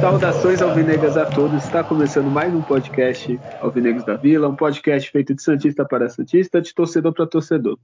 [0.00, 1.64] Saudações alvinegras a todos.
[1.64, 6.60] Está começando mais um podcast Alvinegros da Vila, um podcast feito de Santista para Santista,
[6.60, 7.78] de torcedor para torcedor.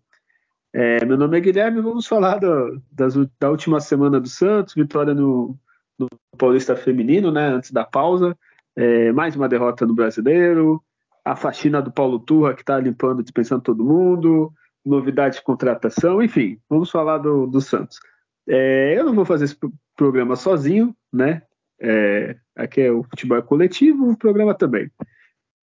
[0.79, 5.15] É, meu nome é Guilherme, vamos falar do, das, da última semana do Santos, vitória
[5.15, 5.59] no,
[5.99, 8.37] no Paulista Feminino, né, antes da pausa,
[8.77, 10.85] é, mais uma derrota no Brasileiro,
[11.25, 14.53] a faxina do Paulo Turra que está limpando, dispensando todo mundo,
[14.85, 17.99] novidade de contratação, enfim, vamos falar do, do Santos.
[18.47, 19.57] É, eu não vou fazer esse
[19.97, 21.41] programa sozinho, né?
[21.81, 24.91] É, aqui é o futebol coletivo, o programa também.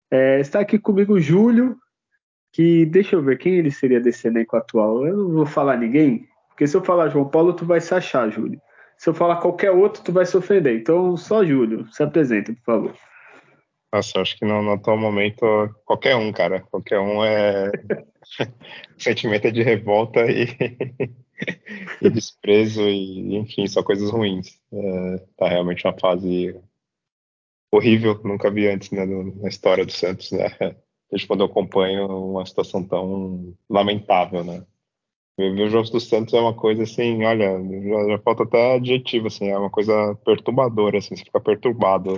[0.09, 1.77] É, está aqui comigo o Júlio,
[2.53, 5.05] que deixa eu ver quem ele seria desse elenco atual.
[5.05, 8.29] Eu não vou falar ninguém, porque se eu falar João Paulo, tu vai se achar,
[8.29, 8.61] Júlio.
[8.95, 10.79] Se eu falar qualquer outro, tu vai se ofender.
[10.79, 12.95] Então, só Júlio, se apresenta, por favor.
[13.91, 15.45] Nossa, acho que no, no atual momento,
[15.83, 16.61] qualquer um, cara.
[16.61, 17.71] Qualquer um é.
[18.97, 20.45] sentimento é de revolta e,
[22.01, 24.59] e desprezo, e enfim, só coisas ruins.
[24.71, 26.55] É, tá realmente uma fase
[27.71, 30.47] horrível, nunca vi antes né, na história do Santos, né?
[31.13, 34.65] Desde quando eu acompanho uma situação tão lamentável, né?
[35.37, 39.27] Ver os jogos do Santos é uma coisa assim, olha, já, já, falta até adjetivo,
[39.27, 42.17] assim, é uma coisa perturbadora, assim, você fica perturbado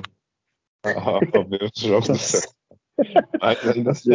[1.36, 2.56] ao ver os jogos do Santos.
[3.42, 4.12] Mas ainda assim...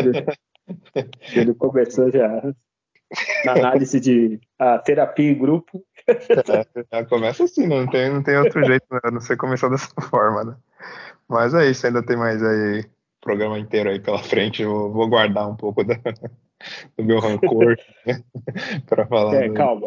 [1.35, 2.43] Ele começou já
[3.45, 5.85] na análise de a terapia em grupo.
[6.91, 9.01] É, começa assim, não tem, não tem outro jeito, né?
[9.13, 10.57] não sei começar dessa forma, né?
[11.29, 12.89] Mas é isso, ainda tem mais aí
[13.21, 15.95] programa inteiro aí pela frente, eu vou guardar um pouco da,
[16.97, 17.77] do meu rancor
[18.87, 19.35] para falar.
[19.35, 19.87] É, calma.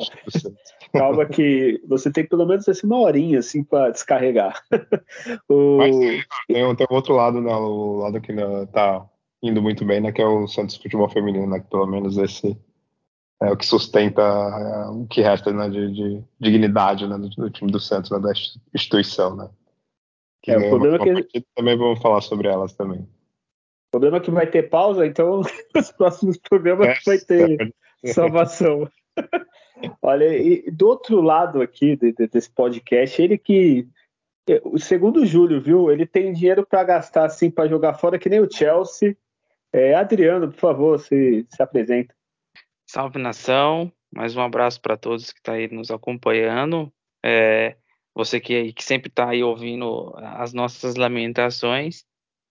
[0.91, 4.63] calma que você tem pelo menos assim, uma horinha assim para descarregar.
[5.49, 5.77] o...
[5.77, 5.95] Mas
[6.47, 9.05] tem, tem outro lado, né, o lado que não tá
[9.41, 12.57] indo muito bem, né, que é o Santos Futebol Feminino, né, que pelo menos esse
[13.41, 17.49] é o que sustenta é, o que resta né, de, de dignidade né, do, do,
[17.49, 18.31] time do Santos, né, da
[18.73, 19.49] instituição, né.
[20.41, 23.07] Que é, o problema é que também vamos falar sobre elas também.
[23.93, 25.41] O problema é que vai ter pausa, então
[25.77, 27.73] os próximos programas é, vai ter
[28.07, 28.89] salvação.
[30.01, 33.87] Olha, e do outro lado aqui de, de, desse podcast, ele que
[34.63, 35.91] o segundo Júlio, viu?
[35.91, 39.15] Ele tem dinheiro para gastar assim para jogar fora que nem o Chelsea
[39.71, 42.15] é, Adriano, por favor, se, se apresenta.
[42.89, 46.91] Salve nação, mais um abraço para todos que estão tá aí nos acompanhando.
[47.23, 47.75] É,
[48.15, 52.05] você que, que sempre está aí ouvindo as nossas lamentações,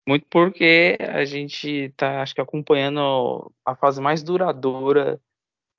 [0.07, 5.21] muito porque a gente está, acho que, acompanhando a fase mais duradoura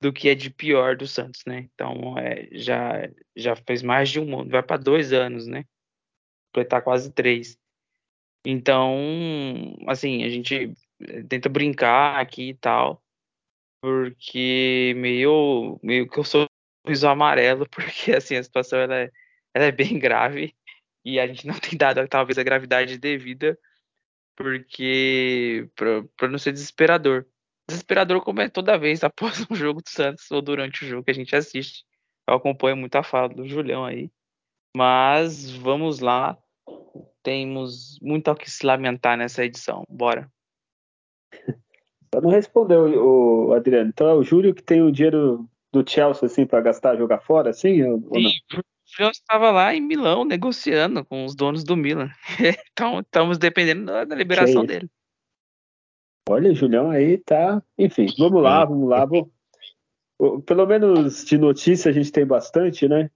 [0.01, 1.69] do que é de pior do Santos, né?
[1.75, 5.65] Então, é, já, já fez mais de um ano, vai para dois anos, né?
[6.53, 7.59] Completar quase três.
[8.45, 10.75] Então, assim, a gente
[11.29, 13.03] tenta brincar aqui e tal,
[13.83, 16.47] porque meio, meio que eu sou
[16.85, 19.13] sorriso amarelo, porque assim, a situação ela é,
[19.55, 20.55] ela é bem grave
[21.05, 23.59] e a gente não tem dado talvez a gravidade devida,
[24.37, 27.27] porque para não ser desesperador.
[27.69, 31.11] Desesperador como é toda vez após um jogo do Santos ou durante o jogo que
[31.11, 31.85] a gente assiste.
[32.29, 34.11] Eu acompanho muito a fala do Julião aí.
[34.77, 36.37] Mas vamos lá.
[37.23, 39.85] Temos muito ao que se lamentar nessa edição.
[39.89, 40.31] Bora.
[42.15, 43.91] Só não respondeu o, Adriano.
[43.91, 47.51] Então é o Júlio que tem o dinheiro do Chelsea assim para gastar, jogar fora,
[47.51, 47.83] assim?
[47.83, 48.31] Ou, Sim,
[48.99, 52.11] Eu estava lá em Milão negociando com os donos do Milan.
[52.73, 54.89] então estamos dependendo da, da liberação dele.
[56.29, 57.63] Olha, Julião aí tá.
[57.77, 59.07] Enfim, vamos lá, vamos lá.
[60.47, 63.11] Pelo menos de notícia a gente tem bastante, né?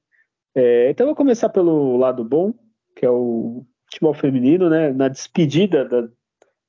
[0.55, 2.53] É, então eu vou começar pelo lado bom,
[2.97, 4.93] que é o futebol feminino, né?
[4.93, 6.09] Na despedida da,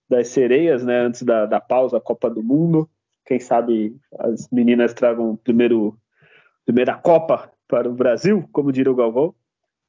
[0.08, 1.00] das sereias, né?
[1.02, 2.90] Antes da, da pausa, Copa do Mundo.
[3.26, 5.98] Quem sabe as meninas tragam primeiro
[6.66, 9.34] primeira Copa para o Brasil, como diria o Galvão.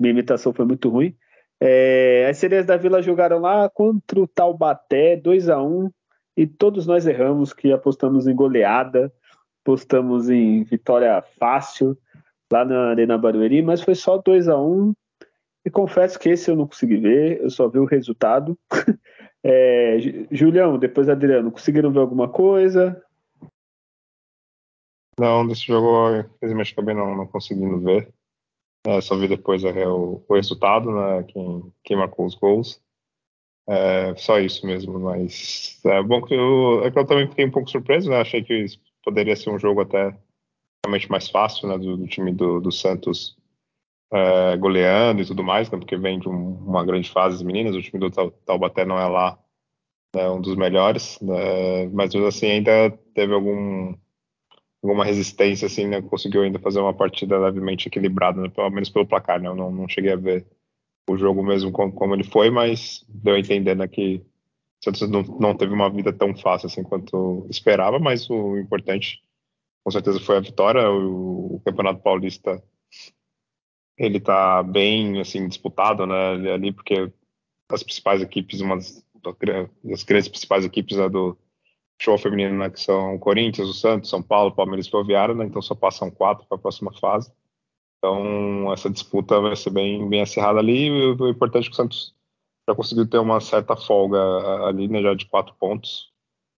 [0.00, 1.16] Minha imitação foi muito ruim.
[1.58, 5.90] É, as sereias da Vila jogaram lá contra o Taubaté, 2 a 1
[6.36, 9.12] e todos nós erramos que apostamos em goleada,
[9.62, 11.98] apostamos em vitória fácil
[12.52, 14.94] lá na Arena Barueri, mas foi só 2 a 1
[15.64, 18.58] e confesso que esse eu não consegui ver, eu só vi o resultado.
[19.42, 19.96] É,
[20.30, 23.02] Julião, depois Adriano, conseguiram ver alguma coisa?
[25.20, 28.10] Não, desse jogo, infelizmente, acabei não, não conseguindo ver.
[28.86, 31.22] É, só vi depois é, o, o, resultado, né?
[31.24, 32.80] Quem, quem marcou os gols.
[33.68, 37.50] É, só isso mesmo, mas é bom que eu, é que eu também fiquei um
[37.50, 38.18] pouco surpreso, né?
[38.18, 38.64] Achei que
[39.04, 40.16] poderia ser um jogo até
[40.82, 41.76] realmente mais fácil, né?
[41.76, 43.36] Do, do time do, do Santos
[44.10, 47.76] é, goleando e tudo mais, né, porque vem de um, uma grande fase as meninas,
[47.76, 49.38] o time do Taubaté não é lá
[50.14, 53.94] né, um dos melhores, né, mas assim ainda teve algum
[54.82, 59.06] alguma resistência assim, né, conseguiu ainda fazer uma partida levemente equilibrada, né, pelo menos pelo
[59.06, 60.46] placar, né, eu não, não cheguei a ver
[61.08, 64.16] o jogo mesmo como, como ele foi, mas deu a entender né, que
[64.80, 69.22] o Santos não, não teve uma vida tão fácil assim quanto esperava, mas o importante
[69.84, 72.62] com certeza foi a vitória, o, o Campeonato Paulista
[73.98, 77.12] ele está bem assim disputado, né, ali porque
[77.68, 79.04] as principais equipes, uma das,
[79.84, 81.36] das grandes principais equipes né, do
[82.00, 85.60] show feminino, né, que são Corinthians, o Santos, São Paulo, Palmeiras e Ferroviária, né, então
[85.60, 87.30] só passam quatro para a próxima fase.
[87.98, 90.86] Então essa disputa vai ser bem bem acirrada ali.
[90.86, 92.14] E o importante é que o Santos
[92.68, 94.18] já conseguiu ter uma certa folga
[94.66, 96.10] ali, né, já de quatro pontos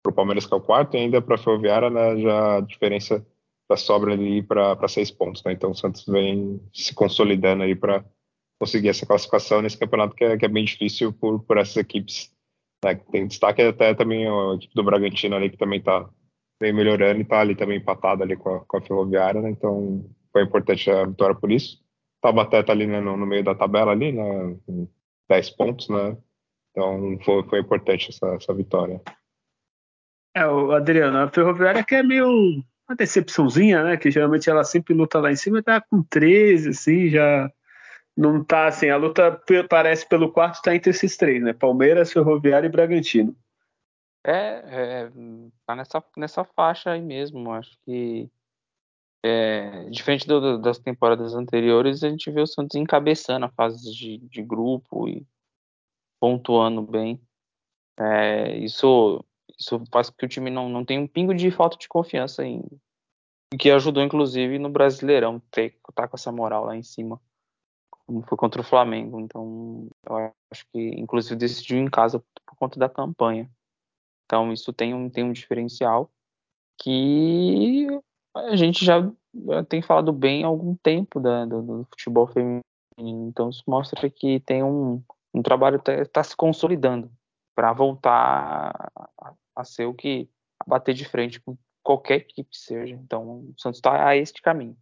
[0.03, 2.61] para o Palmeiras que é o quarto e ainda para a Ferroviária, né, já a
[2.61, 3.25] diferença
[3.67, 5.53] da sobra ali para seis pontos, né?
[5.53, 8.03] Então o Santos vem se consolidando aí para
[8.59, 12.31] conseguir essa classificação nesse campeonato que é, que é bem difícil por, por essas equipes.
[12.83, 12.95] Né?
[13.11, 16.09] Tem destaque até também a equipe do Bragantino ali que também está
[16.59, 19.49] bem melhorando e está ali também empatada ali com a, com a Ferroviária, né?
[19.49, 21.79] Então foi importante a vitória por isso.
[22.21, 24.55] Taubaté está ali né, no, no, meio da tabela ali, né?
[25.27, 26.15] 10 pontos, né?
[26.71, 29.01] Então foi, foi importante essa, essa vitória.
[30.35, 33.97] É, o Adriano, a Ferroviária que é meio uma decepçãozinha, né?
[33.97, 37.51] Que geralmente ela sempre luta lá em cima, tá com 13, assim, já
[38.21, 38.89] não tá assim.
[38.89, 41.53] A luta parece pelo quarto tá entre esses três, né?
[41.53, 43.35] Palmeiras, Ferroviária e Bragantino.
[44.23, 44.61] É,
[45.03, 45.11] é
[45.65, 47.51] tá nessa, nessa faixa aí mesmo.
[47.51, 48.29] Acho que
[49.23, 54.19] é, diferente do, das temporadas anteriores, a gente vê o Santos encabeçando a fase de,
[54.19, 55.25] de grupo e
[56.19, 57.19] pontuando bem.
[57.99, 59.23] É, isso
[59.59, 62.43] isso faz com que o time não, não tenha um pingo de falta de confiança
[62.45, 62.63] em
[63.59, 67.21] que ajudou inclusive no Brasileirão ter tá com essa moral lá em cima
[68.05, 72.79] como foi contra o Flamengo então eu acho que inclusive decidiu em casa por conta
[72.79, 73.49] da campanha
[74.25, 76.09] então isso tem um tem um diferencial
[76.77, 77.87] que
[78.35, 79.01] a gente já
[79.67, 82.61] tem falado bem há algum tempo da, do, do futebol feminino
[82.97, 85.01] então isso mostra que tem um,
[85.33, 87.11] um trabalho está tá se consolidando
[87.55, 88.91] para voltar
[89.55, 92.95] a ser o que a bater de frente com qualquer equipe seja.
[92.95, 94.77] Então, o Santos está a este caminho.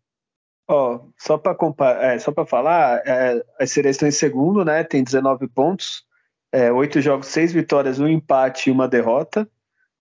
[0.71, 1.57] Ó, oh, só para
[1.99, 4.83] é, só para falar, é, as sereias estão em segundo, né?
[4.83, 6.05] Tem 19 pontos,
[6.51, 9.49] é, 8 jogos, 6 vitórias, um empate e uma derrota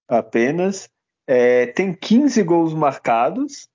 [0.07, 0.91] apenas.
[1.27, 3.67] É, tem 15 gols marcados.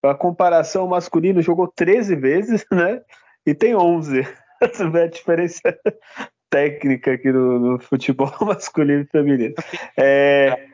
[0.00, 3.02] Para comparação, o masculino jogou 13 vezes, né?
[3.44, 4.22] E tem 11.
[4.62, 5.60] Você vê a diferença
[6.48, 9.54] técnica aqui no, no futebol masculino e feminino.
[9.96, 10.68] É,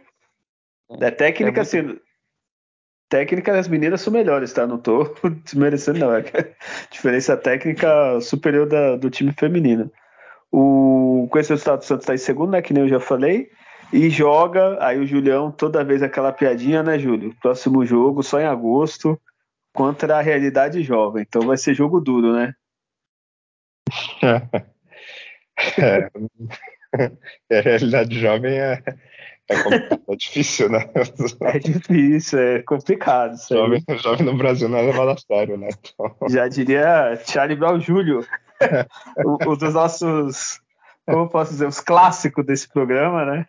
[1.01, 1.61] é técnica, é muito...
[1.61, 1.99] assim.
[3.13, 4.67] Técnica das meninas são melhores, tá?
[4.67, 5.05] Não tô
[5.45, 6.15] desmerecendo, não.
[6.15, 6.25] É
[6.91, 9.93] diferença técnica superior da, do time feminino.
[10.51, 12.63] O, com esse resultado, o Santos tá em segundo, né?
[12.63, 13.51] Que nem eu já falei.
[13.93, 17.37] E joga, aí o Julião, toda vez aquela piadinha, né, Júlio?
[17.43, 19.21] Próximo jogo, só em agosto,
[19.75, 21.23] contra a realidade jovem.
[21.29, 22.55] Então vai ser jogo duro, né?
[25.79, 26.09] É,
[27.59, 28.83] a realidade jovem é,
[29.53, 30.91] é, é, difícil, né?
[31.43, 33.37] É difícil, é complicado.
[33.49, 35.69] Jovem, jovem, no Brasil não é levado a sério, né?
[35.69, 36.15] Então...
[36.29, 38.27] Já diria Charlie Brown Jr.,
[39.25, 40.61] um dos nossos,
[41.07, 43.47] como posso dizer, os clássicos desse programa, né?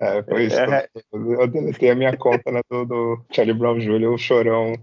[0.00, 0.58] É, foi isso.
[0.58, 0.88] É.
[1.12, 4.74] Eu deletei a minha conta né, do, do Charlie Brown Jr., o chorão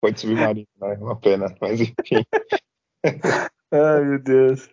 [0.00, 0.96] foi de submarino, né?
[1.00, 2.24] Uma pena, mas enfim.
[3.72, 4.68] Ai, meu Deus.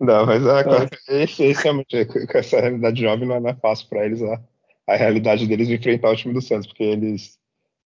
[0.00, 4.04] Não, mas é, esse, esse é, com essa realidade jovem não é mais fácil para
[4.04, 4.40] eles a,
[4.88, 7.38] a realidade deles de enfrentar o time do Santos, porque eles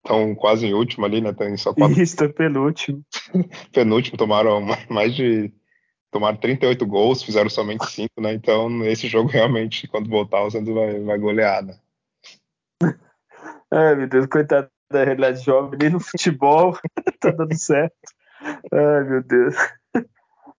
[0.03, 1.33] estão quase em último ali, né?
[1.33, 2.01] Tem só quatro.
[2.01, 3.03] Isso, é penúltimo.
[3.73, 5.51] penúltimo, tomaram mais de.
[6.11, 8.33] Tomaram 38 gols, fizeram somente 5, né?
[8.33, 11.77] Então, esse jogo realmente, quando voltar, o Santos vai, vai golear, né?
[13.69, 16.77] Ai, meu Deus, coitado da realidade jovem, nem no futebol
[17.19, 17.95] tá dando certo.
[18.71, 19.55] Ai, meu Deus.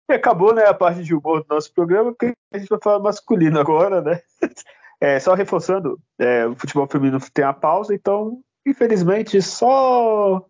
[0.08, 3.00] E acabou, né, a parte de humor do nosso programa, porque a gente vai falar
[3.00, 4.20] masculino agora, né?
[4.98, 10.42] É, só reforçando, é, o futebol feminino tem a pausa, então, infelizmente, só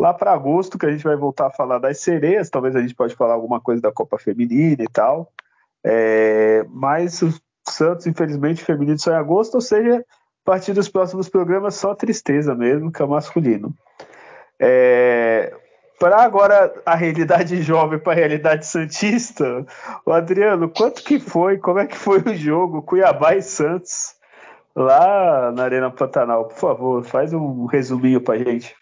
[0.00, 2.50] lá para agosto que a gente vai voltar a falar das sereias.
[2.50, 5.32] Talvez a gente pode falar alguma coisa da Copa Feminina e tal.
[5.84, 7.32] É, mas o
[7.68, 10.04] Santos, infelizmente, feminino só em agosto, ou seja, a
[10.44, 13.74] partir dos próximos programas, só tristeza mesmo, que é o masculino.
[14.60, 15.54] É,
[15.98, 19.66] para agora a realidade jovem para a realidade santista,
[20.06, 24.14] o Adriano, quanto que foi, como é que foi o jogo Cuiabá e Santos
[24.74, 26.46] lá na Arena Pantanal?
[26.46, 28.74] Por favor, faz um resuminho para gente.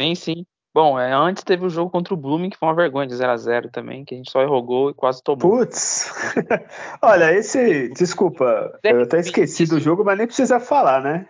[0.00, 0.46] Sim, sim.
[0.74, 3.70] Bom, é, antes teve o jogo contra o Blooming, que foi uma vergonha de 0x0
[3.70, 5.38] tambem, que a gente só errou e quase tomou.
[5.38, 6.12] Putz!
[7.00, 7.88] Olha, esse.
[7.94, 11.26] Desculpa, eu até esqueci do jogo, mas nem precisa falar, né?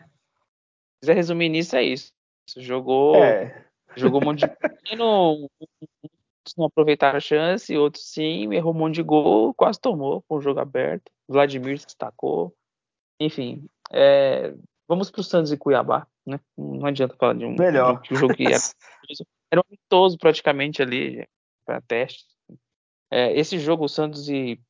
[0.97, 2.13] Se quiser resumir nisso, é isso.
[2.57, 3.23] Jogou.
[3.23, 3.67] É.
[3.97, 4.47] Jogou um monte de.
[6.47, 10.37] Uns não aproveitaram a chance, outros sim, errou um monte de gol, quase tomou com
[10.37, 11.11] o jogo aberto.
[11.29, 12.55] Vladimir se destacou.
[13.21, 14.55] Enfim, é,
[14.87, 16.39] vamos para o Santos e Cuiabá, né?
[16.57, 18.01] Não adianta falar de um, Melhor.
[18.03, 18.57] De um jogo que era
[19.51, 21.27] era um amistoso praticamente ali
[21.65, 22.25] para teste.
[23.11, 24.61] É, esse jogo, o Santos e,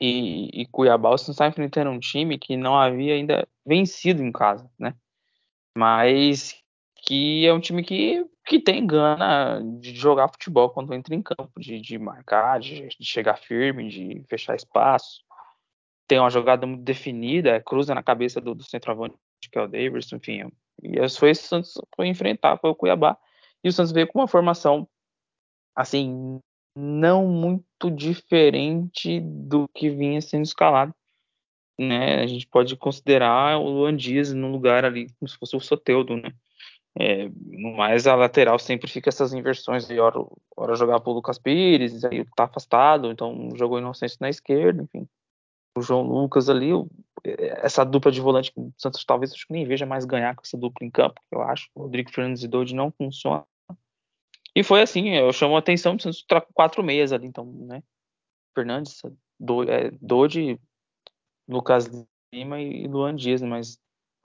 [0.00, 4.32] e, e Cuiabá, o Santos está enfrentando um time que não havia ainda vencido em
[4.32, 4.94] casa, né?
[5.76, 6.62] Mas
[7.06, 11.52] que é um time que, que tem gana de jogar futebol quando entra em campo,
[11.58, 15.22] de, de marcar, de, de chegar firme, de fechar espaço.
[16.08, 19.16] Tem uma jogada muito definida, é cruza na cabeça do, do centroavante,
[19.50, 20.50] que é o Davidson, enfim.
[20.82, 23.18] E foi isso que o Santos foi enfrentar, foi o Cuiabá.
[23.62, 24.88] E o Santos veio com uma formação,
[25.76, 26.40] assim,
[26.76, 30.94] não muito diferente do que vinha sendo escalado.
[31.78, 32.22] Né?
[32.22, 36.16] A gente pode considerar o Luan Dias no lugar ali, como se fosse o Soteudo,
[36.16, 36.32] né?
[36.98, 40.24] É, no mais, a lateral sempre fica essas inversões de hora,
[40.56, 45.08] hora jogar pro Lucas Pires, aí tá afastado, então jogou Inocêncio na esquerda, enfim.
[45.76, 46.70] O João Lucas ali,
[47.24, 50.42] essa dupla de volante que o Santos talvez acho que nem veja mais ganhar com
[50.44, 51.68] essa dupla em campo, eu acho.
[51.74, 53.44] O Rodrigo Fernandes e Dodi não funciona.
[54.54, 57.82] E foi assim, eu chamo a atenção, Santos troca quatro meias ali, então, né?
[58.54, 59.02] Fernandes,
[59.40, 60.60] do, é, Dodi,
[61.48, 61.90] Lucas
[62.32, 63.80] Lima e Luan Dias, mas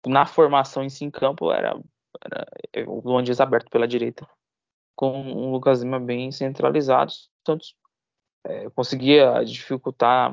[0.06, 1.76] na formação em si em campo era,
[2.24, 4.28] era é, o Luan aberto pela direita,
[4.96, 7.12] com o Lucas Lima bem centralizado.
[7.46, 7.74] Santos
[8.44, 10.32] é, conseguia dificultar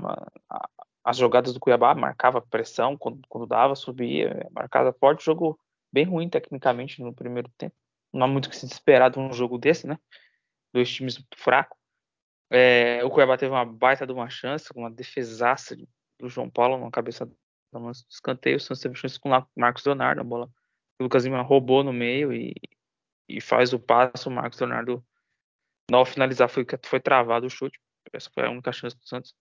[0.49, 0.69] a,
[1.03, 5.59] as jogadas do Cuiabá, marcava pressão quando, quando dava, subia, marcava forte, jogo
[5.91, 7.75] bem ruim tecnicamente no primeiro tempo
[8.13, 9.97] não há muito que se esperar de um jogo desse, né?
[10.73, 11.77] Dois times fracos.
[12.51, 15.75] É, o Cuiabá teve uma baita de uma chance, uma defesaça
[16.19, 17.35] do João Paulo na cabeça do
[18.09, 18.57] escanteio.
[18.57, 20.49] O Santos teve chance com o Marcos Leonardo, a bola
[20.99, 22.53] o Lucas Lima roubou no meio e,
[23.27, 24.29] e faz o passo.
[24.29, 25.05] O Marcos Leonardo,
[25.91, 27.79] ao finalizar, foi, foi travado o chute.
[28.11, 29.35] Essa foi a única chance do Santos.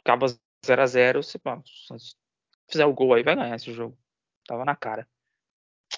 [0.00, 0.26] Acaba
[0.64, 1.40] 0 a 0 se o
[1.86, 2.16] Santos
[2.70, 3.96] fizer o gol aí, vai ganhar esse jogo.
[4.46, 5.06] Tava na cara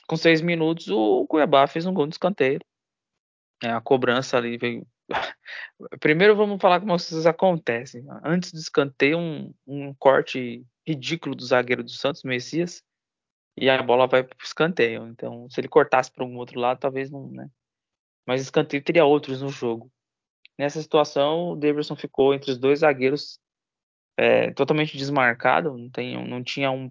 [0.06, 2.60] com seis minutos, o Cuiabá fez um gol de escanteio.
[3.62, 4.86] É, a cobrança ali veio.
[6.00, 8.04] Primeiro vamos falar como as coisas acontecem.
[8.24, 12.82] Antes do escanteio, um, um corte ridículo do zagueiro do Santos, Messias,
[13.60, 15.06] e a bola vai para o escanteio.
[15.08, 17.48] Então, se ele cortasse para um outro lado, talvez não, né?
[18.26, 19.90] Mas escanteio teria outros no jogo.
[20.58, 23.40] Nessa situação, o Davidson ficou entre os dois zagueiros
[24.16, 26.90] é, totalmente desmarcado, não, tem, não tinha um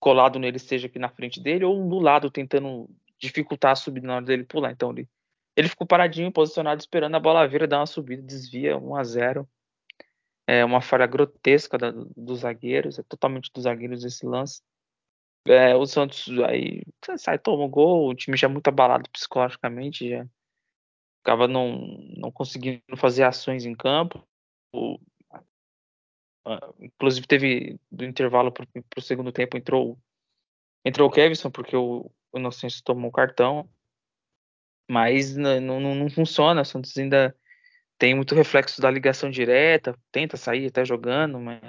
[0.00, 4.06] colado nele, seja aqui na frente dele, ou um do lado tentando dificultar a subida
[4.06, 4.72] na hora dele pular.
[4.72, 5.08] Então ele,
[5.56, 9.48] ele ficou paradinho, posicionado, esperando a bola vir, dar uma subida, desvia 1 a 0
[10.46, 14.60] É uma falha grotesca da, dos zagueiros, é totalmente dos zagueiros esse lance.
[15.46, 16.82] É, o Santos aí
[17.16, 20.26] sai, toma o gol, o time já é muito abalado psicologicamente, já
[21.22, 21.78] acaba não,
[22.16, 24.26] não conseguindo fazer ações em campo.
[24.72, 24.98] O,
[26.80, 29.98] inclusive teve do intervalo para o segundo tempo entrou
[30.84, 33.68] entrou o Kevson porque o, o Inocêncio tomou cartão
[34.88, 37.36] mas não, não, não funciona o Santos ainda
[37.98, 41.60] tem muito reflexo da ligação direta tenta sair até jogando mas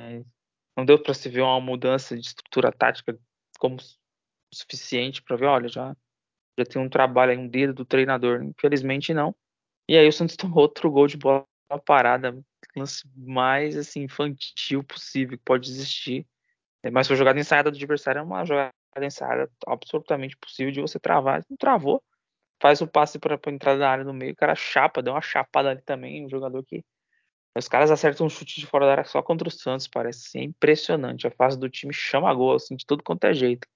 [0.76, 3.18] não deu para se ver uma mudança de estrutura tática
[3.58, 3.78] como
[4.54, 5.96] suficiente para ver olha já
[6.58, 9.36] já tem um trabalho aí um dedo do treinador infelizmente não
[9.90, 11.46] e aí o Santos tomou outro gol de bola
[11.86, 12.38] parada
[12.80, 16.26] lance mais assim, infantil possível que pode existir.
[16.84, 21.00] É, mas foi jogada ensaiada do adversário, é uma jogada ensaiada absolutamente possível de você
[21.00, 21.44] travar.
[21.50, 22.04] Não travou,
[22.62, 25.22] faz o passe para a entrada da área no meio, o cara chapa, deu uma
[25.22, 26.84] chapada ali também, um jogador que.
[27.58, 31.28] Os caras acertam um chute de fora da área só contra o Santos, parece impressionante.
[31.28, 33.68] A fase do time chama gol, assim, de tudo quanto é jeito.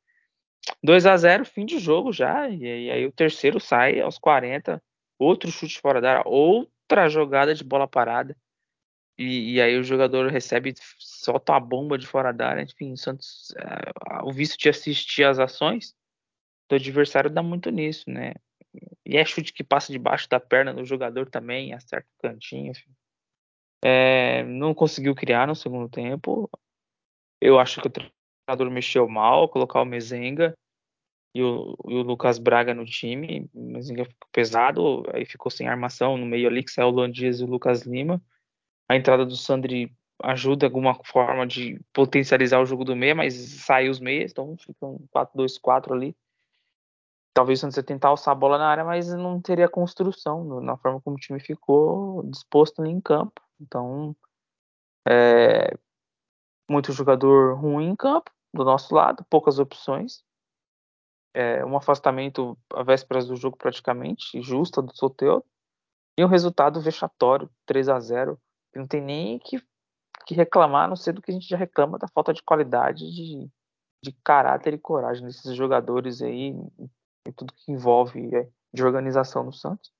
[0.83, 4.81] 2 a 0 fim de jogo já, e aí, o terceiro sai aos 40,
[5.17, 8.35] outro chute fora da área, outra jogada de bola parada.
[9.17, 12.63] E, e, aí o jogador recebe, solta a bomba de fora da área.
[12.63, 15.95] Enfim, o Santos, é, o vício de assistir às ações
[16.69, 18.33] do adversário dá muito nisso, né?
[19.05, 22.71] E é chute que passa debaixo da perna do jogador também, acerta o cantinho.
[22.71, 22.89] Enfim.
[23.83, 26.50] É, não conseguiu criar no segundo tempo.
[27.39, 30.53] Eu acho que o treinador mexeu mal, colocar o Mezenga
[31.33, 33.50] e o, e o Lucas Braga no time.
[33.53, 37.11] O Mezenga ficou pesado, aí ficou sem armação no meio ali, que saiu o Luan
[37.11, 38.21] Dias e o Lucas Lima
[38.91, 43.33] a entrada do Sandri ajuda alguma forma de potencializar o jogo do meia, mas
[43.63, 46.15] sai os meias, então fica um 4-2-4 ali.
[47.33, 51.15] talvez ia tentar alçar a bola na área, mas não teria construção na forma como
[51.15, 53.41] o time ficou disposto ali em campo.
[53.61, 54.15] Então,
[55.07, 55.77] é,
[56.69, 60.23] muito jogador ruim em campo, do nosso lado, poucas opções.
[61.33, 65.45] É, um afastamento à vésperas do jogo praticamente, justa do Soteudo.
[66.17, 68.39] E um resultado vexatório, 3 a 0
[68.75, 69.63] Não tem nem que,
[70.25, 73.09] que reclamar, a não ser do que a gente já reclama da falta de qualidade,
[73.09, 73.49] de,
[74.03, 76.53] de caráter e coragem desses jogadores aí,
[77.25, 79.91] e tudo que envolve é, de organização no Santos.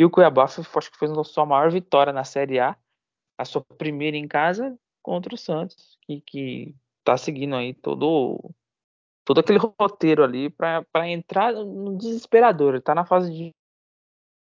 [0.00, 2.76] E o Cuiabá acho que fez a sua maior vitória na Série A,
[3.38, 6.74] a sua primeira em casa contra o Santos, que, que
[7.04, 8.50] tá seguindo aí todo
[9.24, 12.74] todo aquele roteiro ali para entrar no desesperador.
[12.74, 13.54] Ele tá na fase de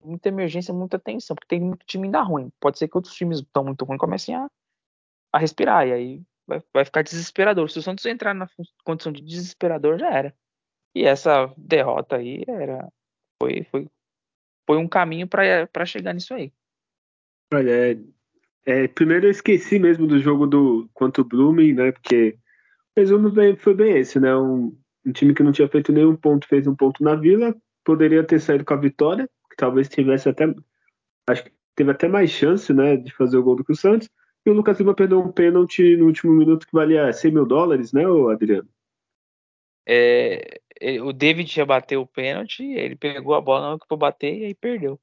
[0.03, 2.51] muita emergência, muita tensão, porque tem muito time ainda ruim.
[2.59, 4.47] Pode ser que outros times estão muito ruins comecem a,
[5.33, 7.69] a respirar, e aí vai, vai ficar desesperador.
[7.69, 8.47] Se o Santos entrar na
[8.83, 10.35] condição de desesperador, já era.
[10.93, 12.91] E essa derrota aí era
[13.41, 13.87] foi, foi,
[14.65, 16.51] foi um caminho para chegar nisso aí.
[17.53, 17.97] Olha,
[18.67, 21.93] é, primeiro eu esqueci mesmo do jogo do contra o Blooming, né?
[21.93, 22.37] Porque
[22.97, 24.35] o resumo foi bem esse, né?
[24.35, 27.55] Um, um time que não tinha feito nenhum ponto fez um ponto na Vila,
[27.85, 30.53] poderia ter saído com a vitória, talvez tivesse até.
[31.29, 34.09] Acho que teve até mais chance né, de fazer o gol do que o Santos.
[34.45, 37.93] E o Lucas Lima perdeu um pênalti no último minuto que valia 100 mil dólares,
[37.93, 38.67] né, Adriano?
[39.87, 40.59] É,
[41.01, 44.37] o David ia bater o pênalti, ele pegou a bola na hora que foi bater
[44.37, 44.99] e aí perdeu.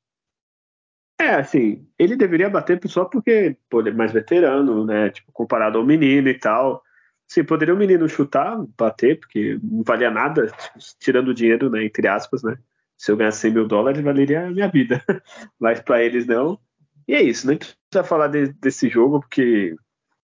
[1.25, 5.11] É, assim, ele deveria bater só porque pô, ele é mais veterano, né?
[5.11, 6.83] Tipo, comparado ao menino e tal.
[7.27, 10.53] Sim, poderia o menino chutar, bater, porque não valia nada,
[11.01, 11.85] tirando o dinheiro, né?
[11.85, 12.59] Entre aspas, né?
[12.97, 15.03] se eu ganhasse 100 mil dólares, valeria a minha vida.
[15.59, 16.59] Mas para eles não.
[17.07, 19.75] E é isso, nem precisa falar de, desse jogo, porque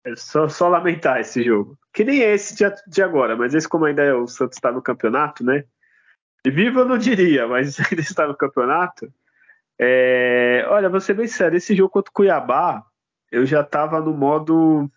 [0.05, 1.77] é só, só, lamentar esse jogo.
[1.93, 4.81] Que nem esse de, de agora, mas esse, como ainda é, o Santos está no
[4.81, 5.63] campeonato, né?
[6.45, 9.11] Viva eu não diria, mas ainda está no campeonato.
[9.79, 12.83] É, olha, vou ser bem sério, esse jogo contra o Cuiabá,
[13.31, 14.91] eu já estava no modo.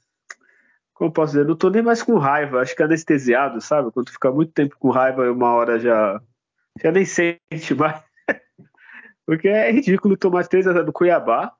[0.94, 1.46] Como posso dizer?
[1.46, 3.92] Não tô nem mais com raiva, acho que é anestesiado, sabe?
[3.92, 6.20] Quando fica muito tempo com raiva, uma hora já
[6.82, 8.02] já nem sente mais.
[9.26, 11.54] Porque é ridículo tomar 3 a 0 do Cuiabá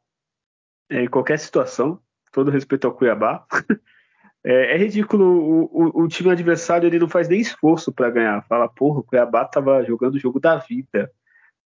[0.90, 2.01] é, em qualquer situação,
[2.33, 3.47] todo respeito ao Cuiabá.
[4.44, 8.42] É, é ridículo o, o, o, time adversário ele não faz nem esforço para ganhar.
[8.49, 11.12] Fala, porra, o Cuiabá tava jogando o jogo da vida.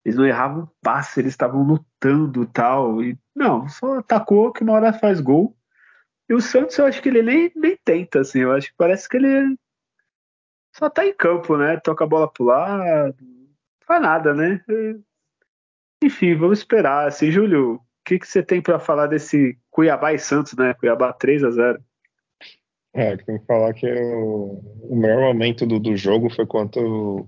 [0.06, 3.04] Eles não erravam passe, eles estavam lutando tal.
[3.04, 5.58] E não, só atacou que uma hora faz gol.
[6.30, 8.42] E o Santos eu acho que ele nem, nem tenta, assim.
[8.42, 9.58] Eu acho que parece que ele
[10.76, 11.78] só tá em campo, né?
[11.78, 13.16] Toca a bola pro lado,
[13.88, 14.64] faz nada, né?
[16.04, 17.08] Enfim, vamos esperar.
[17.08, 20.76] Assim, Júlio, o que, que você tem para falar desse Cuiabá e Santos, né?
[20.76, 21.84] Cuiabá 3 a 0
[22.94, 26.78] É, tem que falar que o, o melhor momento do, do jogo foi quando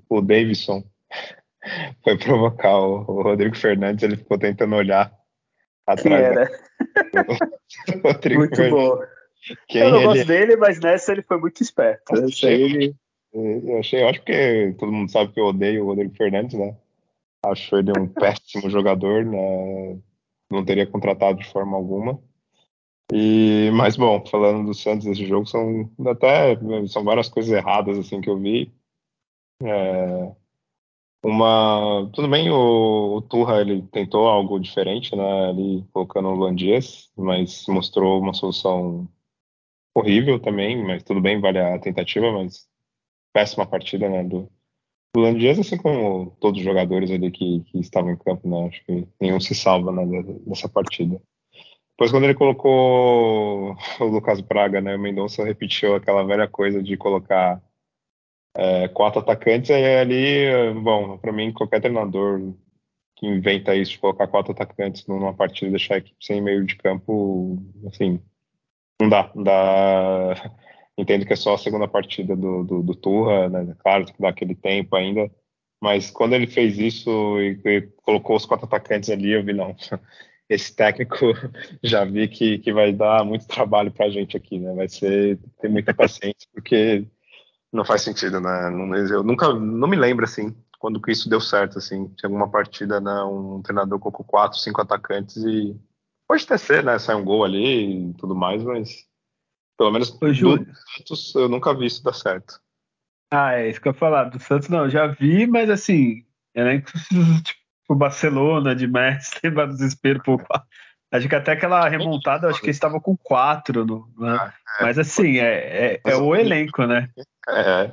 [0.10, 0.84] o, o Davidson
[2.04, 5.12] foi provocar o, o, Rodrigo Fernandes, ele ficou tentando olhar
[5.86, 6.02] atrás.
[6.02, 6.50] Quem era?
[8.38, 8.72] muito Fernandes.
[8.72, 9.00] bom.
[9.68, 10.06] Quem eu não ele...
[10.06, 12.16] gosto dele, mas nessa ele foi muito esperto.
[12.16, 12.96] Essa ele...
[13.34, 16.76] Eu achei ótimo porque todo mundo sabe que eu odeio o Rodrigo Fernandes, né?
[17.46, 20.00] Acho ele um péssimo jogador, né?
[20.50, 22.20] Não teria contratado de forma alguma.
[23.14, 28.20] E, mas bom, falando do Santos desse jogo, são até são várias coisas erradas assim
[28.20, 28.74] que eu vi.
[29.64, 30.32] É,
[31.28, 35.50] uma, tudo bem, o, o Turra ele tentou algo diferente, né?
[35.50, 39.08] Ali colocando o Landias, mas mostrou uma solução
[39.94, 42.66] horrível também, mas tudo bem, vale a tentativa, mas
[43.34, 44.50] péssima partida né, do,
[45.14, 48.68] do Landias, assim como todos os jogadores ali que, que estavam em campo, né?
[48.68, 50.06] Acho que nenhum se salva né,
[50.46, 51.22] dessa partida.
[51.92, 56.96] Depois, quando ele colocou o Lucas Braga, né, o Mendonça repetiu aquela velha coisa de
[56.96, 57.62] colocar
[58.58, 62.54] é, quatro atacantes, e ali, bom, para mim, qualquer treinador
[63.16, 66.66] que inventa isso, de colocar quatro atacantes numa partida e deixar a equipe sem meio
[66.66, 68.20] de campo, assim,
[69.02, 70.52] não dá, não dá
[70.98, 73.76] Entendo que é só a segunda partida do, do, do Turra, né?
[73.80, 75.30] Claro que dá aquele tempo ainda,
[75.80, 79.76] mas quando ele fez isso e, e, colocou os quatro atacantes ali, eu vi, não,
[80.50, 81.18] esse técnico
[81.84, 84.74] já vi que, que vai dar muito trabalho para a gente aqui, né?
[84.74, 87.06] Vai ser, ter muita paciência, porque
[87.72, 88.70] não faz sentido, né?
[89.12, 93.00] Eu nunca, não me lembro, assim, quando que isso deu certo, assim, tinha alguma partida,
[93.00, 93.24] né?
[93.24, 95.76] Um treinador colocou quatro, cinco atacantes e
[96.28, 96.98] pode até ser, né?
[97.00, 99.06] Sai um gol ali e tudo mais, mas
[99.78, 100.28] pelo menos Ô,
[100.58, 100.66] do
[100.98, 102.60] Santos eu nunca vi isso dar certo.
[103.32, 104.26] Ah, é isso que eu ia falar.
[104.26, 106.26] Do Santos não, já vi, mas assim,
[106.56, 106.92] elenco
[107.44, 110.38] tipo Barcelona, de Messi, lembra desespero, pô.
[111.12, 114.38] Acho que até aquela remontada, acho que eles estavam com quatro, no, né?
[114.40, 117.10] ah, é, mas assim, é, é, é, o elenco, né?
[117.48, 117.92] É,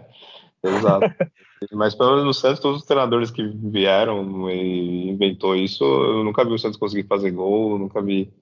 [0.64, 1.06] Exato.
[1.72, 6.44] Mas pelo menos no Santos, todos os treinadores que vieram e inventou isso, eu nunca
[6.44, 8.32] vi o Santos conseguir fazer gol, nunca vi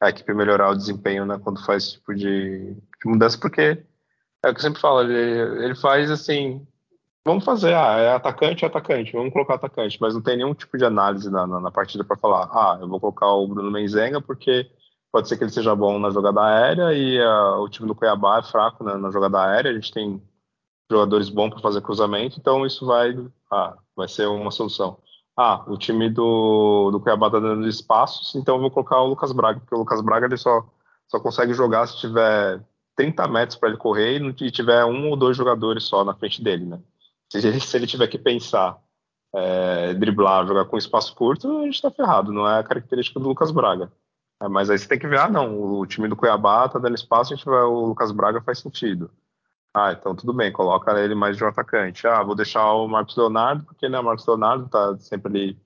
[0.00, 3.82] a equipe melhorar o desempenho né, quando faz esse tipo de, de mudança, porque
[4.42, 6.66] é o que eu sempre falo, ele, ele faz assim,
[7.24, 10.76] vamos fazer, ah, é atacante, é atacante, vamos colocar atacante, mas não tem nenhum tipo
[10.78, 14.20] de análise na, na, na partida para falar, ah, eu vou colocar o Bruno Menzenga
[14.20, 14.70] porque
[15.12, 18.38] pode ser que ele seja bom na jogada aérea e uh, o time do Cuiabá
[18.38, 20.22] é fraco né, na jogada aérea, a gente tem
[20.90, 23.16] jogadores bons para fazer cruzamento, então isso vai,
[23.50, 24.98] ah, vai ser uma solução.
[25.36, 29.32] Ah, o time do, do Cuiabá está dando espaços, então eu vou colocar o Lucas
[29.32, 30.64] Braga, porque o Lucas Braga ele só,
[31.08, 32.60] só consegue jogar se tiver
[32.96, 36.66] 30 metros para ele correr e tiver um ou dois jogadores só na frente dele,
[36.66, 36.80] né?
[37.30, 38.78] Se ele, tiver que pensar,
[39.32, 43.28] é, driblar, jogar com espaço curto, a gente está ferrado, não é a característica do
[43.28, 43.92] Lucas Braga.
[44.42, 46.96] É, mas aí você tem que ver, ah, não, o time do Cuiabá está dando
[46.96, 49.10] espaço, a gente vai, o Lucas Braga faz sentido.
[49.72, 52.06] Ah, então tudo bem, coloca ele mais de um atacante.
[52.06, 55.58] Ah, vou deixar o Marcos Leonardo, porque né, o Marcos Leonardo tá sempre ali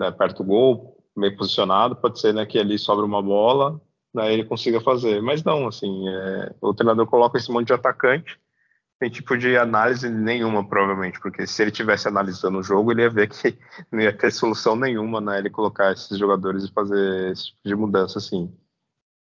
[0.00, 3.80] né, perto do gol, meio posicionado, pode ser né, que ali sobra uma bola,
[4.12, 5.22] né, ele consiga fazer.
[5.22, 8.40] Mas não, assim, é, o treinador coloca esse monte de atacante,
[8.98, 13.10] tem tipo de análise nenhuma, provavelmente, porque se ele tivesse analisando o jogo, ele ia
[13.10, 13.58] ver que
[13.92, 17.74] não ia ter solução nenhuma, né, ele colocar esses jogadores e fazer esse tipo de
[17.76, 18.52] mudança, assim,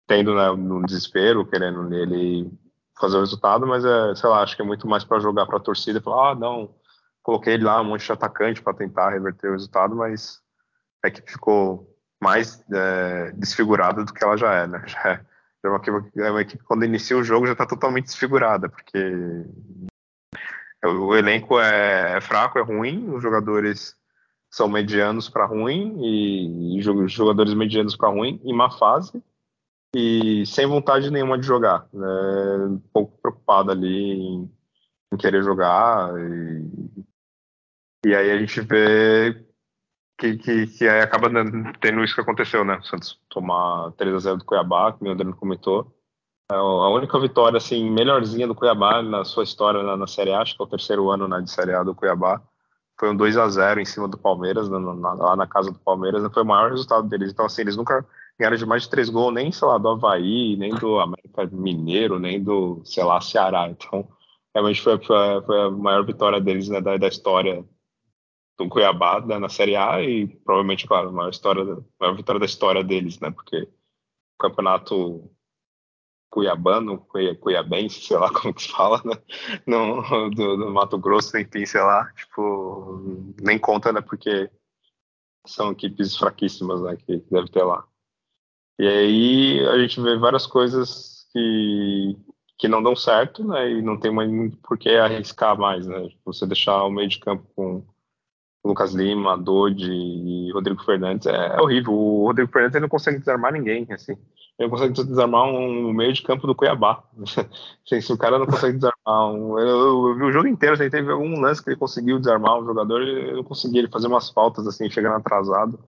[0.07, 2.51] tendo né, no desespero, querendo ele
[2.99, 5.57] fazer o resultado, mas é, sei lá, acho que é muito mais para jogar para
[5.57, 6.75] a torcida e falar, ah, não,
[7.23, 10.39] coloquei lá um monte de atacante para tentar reverter o resultado, mas
[11.03, 11.87] a equipe ficou
[12.21, 14.83] mais é, desfigurada do que ela já é, né?
[14.85, 15.25] Já é,
[15.63, 18.97] é, uma, equipe, é uma equipe quando inicia o jogo já está totalmente desfigurada, porque
[20.83, 23.95] o elenco é, é, fraco, é ruim, os jogadores
[24.49, 29.23] são medianos para ruim e, e jogadores medianos para ruim em má fase
[29.95, 32.07] e sem vontade nenhuma de jogar, né?
[32.69, 34.51] um pouco preocupado ali em,
[35.13, 39.45] em querer jogar e, e, aí a gente vê
[40.21, 41.29] que, que, que acaba
[41.79, 42.77] tendo isso que aconteceu, né?
[42.77, 45.91] O Santos tomar 3 a 0 do Cuiabá, que o Adriano comentou.
[46.51, 50.41] É, a única vitória assim melhorzinha do Cuiabá na sua história na, na Série A,
[50.41, 52.39] acho que é o terceiro ano né, de Série A do Cuiabá,
[52.99, 55.79] foi um 2 a 0 em cima do Palmeiras, na, na, lá na casa do
[55.79, 57.31] Palmeiras, foi o maior resultado deles.
[57.31, 58.05] Então, assim, eles nunca
[58.39, 62.19] ganharam de mais de três gols, nem, sei lá, do Havaí, nem do América Mineiro,
[62.19, 63.67] nem do, sei lá, Ceará.
[63.69, 64.07] Então,
[64.53, 67.65] realmente foi, foi, foi a maior vitória deles né, da, da história
[68.63, 72.39] do Cuiabá né, na Série A e provavelmente, claro, a maior, história, a maior vitória
[72.39, 73.31] da história deles, né?
[73.31, 73.69] Porque o
[74.39, 75.31] campeonato
[76.29, 77.05] cuiabano,
[77.41, 79.21] cuiabense, sei lá como que se fala, né?
[79.67, 83.01] No, do, do Mato Grosso, enfim, sei lá, tipo,
[83.41, 84.01] nem conta, né?
[84.01, 84.49] Porque
[85.45, 86.95] são equipes fraquíssimas, né?
[86.95, 87.85] Que deve ter lá.
[88.79, 92.17] E aí a gente vê várias coisas que,
[92.57, 93.69] que não dão certo, né?
[93.69, 94.29] E não tem mais
[94.63, 96.09] por que arriscar mais, né?
[96.25, 97.85] Você deixar o meio de campo com
[98.63, 101.93] Lucas Lima, Dodi e Rodrigo Fernandes é, é horrível.
[101.93, 104.13] O Rodrigo Fernandes não consegue desarmar ninguém, assim.
[104.59, 107.03] Ele não consegue desarmar um meio de campo do Cuiabá.
[107.17, 109.57] assim, se o cara não consegue desarmar um.
[109.57, 112.59] Eu, eu, eu vi o jogo inteiro, assim, teve algum lance que ele conseguiu desarmar
[112.59, 115.79] um jogador, ele não conseguia ele fazer umas faltas assim, chegando atrasado,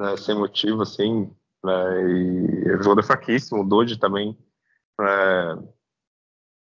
[0.00, 1.30] né, sem motivo, assim.
[1.64, 4.36] Né, e o jogo é fraquíssimo, o Dodge também
[5.00, 5.58] é,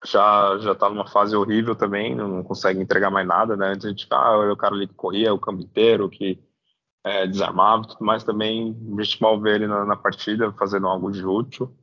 [0.03, 3.69] já já tá numa fase horrível também, não consegue entregar mais nada, né?
[3.69, 6.39] Antes a gente ah, o cara ali que corria, o campo inteiro, que
[7.05, 11.11] é, desarmava, tudo mais também, a gente mal vê ele na, na partida fazendo algo
[11.11, 11.75] de útil.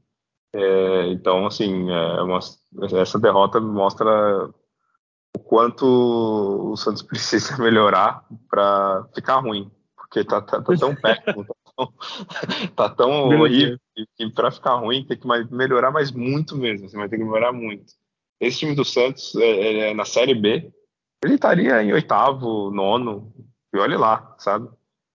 [0.53, 2.41] É, então, assim, é uma,
[3.01, 4.51] essa derrota mostra
[5.35, 5.87] o quanto
[6.73, 11.47] o Santos precisa melhorar para ficar ruim, porque tá, tá, tá tão péssimo,
[12.77, 13.79] tá tão horrível
[14.17, 16.89] que, para ficar ruim tem que melhorar, mas muito mesmo.
[16.89, 17.95] Você vai ter que melhorar muito.
[18.43, 20.69] Esse time do Santos, é, é, na Série B,
[21.25, 23.33] ele estaria em oitavo, nono,
[23.73, 24.69] e olhe lá, sabe?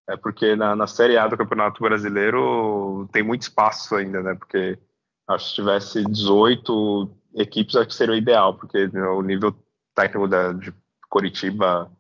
[0.08, 4.34] É porque na, na Série A do Campeonato Brasileiro tem muito espaço ainda, né?
[4.34, 4.80] Porque
[5.28, 9.54] acho que se tivesse 18 equipes, acho que seria o ideal, porque né, o nível
[9.94, 10.74] técnico da, de
[11.10, 11.92] Coritiba,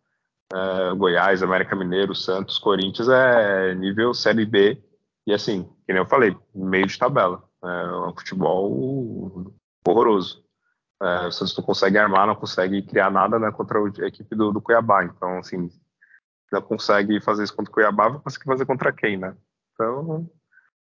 [0.53, 4.81] é, Goiás, América Mineiro, Santos, Corinthians é nível Série B.
[5.27, 7.43] E assim, que nem eu falei, meio de tabela.
[7.61, 9.51] É um futebol
[9.85, 10.46] horroroso.
[11.01, 14.51] É, o Santos não consegue armar, não consegue criar nada né, contra a equipe do,
[14.51, 15.03] do, Cuiabá.
[15.03, 15.69] Então, assim,
[16.51, 19.36] não consegue fazer isso contra o Cuiabá, vai conseguir fazer contra quem, né?
[19.73, 20.29] Então,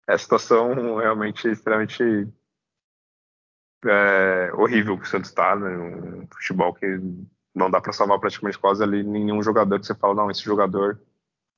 [0.08, 2.28] é a situação realmente extremamente
[3.84, 5.76] é, horrível que o Santos está, né?
[5.76, 6.86] Um futebol que
[7.54, 11.00] não dá para salvar praticamente quase ali nenhum jogador que você fala, não, esse jogador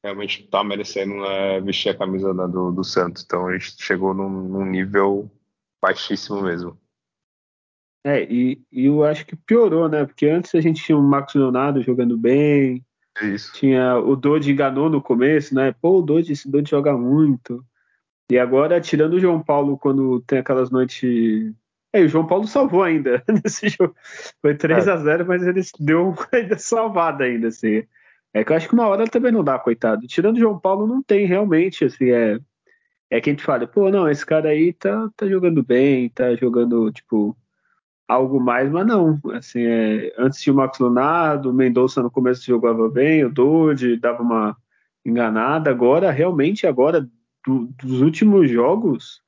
[0.02, 3.22] realmente está merecendo né, vestir a camisa né, do, do, Santos.
[3.24, 5.30] Então a gente chegou num, num, nível
[5.80, 6.78] baixíssimo mesmo.
[8.04, 10.04] É, e, e, eu acho que piorou, né?
[10.04, 12.84] Porque antes a gente tinha o Marcos Leonardo jogando bem.
[13.18, 13.52] É isso.
[13.54, 15.72] Tinha o Dodge enganou no começo, né?
[15.72, 17.64] Pô, o Dodge, esse Dodge joga muito.
[18.30, 21.54] E agora, tirando o João Paulo quando tem aquelas noites.
[21.94, 23.96] É, o João Paulo salvou ainda nesse jogo.
[24.42, 24.92] Foi 3 é.
[24.92, 27.84] a 0 mas ele deu ainda salvada ainda, assim.
[28.34, 30.06] É que eu acho que uma hora também não dá, coitado.
[30.06, 32.38] Tirando o João Paulo, não tem realmente, assim, é.
[33.10, 36.34] É que a gente fala, pô, não, esse cara aí tá, tá jogando bem, tá
[36.34, 37.36] jogando, tipo,
[38.08, 39.18] algo mais, mas não.
[39.32, 43.96] Assim, é, antes tinha o Max Leonardo, o Mendonça no começo jogava bem, o Dodge
[43.96, 44.56] dava uma
[45.04, 45.70] enganada.
[45.70, 47.08] Agora, realmente, agora,
[47.46, 49.22] do, dos últimos jogos,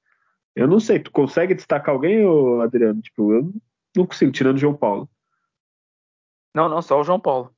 [0.55, 2.25] eu não sei, tu consegue destacar alguém,
[2.63, 3.01] Adriano?
[3.01, 3.53] Tipo, eu
[3.97, 5.09] não consigo, tirando o João Paulo.
[6.55, 7.56] Não, não, só o João Paulo.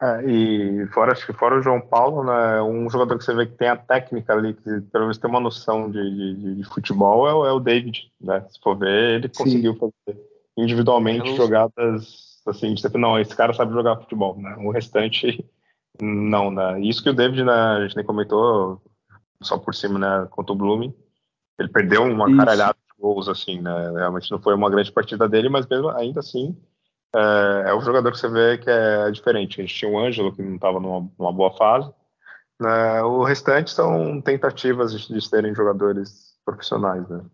[0.00, 3.46] É, e fora, acho que fora o João Paulo, né, um jogador que você vê
[3.46, 7.26] que tem a técnica ali, que pelo menos tem uma noção de, de, de futebol,
[7.26, 8.44] é o, é o, David, né?
[8.50, 9.42] Se for ver, ele Sim.
[9.42, 10.20] conseguiu fazer
[10.56, 11.36] individualmente Eu...
[11.36, 14.54] jogadas assim, você não, esse cara sabe jogar futebol, né?
[14.58, 15.44] O restante,
[16.00, 16.78] não, né?
[16.80, 18.82] Isso que o David, né, a gente nem comentou,
[19.40, 20.94] só por cima, né, contra o Blooming,
[21.58, 22.36] ele perdeu uma Isso.
[22.36, 23.92] caralhada de gols, assim, né?
[23.96, 26.54] Realmente não foi uma grande partida dele, mas mesmo ainda assim
[27.14, 29.60] é, é o jogador que você vê que é diferente.
[29.60, 31.92] A gente tinha o Ângelo, que não estava numa, numa, boa fase.
[32.60, 33.02] Né?
[33.02, 37.08] O restante são tentativas de, de serem jogadores profissionais.
[37.08, 37.24] Né?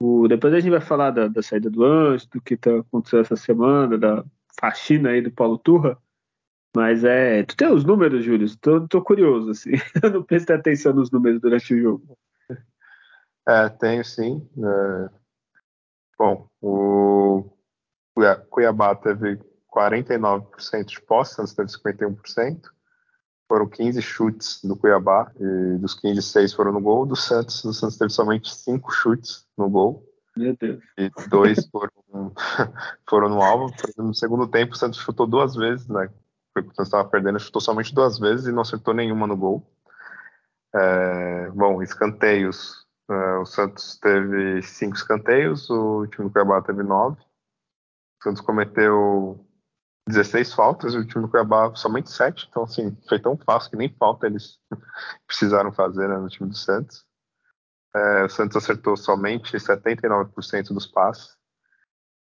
[0.00, 3.20] O, depois a gente vai falar da, da saída do Ângelo, do que tá acontecendo
[3.20, 4.24] essa semana, da
[4.60, 5.98] faxina aí do Paulo Turra.
[6.76, 7.42] Mas é.
[7.42, 8.46] Tu tem os números, Júlio?
[8.58, 9.72] Tô, tô curioso, assim.
[10.02, 12.18] Eu não prestei atenção nos números durante o jogo.
[13.48, 14.46] É, tenho sim.
[14.58, 15.10] É...
[16.18, 17.57] Bom, o
[18.50, 19.38] Cuiabá teve
[19.74, 22.62] 49% de posse, Santos teve 51%.
[23.46, 27.06] Foram 15 chutes do Cuiabá, e dos 15, 6 foram no gol.
[27.06, 30.04] Do Santos, o Santos teve somente 5 chutes no gol.
[30.36, 30.82] Meu Deus.
[30.96, 31.90] E dois foram,
[33.08, 33.74] foram no alvo.
[33.96, 36.10] No segundo tempo, o Santos chutou duas vezes, né?
[36.56, 39.66] O Santos estava perdendo, chutou somente duas vezes e não acertou nenhuma no gol.
[40.74, 42.86] É, bom, escanteios.
[43.10, 47.16] É, o Santos teve cinco escanteios, o time do Cuiabá teve nove.
[48.20, 49.44] O Santos cometeu
[50.08, 52.48] 16 faltas e o time do Cuiabá somente 7.
[52.48, 54.58] Então, assim, foi tão fácil que nem falta eles
[55.26, 57.04] precisaram fazer né, no time do Santos.
[57.94, 61.36] É, o Santos acertou somente 79% dos passes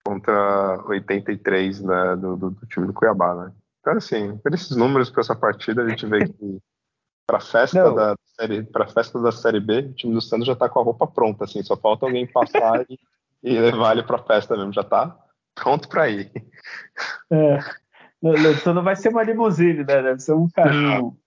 [0.06, 3.54] contra 83% né, do, do, do, time do Cuiabá, né?
[3.80, 6.60] Então, assim, por esses números para essa partida, a gente vê que
[7.26, 10.70] para festa da série, para festa da série B, o time do Santos já está
[10.70, 12.98] com a roupa pronta, assim, só falta alguém passar e,
[13.44, 15.18] e levar ele para festa mesmo, já está
[15.58, 16.32] pronto para ir.
[17.32, 17.60] É.
[18.22, 20.02] Então não vai ser uma limusine, né?
[20.02, 21.18] Deve ser um carrinho.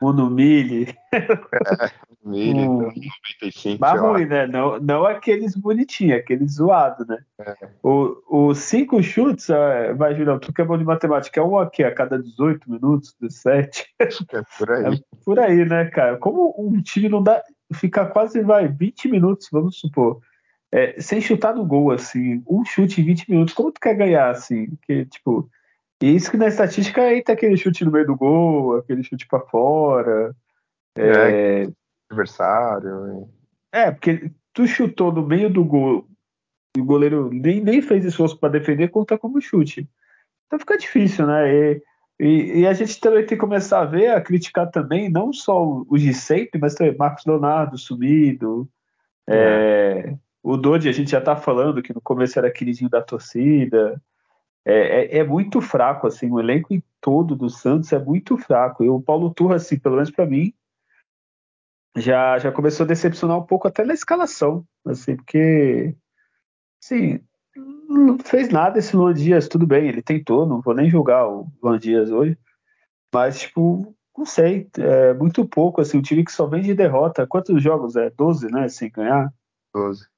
[0.00, 0.94] Uno Mille.
[1.12, 1.90] É,
[2.24, 3.78] Mille, um, 95.
[3.80, 4.46] Mas ruim, né?
[4.46, 7.18] Não, não aqueles bonitinhos, aqueles zoados, né?
[7.38, 7.54] É.
[7.82, 11.58] Os o cinco chutes, é, vai, Julião, tu que é bom de matemática, é um
[11.58, 13.86] aqui a cada 18 minutos, 17.
[14.00, 14.06] É
[14.58, 14.84] por aí.
[15.14, 16.18] É por aí, né, cara?
[16.18, 17.42] Como um time não dá.
[17.72, 20.20] Fica quase, vai, 20 minutos, vamos supor
[20.74, 24.30] é, sem chutar no gol, assim, um chute em 20 minutos, como tu quer ganhar,
[24.30, 24.76] assim?
[24.82, 25.48] Que, tipo,
[26.02, 29.38] isso que na estatística aí tá aquele chute no meio do gol, aquele chute para
[29.38, 30.34] fora.
[30.98, 31.68] É, é,
[32.10, 33.28] adversário.
[33.72, 36.08] É, porque tu chutou no meio do gol
[36.76, 39.88] e o goleiro nem, nem fez esforço para defender, conta como chute.
[40.48, 41.54] Então fica difícil, né?
[41.54, 41.82] E,
[42.18, 45.84] e, e, a gente também tem que começar a ver, a criticar também, não só
[45.88, 48.68] os de sempre, mas também Marcos Leonardo sumido,
[49.28, 49.36] é.
[49.36, 53.98] É, o Dodi, a gente já tá falando que no começo era queridinho da torcida.
[54.62, 56.68] É, é, é, muito fraco, assim, o elenco
[57.00, 58.84] todo do Santos é muito fraco.
[58.84, 60.52] E o Paulo Turra, assim, pelo menos para mim,
[61.96, 65.96] já, já começou a decepcionar um pouco até na escalação, assim, porque,
[66.82, 67.20] assim,
[67.88, 71.46] não fez nada esse Luan Dias, tudo bem, ele tentou, não vou nem julgar o
[71.62, 72.36] Luan Dias hoje,
[73.14, 77.26] mas, tipo, não sei, é muito pouco, assim, um time que só vem de derrota,
[77.26, 78.10] quantos jogos é?
[78.10, 79.32] 12, né, sem ganhar?
[79.72, 80.12] 12.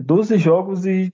[0.00, 1.12] 12 jogos e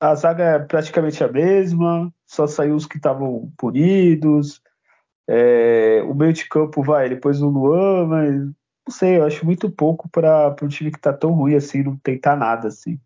[0.00, 4.60] a zaga é praticamente a mesma, só saiu os que estavam punidos.
[5.26, 8.34] É, o meio de campo vai, depois o Luan, mas
[8.86, 11.96] não sei, eu acho muito pouco para um time que está tão ruim assim, não
[11.96, 13.00] tentar nada assim.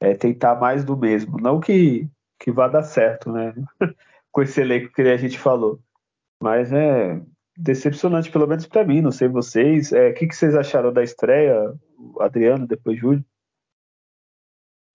[0.00, 1.38] É tentar mais do mesmo.
[1.40, 3.52] Não que, que vá dar certo, né?
[4.30, 5.80] Com esse elenco que a gente falou.
[6.40, 7.20] Mas é
[7.56, 9.92] decepcionante, pelo menos para mim, não sei vocês.
[9.92, 11.74] É, o que, que vocês acharam da estreia,
[12.20, 13.24] Adriano, depois Júlio?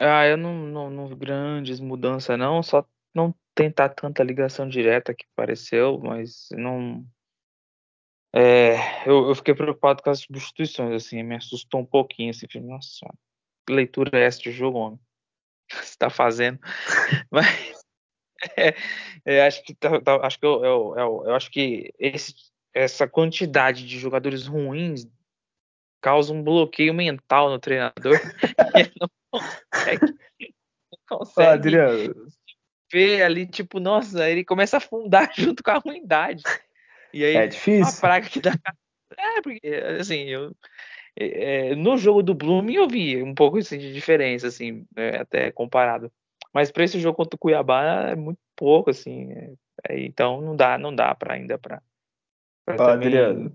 [0.06, 2.86] Ah, eu não, não, não grandes mudanças não, só
[3.16, 7.06] não tentar tanta ligação direta que pareceu, mas não.
[8.36, 12.68] É, eu, eu fiquei preocupado com as substituições, assim, me assustou um pouquinho, assim, falei,
[12.68, 13.06] nossa,
[13.66, 15.00] que leitura é essa de jogo, homem?
[15.84, 16.60] está fazendo.
[17.32, 17.48] Mas
[18.58, 18.76] é,
[19.24, 22.34] é, acho que tá, tá, acho que eu, eu, eu, eu, acho que esse,
[22.74, 25.08] essa quantidade de jogadores ruins
[26.02, 28.20] causa um bloqueio mental no treinador.
[28.76, 29.08] ele não
[29.40, 30.16] consegue,
[30.92, 32.28] não consegue ah, Adriano.
[32.92, 36.44] ver ali, tipo, nossa, ele começa a afundar junto com a ruindade.
[37.14, 37.84] E aí, é difícil.
[37.84, 38.54] Uma praga que dá.
[39.18, 39.68] É, porque,
[40.00, 40.56] assim, eu,
[41.16, 45.18] é, é, no jogo do Bloom eu vi um pouco assim, de diferença, assim, é,
[45.18, 46.12] até comparado.
[46.54, 49.32] Mas para esse jogo contra o Cuiabá é muito pouco, assim.
[49.32, 49.54] É,
[49.90, 51.82] é então não dá, não dá para ainda para.
[52.68, 53.52] Adriano.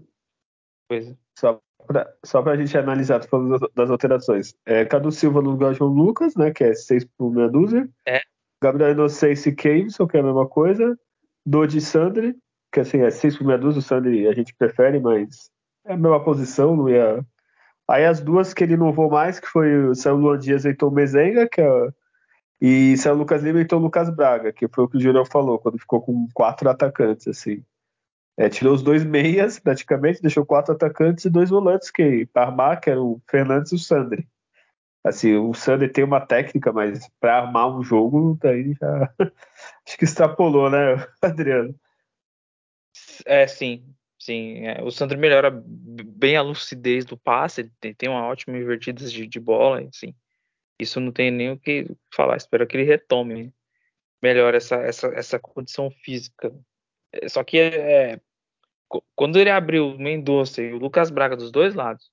[0.89, 1.19] Coisa.
[1.39, 4.55] Só pra, só pra gente analisar, falando das alterações.
[4.67, 6.51] É, Cadu Silva no lugar de João Lucas, né?
[6.51, 7.89] Que é 6 por meia dúzia.
[8.07, 8.21] É.
[8.63, 10.99] Gabriel Inocência e Caveson, que é a mesma coisa.
[11.47, 12.37] Dodi Sandri,
[12.73, 15.51] que assim, é 6 por meia dúzia, o Sandri a gente prefere, mas
[15.87, 17.25] é a mesma posição, não ia.
[17.89, 20.69] Aí as duas que ele não vou mais, que foi o São Luan Dias e
[20.69, 21.89] Heitor Mezenga, que é
[22.61, 25.79] e São Lucas Lima e Lucas Braga, que foi o que o Júnior falou, quando
[25.79, 27.63] ficou com quatro atacantes, assim.
[28.39, 32.81] É, tirou os dois meias, praticamente, deixou quatro atacantes e dois volantes, que para armar,
[32.81, 34.29] que era o Fernandes e o Sandri.
[35.05, 39.13] Assim, o Sandri tem uma técnica, mas para armar um jogo, daí já
[39.85, 41.75] acho que extrapolou, né, Adriano?
[43.27, 43.85] É, sim,
[44.21, 44.67] sim.
[44.67, 49.27] É, o Sandri melhora bem a lucidez do passe, ele tem, uma ótima invertida de,
[49.27, 50.15] de bola, assim.
[50.81, 52.37] Isso não tem nem o que falar.
[52.37, 53.53] Espero que ele retome
[54.23, 56.55] melhor essa, essa, essa condição física.
[57.13, 58.21] É, só que é,
[59.15, 62.11] quando ele abriu o Mendonça e o Lucas Braga dos dois lados,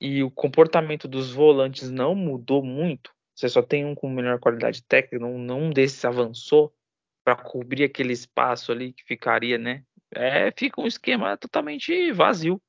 [0.00, 4.82] e o comportamento dos volantes não mudou muito, você só tem um com melhor qualidade
[4.82, 6.72] técnica, não, um desses avançou
[7.24, 9.84] para cobrir aquele espaço ali que ficaria, né?
[10.14, 12.60] É, fica um esquema totalmente vazio.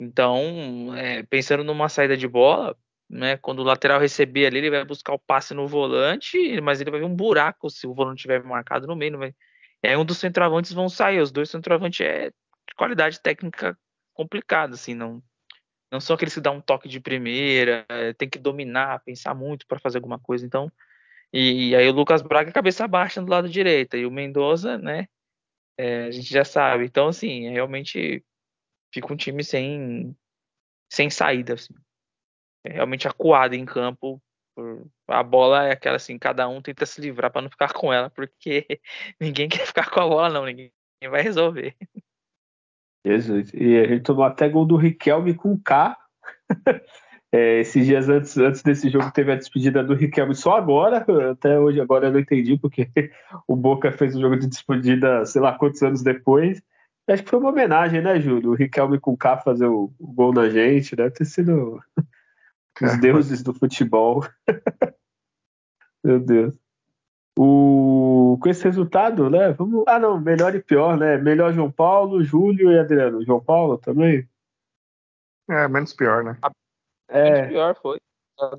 [0.00, 2.76] Então, é, pensando numa saída de bola,
[3.08, 3.36] né?
[3.36, 7.00] Quando o lateral receber ali, ele vai buscar o passe no volante, mas ele vai
[7.00, 9.18] ver um buraco se o volante estiver marcado no meio.
[9.18, 9.34] Vai...
[9.82, 11.20] E aí um dos centroavantes vão sair.
[11.20, 12.30] Os dois centroavantes é
[12.78, 13.78] qualidade técnica
[14.14, 15.22] complicada, assim, não
[15.90, 19.66] não são aqueles que dão um toque de primeira, é, tem que dominar, pensar muito
[19.66, 20.44] para fazer alguma coisa.
[20.44, 20.70] Então,
[21.32, 25.08] e, e, aí o Lucas Braga cabeça baixa do lado direito e o Mendoza, né?
[25.78, 26.84] É, a gente já sabe.
[26.84, 28.24] Então, assim, realmente
[28.92, 30.16] fica um time sem
[30.92, 31.74] sem saída, assim.
[32.64, 34.22] É realmente acuado em campo.
[35.06, 38.10] A bola é aquela assim, cada um tenta se livrar para não ficar com ela,
[38.10, 38.66] porque
[39.20, 40.72] ninguém quer ficar com a bola, não, ninguém
[41.10, 41.76] vai resolver.
[43.04, 43.50] Jesus.
[43.54, 45.96] E a gente tomou até gol do Riquelme com K.
[47.30, 51.60] É, esses dias antes, antes desse jogo teve a despedida do Riquelme só agora, até
[51.60, 52.88] hoje agora eu não entendi, porque
[53.46, 56.62] o Boca fez um jogo de despedida, sei lá quantos anos depois.
[57.06, 58.52] Acho que foi uma homenagem, né, Júlio?
[58.52, 61.78] O Riquelme com K fazer o, o gol na gente, deve ter sido
[62.80, 64.24] os deuses do futebol.
[66.02, 66.54] Meu Deus.
[67.40, 68.36] O...
[68.42, 69.52] Com esse resultado, né?
[69.52, 69.84] Vamos...
[69.86, 71.16] Ah, não, melhor e pior, né?
[71.18, 73.24] Melhor João Paulo, Júlio e Adriano.
[73.24, 74.28] João Paulo também?
[75.48, 76.36] É, menos pior, né?
[77.08, 77.30] É.
[77.30, 77.98] Menos pior foi.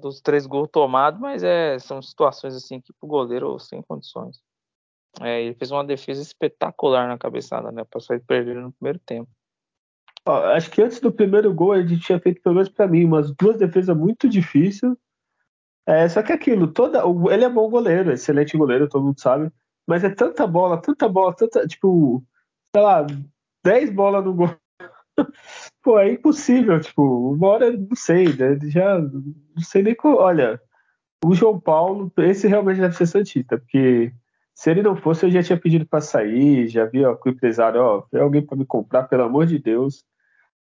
[0.01, 4.39] Dos três gols tomados, mas é, são situações assim que pro goleiro sem condições.
[5.21, 7.83] É, ele fez uma defesa espetacular na cabeçada, né?
[7.83, 9.29] Pra sair perdendo no primeiro tempo.
[10.25, 13.33] Ó, acho que antes do primeiro gol ele tinha feito, pelo menos para mim, umas
[13.35, 14.93] duas defesas muito difíceis.
[15.89, 17.01] É, só que aquilo, toda,
[17.33, 19.51] ele é bom goleiro, excelente goleiro, todo mundo sabe.
[19.87, 22.23] Mas é tanta bola, tanta bola, tanta, tipo,
[22.75, 23.07] sei lá,
[23.63, 24.55] 10 bolas no gol.
[25.81, 30.17] Pô, é impossível, tipo, uma hora, não sei, né, já não sei nem como.
[30.17, 30.61] Olha,
[31.25, 34.13] o João Paulo, esse realmente deve ser Santista, porque
[34.53, 37.31] se ele não fosse, eu já tinha pedido para sair, já vi ó, com o
[37.31, 40.05] empresário, ó, tem alguém para me comprar, pelo amor de Deus.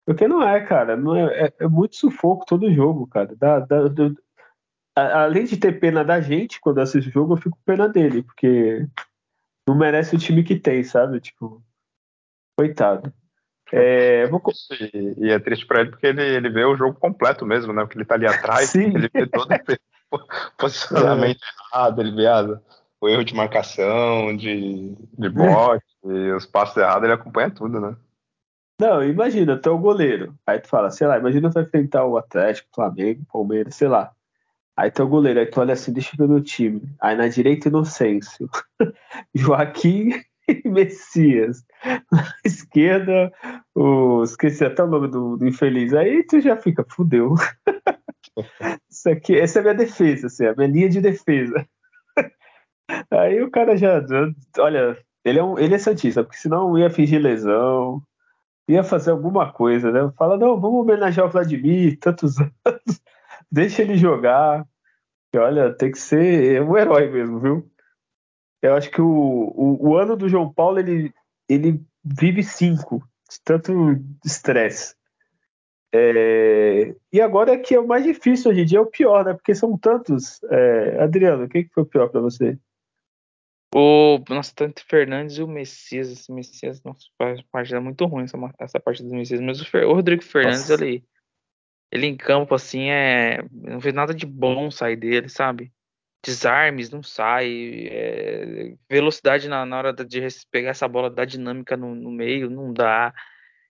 [0.07, 0.97] Porque não é, cara.
[0.97, 3.37] Não é, é, é muito sufoco todo jogo, cara.
[3.37, 3.89] Dá, dá,
[4.95, 8.23] além de ter pena da gente quando assiste o jogo, eu fico com pena dele,
[8.23, 8.87] porque
[9.67, 11.21] não merece o time que tem, sabe?
[11.21, 11.63] Tipo,
[12.57, 13.13] coitado.
[13.73, 14.43] É, vou...
[15.17, 17.83] e, é triste para ele porque ele, ele vê o jogo completo mesmo, né?
[17.83, 18.95] Porque ele tá ali atrás, Sim.
[18.95, 19.49] ele vê todo
[20.11, 20.19] o
[20.59, 21.77] posicionamento é.
[21.77, 22.61] errado, ele vê a,
[23.01, 27.97] o erro de marcação, de, de bote, e os passos errados, ele acompanha tudo, né?
[28.79, 30.35] Não, imagina, tu é o goleiro.
[30.47, 34.13] Aí tu fala, sei lá, imagina tu vai enfrentar o Atlético, Flamengo, Palmeiras, sei lá.
[34.77, 36.83] Aí é o goleiro, aí tu olha assim, deixa eu ver meu time.
[37.01, 38.49] Aí na direita, Inocêncio.
[39.35, 40.13] Joaquim
[40.49, 41.65] e Messias.
[42.11, 43.33] Na esquerda,
[43.75, 44.23] o...
[44.23, 45.93] esqueci até o nome do, do infeliz.
[45.93, 47.35] Aí tu já fica, fudeu.
[48.91, 51.67] Isso aqui, essa é a minha defesa, assim, a minha linha de defesa.
[53.11, 54.03] Aí o cara já,
[54.59, 58.03] olha, ele é, um, ele é santista, porque senão ia fingir lesão,
[58.69, 60.11] ia fazer alguma coisa, né?
[60.17, 63.03] Fala, não, vamos homenagear o Vladimir, tantos anos,
[63.53, 64.67] deixa ele jogar.
[65.35, 67.71] E olha, tem que ser um herói mesmo, viu?
[68.63, 71.13] Eu acho que o, o, o ano do João Paulo ele,
[71.49, 72.99] ele vive cinco,
[73.29, 73.73] de tanto
[74.25, 74.95] estresse.
[75.95, 79.25] É, e agora é que é o mais difícil hoje em dia, é o pior,
[79.25, 79.35] né?
[79.35, 80.43] Porque são tantos.
[80.45, 82.59] É, Adriano, o que foi o pior para você?
[83.75, 86.11] O nossa, tanto Fernandes e o Messias.
[86.11, 87.07] Esse Messias, nossa,
[87.51, 89.41] partida muito ruim essa, essa parte do Messias.
[89.41, 91.05] Mas o, Fer, o Rodrigo Fernandes, ele,
[91.93, 93.45] ele em campo, assim, é.
[93.53, 95.73] Não fez nada de bom sair dele, sabe?
[96.25, 97.87] Desarmes, não sai.
[97.91, 100.21] É, velocidade na, na hora de
[100.51, 103.13] pegar essa bola, da dinâmica no, no meio, não dá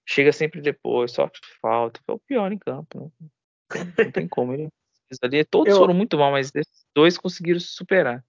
[0.06, 2.00] chega sempre depois, sofre falta.
[2.04, 3.12] Foi o pior em campo.
[3.70, 3.92] Né?
[3.98, 4.52] Não tem como.
[4.52, 4.68] Ele,
[5.22, 5.80] ali, todos eu...
[5.80, 8.24] foram muito mal, mas esses dois conseguiram se superar.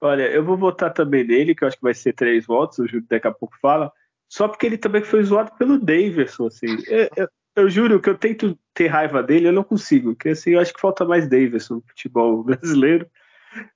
[0.00, 2.86] Olha, eu vou votar também nele, que eu acho que vai ser três votos, o
[2.86, 3.92] Júlio daqui a pouco fala,
[4.28, 6.66] só porque ele também foi zoado pelo Davidson, assim.
[6.86, 7.28] Eu, eu,
[7.58, 10.72] eu, juro que eu tento ter raiva dele, eu não consigo, porque assim, eu acho
[10.72, 13.06] que falta mais Davidson no futebol brasileiro.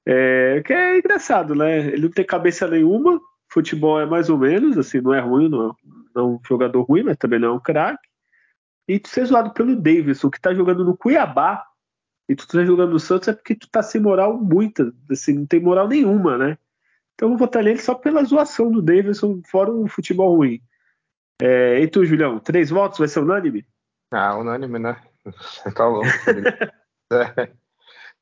[0.07, 1.89] É, que é engraçado, né?
[1.89, 5.70] Ele não tem cabeça nenhuma, futebol é mais ou menos, assim, não é ruim, não
[5.70, 5.72] é,
[6.14, 8.09] não é um jogador ruim, mas também não é um craque.
[8.89, 11.64] E tu ser zoado pelo Davidson, que tá jogando no Cuiabá,
[12.28, 15.47] e tu tá jogando no Santos é porque tu tá sem moral muita, assim, não
[15.47, 16.59] tem moral nenhuma, né?
[17.14, 20.61] Então eu vou votar nele só pela zoação do Davidson, fora o futebol ruim.
[21.45, 23.01] É, e tu, Julião, três votos?
[23.01, 23.66] Vai ser unânime?
[24.12, 24.97] Ah, unânime, né?
[25.24, 26.07] Você tá louco.
[27.11, 27.51] é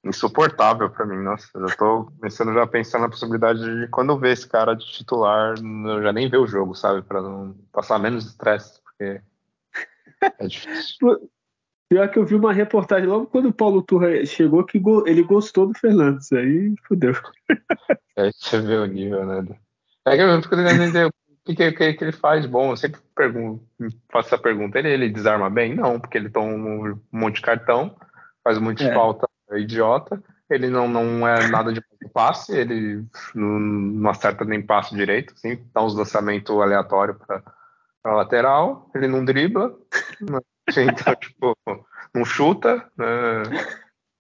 [0.03, 1.47] insuportável para mim, nossa.
[1.55, 4.73] Eu já tô começando já a pensar na possibilidade de quando eu ver esse cara
[4.75, 7.03] de titular, eu já nem ver o jogo, sabe?
[7.03, 9.21] Para não passar menos estresse, porque
[10.39, 10.97] é difícil.
[11.91, 15.67] Pior que eu vi uma reportagem logo quando o Paulo Turra chegou que ele gostou
[15.67, 16.33] do Fernandes.
[16.33, 17.13] Aí fudeu.
[18.17, 19.59] Aí você vê o nível, né?
[20.07, 21.13] É que eu fico tentando entender
[21.45, 22.71] que, que, que, ele faz bom.
[22.71, 23.65] Eu sempre pergunto,
[24.13, 24.79] faço essa pergunta.
[24.79, 25.75] Ele, ele desarma bem?
[25.75, 27.97] Não, porque ele toma um monte de cartão,
[28.45, 28.95] faz muita é.
[28.95, 30.23] falta é idiota.
[30.49, 31.81] Ele não, não é nada de
[32.13, 38.91] passe, ele não, não acerta nem passe direito, assim, dá uns lançamentos aleatórios para lateral,
[38.95, 39.69] ele não dribla,
[40.21, 40.41] né?
[40.77, 41.57] então, tipo,
[42.13, 43.43] não chuta, né?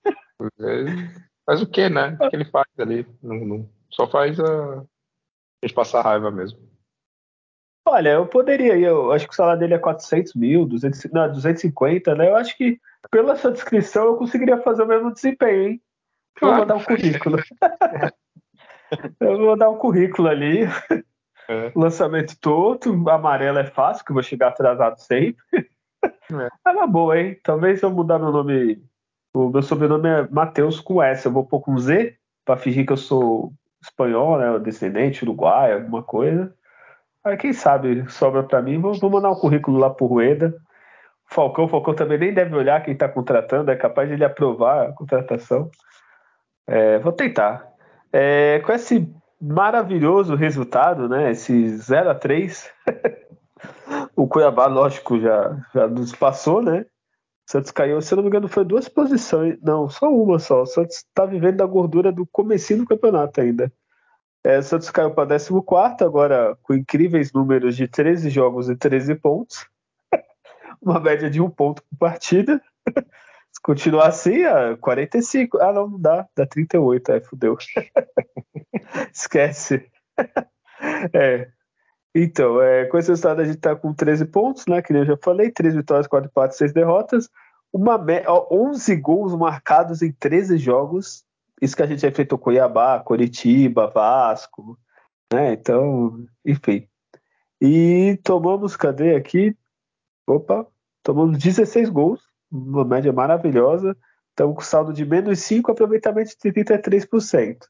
[1.44, 2.16] faz o que, né?
[2.20, 3.04] O que ele faz ali?
[3.20, 4.84] Não, não, só faz a, a
[5.64, 6.69] gente passar raiva mesmo.
[7.86, 12.14] Olha, eu poderia, eu acho que o salário dele é 400 mil, 200, não, 250,
[12.14, 12.28] né?
[12.28, 12.78] Eu acho que
[13.10, 15.82] pela sua descrição eu conseguiria fazer o mesmo desempenho, hein?
[16.40, 17.38] Eu vou mandar um currículo.
[19.20, 20.60] eu vou mandar um currículo ali.
[21.48, 21.72] É.
[21.74, 25.42] Lançamento todo, amarelo é fácil, que eu vou chegar atrasado sempre.
[26.02, 26.48] É.
[26.68, 27.38] é uma boa, hein?
[27.42, 28.82] Talvez eu mudar meu nome.
[29.34, 31.26] O meu sobrenome é Matheus com S.
[31.26, 33.52] Eu vou pôr com Z para fingir que eu sou
[33.82, 34.58] espanhol, né?
[34.58, 36.54] Descendente, uruguai, alguma coisa.
[37.24, 38.80] Aí quem sabe sobra para mim.
[38.80, 40.54] Vou, vou, mandar um currículo lá pro Rueda.
[41.26, 44.92] Falcão, Falcão também nem deve olhar quem está contratando, é capaz de ele aprovar a
[44.92, 45.70] contratação.
[46.66, 47.68] É, vou tentar.
[48.12, 49.08] É, com esse
[49.40, 51.30] maravilhoso resultado, né?
[51.30, 52.70] Esse 0 a 3
[54.16, 56.84] o Cuiabá, lógico, já, já nos passou, né?
[57.48, 59.58] O Santos caiu, se eu não me engano, foi duas posições.
[59.62, 60.62] Não, só uma só.
[60.62, 63.72] O Santos está vivendo da gordura do comecinho do campeonato ainda.
[64.42, 65.52] É, Santos caiu para 14,
[66.02, 69.66] agora com incríveis números de 13 jogos e 13 pontos.
[70.80, 72.60] Uma média de um ponto por partida.
[73.52, 75.58] Se continuar assim, é 45.
[75.60, 76.26] Ah, não, não dá.
[76.34, 77.12] Dá 38.
[77.12, 77.58] Aí fudeu.
[79.12, 79.90] Esquece.
[81.12, 81.48] é.
[82.14, 84.80] Então, é, com esse resultado a gente tá com 13 pontos, né?
[84.80, 87.28] Que eu já falei, 3 vitórias, 4 empates, 6 derrotas.
[87.72, 88.00] Uma,
[88.50, 91.24] 11 gols marcados em 13 jogos
[91.60, 94.78] isso que a gente já enfrentou Cuiabá, Coritiba, Vasco,
[95.32, 95.52] né?
[95.52, 96.88] Então, enfim.
[97.60, 99.56] E tomamos, cadê aqui?
[100.26, 100.66] Opa,
[101.02, 103.96] tomamos 16 gols, uma média maravilhosa.
[104.30, 107.66] Estamos com saldo de menos 5, aproveitamento de 33%.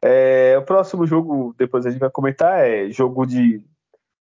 [0.00, 3.62] É, o próximo jogo, depois a gente vai comentar, é jogo de.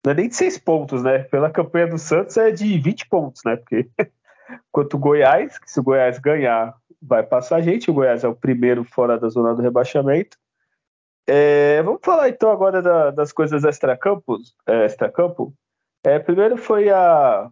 [0.05, 1.19] Não é nem de 6 pontos, né?
[1.25, 3.57] Pela campanha do Santos é de 20 pontos, né?
[3.57, 3.91] Porque
[4.73, 7.91] quanto o Goiás, que se o Goiás ganhar, vai passar a gente.
[7.91, 10.37] O Goiás é o primeiro fora da zona do rebaixamento.
[11.27, 14.55] É, vamos falar então agora da, das coisas extra-campos.
[14.67, 15.55] É, extra-campo.
[16.05, 17.51] É, primeiro foi a,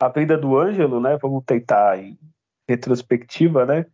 [0.00, 1.18] a venda do Ângelo, né?
[1.20, 2.18] Vamos tentar em
[2.68, 3.86] retrospectiva, né?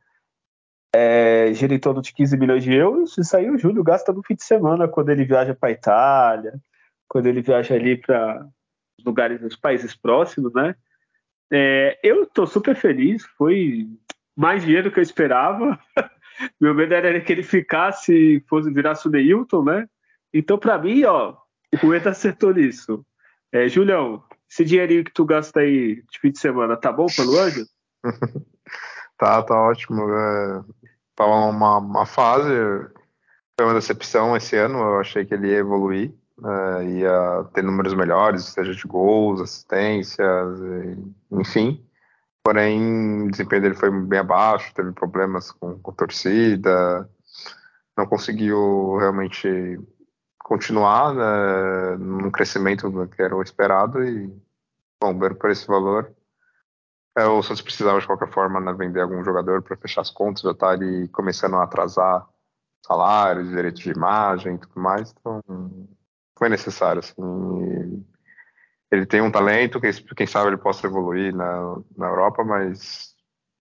[0.94, 3.16] É, gira em torno de 15 milhões de euros.
[3.16, 6.54] Isso aí o Júlio gasta no fim de semana, quando ele viaja para Itália,
[7.08, 8.46] quando ele viaja ali para
[9.04, 10.74] lugares, os países próximos, né?
[11.52, 13.24] É, eu estou super feliz.
[13.38, 13.88] Foi
[14.36, 15.78] mais dinheiro que eu esperava.
[16.60, 19.88] Meu medo era que ele ficasse fosse virasse o Neilton, né?
[20.32, 21.36] Então, para mim, ó,
[21.72, 23.04] o Rueda acertou nisso.
[23.52, 27.38] É, Julião, esse dinheirinho que tu gasta aí de fim de semana, tá bom pelo
[27.38, 27.64] Anjo?
[29.16, 30.02] tá, tá ótimo.
[30.10, 30.64] É...
[31.14, 32.50] tava uma, uma fase,
[33.56, 37.94] foi uma decepção esse ano, eu achei que ele ia evoluir, né, ia ter números
[37.94, 40.58] melhores, seja de gols, assistências,
[41.30, 41.84] enfim.
[42.44, 47.08] Porém, o desempenho dele foi bem abaixo, teve problemas com, com torcida,
[47.96, 49.80] não conseguiu realmente
[50.38, 54.30] continuar né, no crescimento que era o esperado e,
[55.00, 56.14] bom, por esse valor,
[57.16, 60.42] é, o Santos precisava de qualquer forma né, vender algum jogador para fechar as contas,
[60.42, 62.28] já tá ali começando a atrasar
[62.84, 65.40] salários, direitos de imagem e tudo mais, então
[66.36, 68.04] foi necessário, assim,
[68.90, 73.14] ele tem um talento, quem, quem sabe ele possa evoluir na, na Europa, mas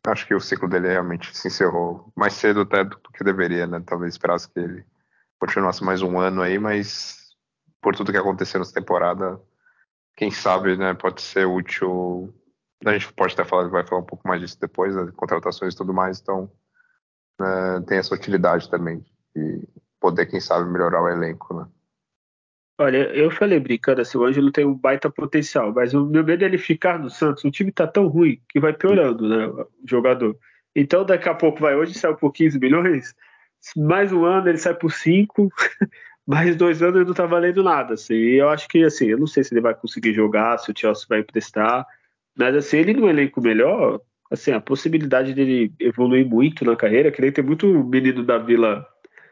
[0.07, 3.82] acho que o ciclo dele realmente se encerrou mais cedo até do que deveria, né?
[3.86, 4.86] Talvez esperasse que ele
[5.39, 7.17] continuasse mais um ano aí, mas
[7.82, 9.39] por tudo que aconteceu nessa temporada,
[10.15, 12.34] quem sabe, né, pode ser útil.
[12.86, 15.78] A gente pode até falar, vai falar um pouco mais disso depois, né, contratações e
[15.78, 16.51] tudo mais, então
[17.39, 19.05] né, tem essa utilidade também
[19.36, 19.67] de
[19.99, 21.67] poder, quem sabe, melhorar o elenco, né?
[22.82, 26.45] Olha, eu falei brincando assim, o Ângelo tem um baita potencial, mas o meu medo
[26.45, 27.43] é ele ficar no Santos.
[27.43, 29.47] O time tá tão ruim que vai piorando, né?
[29.47, 30.38] O jogador.
[30.73, 33.13] Então daqui a pouco vai, hoje saiu por 15 milhões,
[33.75, 35.49] mais um ano ele sai por 5,
[36.25, 37.95] mais dois anos ele não tá valendo nada.
[37.95, 38.13] Assim.
[38.13, 40.73] E eu acho que assim, eu não sei se ele vai conseguir jogar, se o
[40.77, 41.86] Chelsea vai emprestar,
[42.38, 43.99] mas assim, ele no elenco melhor,
[44.32, 48.88] assim, a possibilidade dele evoluir muito na carreira, que nem tem muito menino da Vila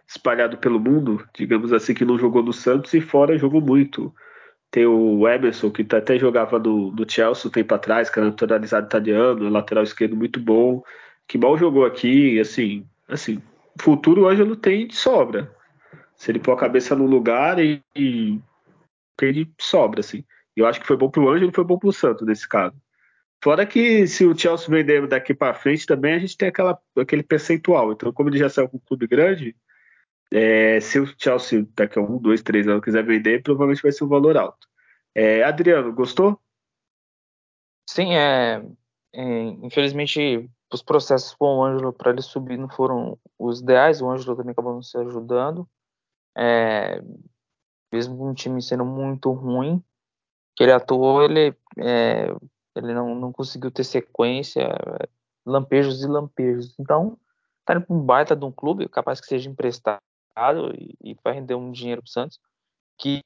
[0.07, 4.13] espalhado pelo mundo, digamos assim, que não jogou no Santos e fora jogou muito.
[4.71, 8.87] Tem o Emerson, que até jogava no, no Chelsea um tempo atrás, que era naturalizado
[8.87, 10.81] italiano, lateral esquerdo muito bom,
[11.27, 13.41] que mal jogou aqui, assim, assim,
[13.79, 15.53] futuro o Ângelo tem de sobra.
[16.15, 18.39] Se ele pôr a cabeça no lugar e, e
[19.15, 20.23] tem de sobra, assim.
[20.55, 22.75] Eu acho que foi bom pro Ângelo e foi bom pro Santos nesse caso.
[23.43, 27.21] Fora que se o Chelsea vender daqui para frente também, a gente tem aquela, aquele
[27.21, 27.91] percentual.
[27.91, 29.55] Então, como ele já saiu com um clube grande,
[30.31, 34.03] é, se o Chelsea daqui a um, dois, três anos quiser vender, provavelmente vai ser
[34.03, 34.67] um valor alto.
[35.15, 36.39] É, Adriano, gostou?
[37.89, 38.63] Sim, é,
[39.13, 44.09] é, infelizmente os processos com o Ângelo para ele subir não foram os ideais, o
[44.09, 45.67] Ângelo também acabou não se ajudando.
[46.37, 47.01] É,
[47.91, 49.81] mesmo um time sendo muito ruim,
[50.55, 52.27] que ele atuou, ele, é,
[52.75, 54.67] ele não, não conseguiu ter sequência,
[55.45, 56.75] lampejos e lampejos.
[56.77, 57.17] Então,
[57.63, 60.01] tá indo para um baita de um clube, capaz que seja emprestado
[60.77, 62.39] e, e vai render um dinheiro para o Santos,
[62.97, 63.21] que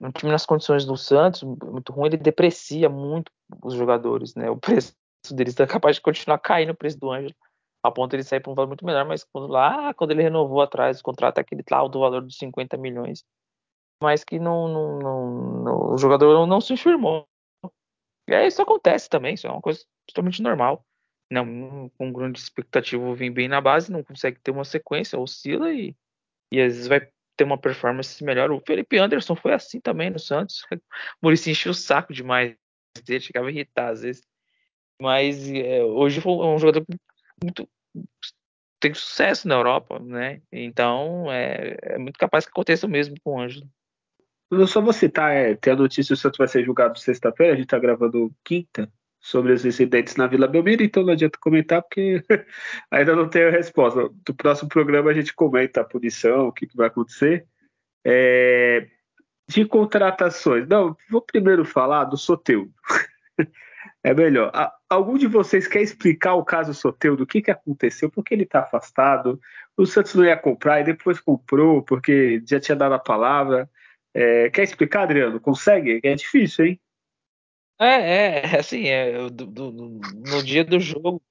[0.00, 3.32] um time nas condições do Santos, muito ruim, ele deprecia muito
[3.62, 4.50] os jogadores, né?
[4.50, 4.94] O preço
[5.30, 7.34] deles está capaz de continuar caindo o preço do Ângelo,
[7.82, 10.22] a ponto de ele sair para um valor muito melhor, mas quando lá, quando ele
[10.22, 13.24] renovou atrás o contrato, é aquele tal do valor de 50 milhões,
[14.02, 17.26] mas que não, não, não, não o jogador não, não se firmou.
[18.28, 20.84] E aí isso acontece também, isso é uma coisa totalmente normal.
[21.32, 25.94] Não, com grande expectativa vem bem na base, não consegue ter uma sequência, oscila e
[26.50, 27.00] e às vezes vai
[27.36, 28.50] ter uma performance melhor.
[28.50, 30.64] O Felipe Anderson foi assim também no Santos.
[31.22, 32.54] O Muricy encheu o saco demais
[33.04, 34.22] dele, chegava a irritar às vezes.
[35.00, 36.84] Mas é, hoje foi um jogador
[37.42, 37.68] muito
[38.80, 40.40] tem sucesso na Europa, né?
[40.50, 43.68] Então é, é muito capaz que aconteça o mesmo com o Ângelo.
[44.50, 47.56] Eu só vou citar, é, tem a notícia: o Santos vai ser julgado sexta-feira, a
[47.56, 48.90] gente tá gravando quinta
[49.20, 52.24] sobre os incidentes na Vila Belmiro, então não adianta comentar porque
[52.90, 54.08] ainda não tenho a resposta.
[54.24, 57.46] Do próximo programa a gente comenta a punição, o que, que vai acontecer.
[58.04, 58.88] É,
[59.46, 62.72] de contratações, não, vou primeiro falar do Soteudo.
[64.02, 64.50] é melhor.
[64.88, 67.24] Algum de vocês quer explicar o caso Soteudo?
[67.24, 68.10] O que, que aconteceu?
[68.10, 69.38] Por que ele está afastado?
[69.76, 73.68] O Santos não ia comprar e depois comprou porque já tinha dado a palavra.
[74.14, 75.38] É, quer explicar, Adriano?
[75.40, 76.00] Consegue?
[76.02, 76.80] É difícil, hein?
[77.80, 81.22] É, é, assim, é, do, do, no dia do jogo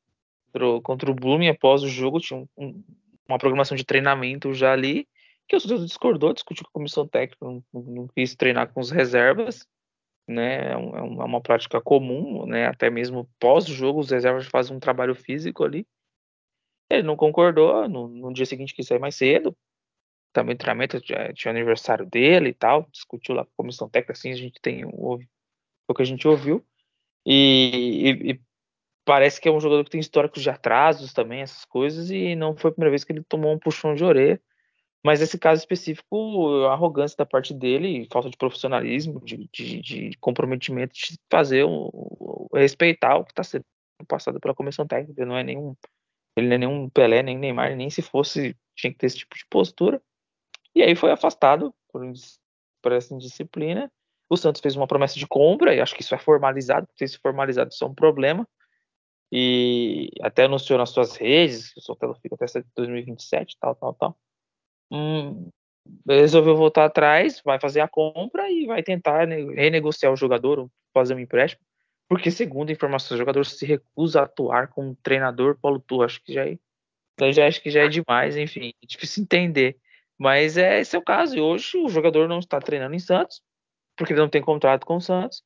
[0.83, 2.83] contra, o Blooming, após o jogo, tinha um,
[3.27, 5.07] uma programação de treinamento já ali,
[5.47, 8.89] que o Soteldo discordou, discutiu com a comissão técnica, não, não quis treinar com os
[8.89, 9.67] reservas,
[10.27, 14.79] né, é, é, é uma prática comum, né, até mesmo pós-jogo os reservas fazem um
[14.79, 15.85] trabalho físico ali.
[16.89, 19.55] Ele não concordou, no, no dia seguinte quis sair mais cedo,
[20.33, 24.13] também o treinamento tinha, tinha aniversário dele e tal, discutiu lá com a comissão técnica,
[24.13, 24.83] assim a gente tem
[25.89, 26.65] ouve o que a gente ouviu.
[27.25, 28.41] E, e, e,
[29.05, 32.55] parece que é um jogador que tem históricos de atrasos também, essas coisas, e não
[32.55, 34.41] foi a primeira vez que ele tomou um puxão de orelha.
[35.03, 40.17] Mas nesse caso específico, a arrogância da parte dele, falta de profissionalismo, de, de, de
[40.19, 43.63] comprometimento, de fazer o, respeitar o que está sendo
[44.07, 45.25] passado pela comissão técnica.
[45.25, 45.73] Não é nenhum,
[46.35, 49.35] ele não é nenhum Pelé, nem Neymar, nem se fosse tinha que ter esse tipo
[49.35, 50.01] de postura.
[50.75, 52.01] E aí foi afastado por,
[52.81, 53.91] por essa indisciplina.
[54.29, 57.17] O Santos fez uma promessa de compra, e acho que isso é formalizado, porque se
[57.17, 58.47] formalizado isso é um problema.
[59.31, 64.17] e até anunciou nas suas redes que o Sotelo fica até 2027, tal, tal, tal.
[64.91, 65.49] Hum,
[66.07, 71.19] resolveu voltar atrás, vai fazer a compra e vai tentar renegociar o jogador, fazer um
[71.19, 71.63] empréstimo,
[72.07, 76.33] porque segundo informações, o jogador se recusa a atuar como treinador Paulo Tu, acho que
[76.33, 76.57] já é,
[77.31, 79.77] já acho que já é demais, enfim, é difícil entender.
[80.17, 81.37] Mas é esse é o caso.
[81.37, 83.41] E hoje o jogador não está treinando em Santos,
[83.99, 85.43] porque ele não tem contrato com o Santos.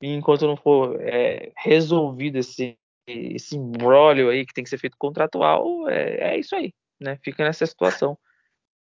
[0.00, 4.96] E enquanto não for é, resolvido esse, esse embrólio aí que tem que ser feito
[4.96, 7.18] contratual, é, é isso aí, né?
[7.22, 8.16] Fica nessa situação.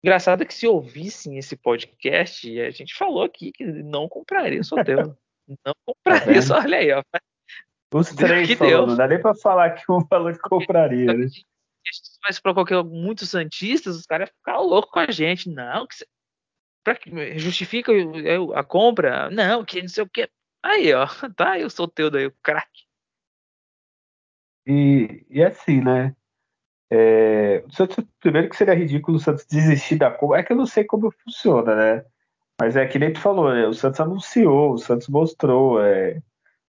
[0.04, 4.64] Engraçado é que se ouvissem esse podcast, a gente falou aqui que não compraria o
[4.64, 5.18] Soteudo.
[5.66, 7.04] não compraria, tá olha aí, ó.
[7.94, 11.28] Os três que falou, não dá nem pra falar que um falou que compraria, né?
[12.24, 15.50] Mas para qualquer muitos santistas, os caras iam ficar loucos com a gente.
[15.50, 15.96] Não, que
[16.86, 16.98] pra,
[17.38, 17.92] justifica
[18.54, 19.30] a compra?
[19.32, 20.30] Não, que não sei o que.
[20.64, 21.06] Aí, ó,
[21.36, 22.86] tá aí o Soteudo aí, o craque.
[24.68, 26.16] E, e assim, né?
[26.90, 30.40] É, o Santos, primeiro que seria ridículo o Santos desistir da compra.
[30.40, 32.06] É que eu não sei como funciona, né?
[32.60, 33.68] Mas é que nem tu falou, né?
[33.68, 35.84] O Santos anunciou, o Santos mostrou.
[35.84, 36.22] É,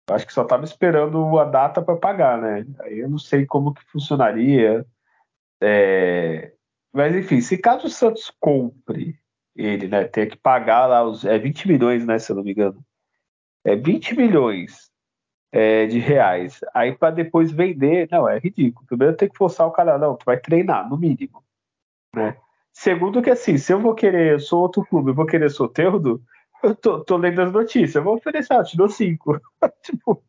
[0.09, 2.65] acho que só estava esperando a data para pagar, né?
[2.81, 4.85] Aí eu não sei como que funcionaria.
[5.61, 6.53] É,
[6.93, 9.19] mas enfim, se caso o Santos compre
[9.55, 10.05] ele, né?
[10.05, 11.25] Tem que pagar lá os.
[11.25, 12.19] É 20 milhões, né?
[12.19, 12.83] Se eu não me engano.
[13.63, 14.91] É 20 milhões
[15.53, 16.59] é, de reais.
[16.73, 18.85] Aí para depois vender, não, é ridículo.
[18.87, 21.43] Primeiro tem que forçar o cara, não, tu vai treinar, no mínimo.
[22.13, 22.35] Né?
[22.73, 26.21] Segundo que assim, se eu vou querer, eu sou outro clube, eu vou querer Soteldo,
[26.63, 29.39] eu tô, tô lendo as notícias, eu vou oferecer, ah, te dou cinco.
[29.83, 30.23] tipo,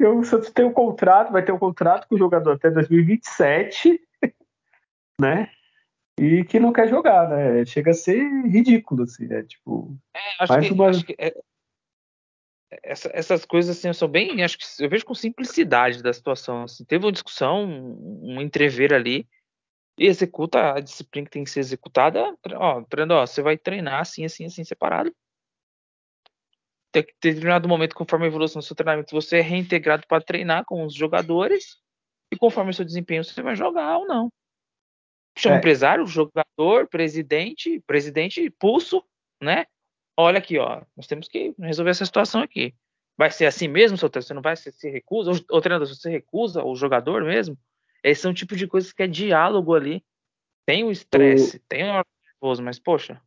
[0.00, 4.00] o Santos tem um contrato, vai ter um contrato com o jogador até 2027,
[5.20, 5.50] né?
[6.18, 7.64] E que não quer jogar, né?
[7.64, 9.42] Chega a ser ridículo, assim, né?
[9.42, 10.88] Tipo, é, acho que, uma...
[10.88, 11.34] acho que é,
[12.82, 16.64] essa, essas coisas assim, sou bem, acho que eu vejo com simplicidade da situação.
[16.64, 19.28] Assim, teve uma discussão, um, um entrever ali,
[19.98, 22.36] e executa a disciplina que tem que ser executada.
[22.54, 25.14] Ó, treinador, ó, você vai treinar assim, assim, assim, separado.
[26.92, 30.22] Tem que ter determinado momento, conforme a evolução do seu treinamento, você é reintegrado para
[30.22, 31.76] treinar com os jogadores,
[32.32, 34.32] e conforme o seu desempenho, você vai jogar ou não.
[35.36, 35.58] Chama é.
[35.58, 39.04] empresário, jogador, presidente, presidente, pulso,
[39.42, 39.66] né?
[40.16, 42.74] olha aqui, ó, nós temos que resolver essa situação aqui.
[43.16, 45.30] Vai ser assim mesmo, seu Você não vai se, se recusa?
[45.50, 47.56] Ou, treinador, você recusa o jogador mesmo?
[48.02, 50.04] Esse é um tipo de coisa que é diálogo ali.
[50.66, 51.60] Tem o estresse, o...
[51.68, 52.02] tem o
[52.42, 53.20] nervoso, mas poxa.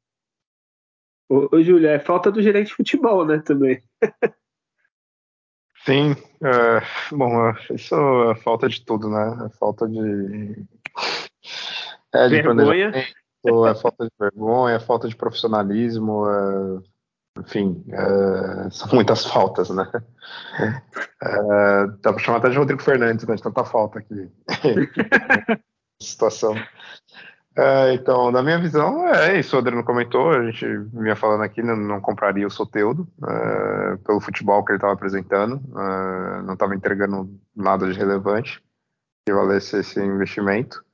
[1.29, 3.81] Ô, ô Júlia, é falta do gerente de futebol, né, também.
[5.85, 6.11] Sim,
[6.43, 7.95] é, bom, é, isso
[8.31, 9.45] é falta de tudo, né?
[9.45, 10.65] É falta de.
[12.13, 12.91] É, de Vergonha
[13.45, 19.89] é falta de vergonha, é falta de profissionalismo, é, enfim, é, são muitas faltas, né?
[21.21, 23.35] É, dá para chamar até de Rodrigo Fernandes, né?
[23.35, 24.29] De tanta falta aqui.
[26.01, 26.55] situação.
[27.55, 29.55] É, então, na minha visão, é isso.
[29.55, 34.21] O Adriano comentou, a gente vinha falando aqui, não, não compraria o Soteudo é, pelo
[34.21, 38.61] futebol que ele estava apresentando, é, não estava entregando nada de relevante
[39.25, 40.85] que valesse esse investimento.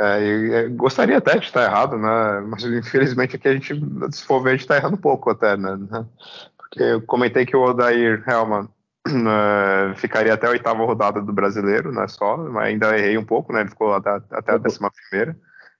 [0.00, 2.40] É, gostaria até de estar errado, né?
[2.46, 3.74] Mas infelizmente aqui a gente,
[4.10, 5.76] se for ver, a gente está errando um pouco até, né?
[6.56, 8.68] Porque eu comentei que o Odair Helman
[9.08, 12.06] uh, ficaria até a oitava rodada do brasileiro, né?
[12.08, 13.60] Só, mas ainda errei um pouco, né?
[13.60, 14.62] Ele ficou até, até a uhum.
[14.62, 15.36] décima primeira,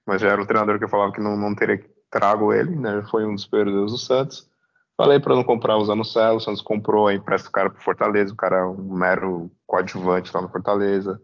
[0.07, 3.03] mas já era o treinador que eu falava que não, não teria trago ele, né?
[3.11, 4.49] Foi um dos períodos do Santos.
[4.97, 8.37] Falei para não comprar o Zanocelo, o Santos comprou, empresta o cara pro Fortaleza, o
[8.37, 11.21] cara é um mero coadjuvante lá no Fortaleza.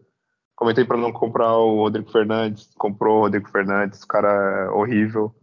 [0.55, 5.35] Comentei para não comprar o Rodrigo Fernandes, comprou o Rodrigo Fernandes, o cara é horrível.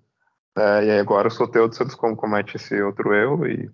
[0.57, 3.71] É, e agora o Soteldo Santos comete esse outro erro e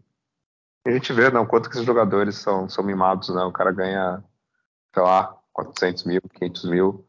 [0.86, 3.42] a gente vê não, quanto que esses jogadores são, são mimados, né?
[3.42, 4.22] O cara ganha,
[4.94, 7.04] sei lá, 400 mil, 500 mil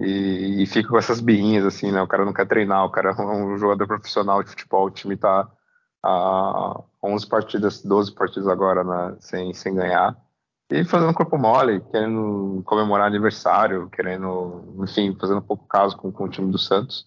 [0.00, 2.02] e, e fica com essas birrinhas assim, né?
[2.02, 5.16] O cara não quer treinar, o cara é um jogador profissional de futebol, o time
[5.16, 5.48] tá
[6.02, 10.16] a 11 partidas, 12 partidas agora né, sem, sem ganhar
[10.70, 16.28] e fazendo corpo mole, querendo comemorar aniversário, querendo, enfim, fazendo pouco caso com, com o
[16.28, 17.06] time do Santos.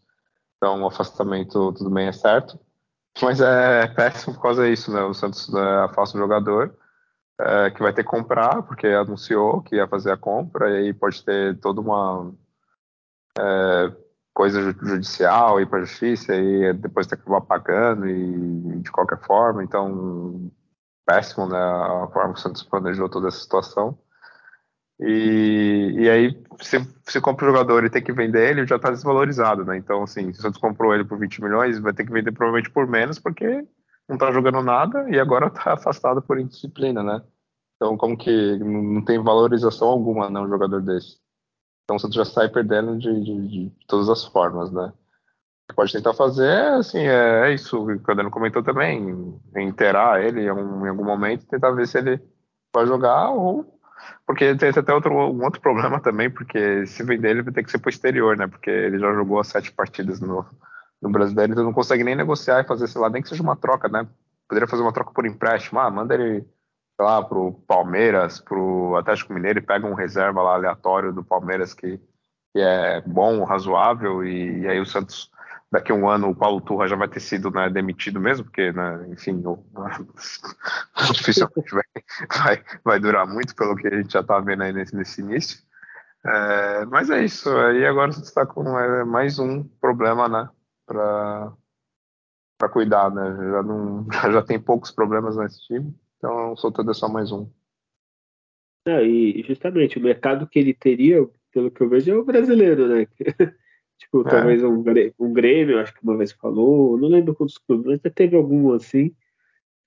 [0.57, 2.59] Então, o afastamento, tudo bem, é certo.
[3.21, 5.01] Mas é péssimo por causa disso, né?
[5.01, 6.75] O Santos é, afasta o jogador,
[7.39, 10.93] é, que vai ter que comprar, porque anunciou que ia fazer a compra, e aí
[10.93, 12.31] pode ter toda uma
[13.39, 13.91] é,
[14.33, 19.19] coisa judicial, ir para a justiça, e depois ter que acabar pagando, e de qualquer
[19.19, 19.63] forma.
[19.63, 20.51] Então,
[21.07, 21.57] péssimo, né?
[21.57, 23.97] A forma que o Santos planejou toda essa situação.
[24.99, 28.89] E, e aí, se, se compra o jogador e tem que vender ele, já está
[28.89, 29.77] desvalorizado, né?
[29.77, 32.69] Então, assim, se o Santos comprou ele por 20 milhões, vai ter que vender provavelmente
[32.71, 33.65] por menos, porque
[34.07, 37.23] não está jogando nada e agora está afastado por indisciplina, né?
[37.75, 41.19] Então, como que não tem valorização alguma, né, um jogador desse?
[41.83, 44.91] Então, o Santos já sai perdendo de, de, de todas as formas, né?
[45.75, 50.49] Pode tentar fazer, assim, é, é isso que o Adano comentou também, inteirar ele em
[50.49, 52.21] algum, em algum momento, tentar ver se ele
[52.73, 53.77] vai jogar ou
[54.25, 57.71] porque tem até outro, um outro problema também, porque se vender ele vai ter que
[57.71, 58.47] ser pro exterior, né?
[58.47, 60.45] Porque ele já jogou sete partidas no,
[61.01, 63.55] no Brasileiro, então não consegue nem negociar e fazer, sei lá, nem que seja uma
[63.55, 64.07] troca, né?
[64.47, 65.79] Poderia fazer uma troca por empréstimo.
[65.79, 70.53] Ah, manda ele, sei lá, pro Palmeiras, pro Atlético Mineiro e pega um reserva lá
[70.55, 71.97] aleatório do Palmeiras que,
[72.53, 75.31] que é bom, razoável, e, e aí o Santos
[75.71, 78.71] daqui a um ano o Paulo Turra já vai ter sido né, demitido mesmo, porque,
[78.71, 79.63] né, enfim, o,
[81.13, 81.83] dificilmente vai,
[82.29, 85.59] vai, vai, durar muito, pelo que a gente já está vendo aí nesse, nesse início.
[86.25, 90.49] É, mas é isso, aí agora você está com é, mais um problema, né,
[90.85, 91.53] para
[92.71, 97.31] cuidar, né, já, não, já tem poucos problemas nesse time, então soltando é só mais
[97.31, 97.49] um.
[98.87, 102.87] É, e justamente o mercado que ele teria, pelo que eu vejo, é o brasileiro,
[102.87, 103.05] né?
[103.97, 104.29] Tipo, é.
[104.29, 104.83] talvez um,
[105.19, 108.73] um Grêmio, acho que uma vez falou, não lembro quantos clubes, mas já teve algum
[108.73, 109.15] assim.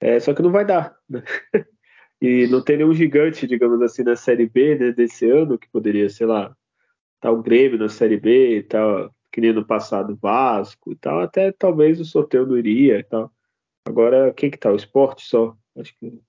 [0.00, 1.22] É, só que não vai dar, né?
[2.22, 6.06] E não tem nenhum gigante, digamos assim, na Série B né, desse ano, que poderia,
[6.10, 6.54] sei lá,
[7.18, 11.20] tá o Grêmio na Série B e tal, que nem no passado Vasco e tal,
[11.20, 13.32] até talvez o sorteio não iria e tal.
[13.86, 14.70] Agora, quem que tá?
[14.70, 15.56] O esporte só?
[15.78, 16.20] Acho que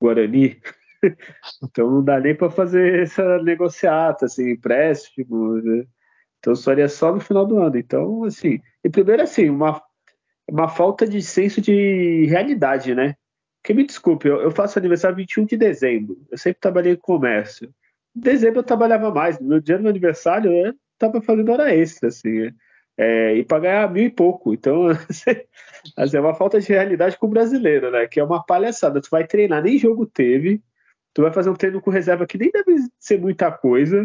[0.00, 0.60] Guarani.
[1.64, 5.86] então não dá nem para fazer essa negociata, assim, empréstimo, né?
[6.38, 7.76] Então seria só no final do ano.
[7.76, 9.82] Então, assim, e primeiro assim, uma,
[10.48, 13.16] uma falta de senso de realidade, né?
[13.62, 16.16] Que me desculpe, eu, eu faço aniversário 21 de dezembro.
[16.30, 17.72] Eu sempre trabalhei em comércio.
[18.16, 19.40] Em dezembro eu trabalhava mais.
[19.40, 22.50] No dia do meu aniversário eu estava fazendo hora extra, assim.
[22.98, 24.54] É, e para ganhar mil e pouco.
[24.54, 24.86] Então,
[25.96, 28.06] assim, é uma falta de realidade com o brasileiro, né?
[28.06, 29.00] Que é uma palhaçada.
[29.00, 30.62] Tu vai treinar, nem jogo teve.
[31.12, 34.02] Tu vai fazer um treino com reserva que nem deve ser muita coisa.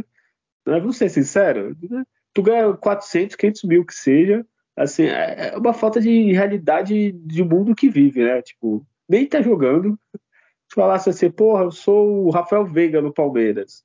[0.66, 0.80] Né?
[0.80, 1.76] Vamos ser sinceros.
[1.90, 2.04] Né?
[2.34, 7.44] Tu ganha 400, 500 mil que seja, assim, é, é uma falta de realidade de
[7.44, 8.42] mundo que vive, né?
[8.42, 10.00] Tipo, nem tá jogando.
[10.70, 13.84] Se falasse assim, porra, eu sou o Rafael Veiga no Palmeiras,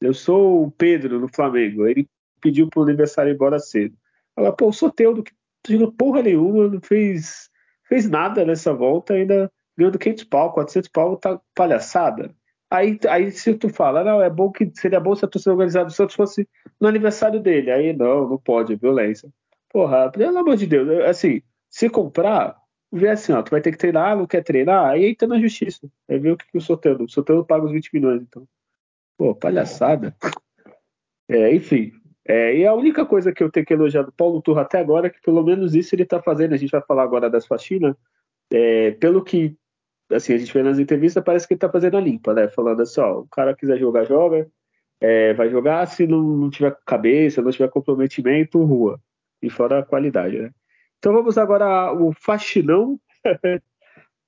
[0.00, 2.08] eu sou o Pedro no Flamengo, ele
[2.40, 3.96] pediu pro aniversário ir embora cedo.
[4.36, 5.32] Ela, pô, eu sou teu que
[5.68, 7.50] jogou porra nenhuma, não fez,
[7.88, 12.34] fez nada nessa volta, ainda ganhando 500 pau, 400 pau, tá palhaçada.
[12.70, 15.86] Aí, aí se tu fala, não, é bom que seria bom se a torcida organizada
[15.86, 16.46] do Santos fosse
[16.78, 17.70] no aniversário dele.
[17.70, 19.30] Aí não, não pode, é violência.
[19.70, 22.56] Porra, pelo amor de Deus, assim, se comprar,
[22.92, 25.88] vê assim, ó, tu vai ter que treinar, não quer treinar, aí entra na justiça.
[26.08, 28.46] Aí vê o que, que o sorteio, o sorteio paga os 20 milhões, então.
[29.16, 30.14] Pô, palhaçada.
[31.28, 31.92] É, enfim.
[32.26, 35.06] É, e a única coisa que eu tenho que elogiar do Paulo Turra até agora
[35.06, 37.96] é que pelo menos isso ele tá fazendo, a gente vai falar agora das faxinas,
[38.50, 39.56] é, pelo que
[40.10, 42.48] assim, a gente vê nas entrevistas, parece que ele tá fazendo a limpa, né?
[42.48, 44.50] Falando assim, ó, o cara quiser jogar, joga,
[45.00, 49.00] é, vai jogar, se não, não tiver cabeça, não tiver comprometimento, rua.
[49.40, 50.50] E fora a qualidade, né?
[50.98, 52.98] Então vamos agora o faxinão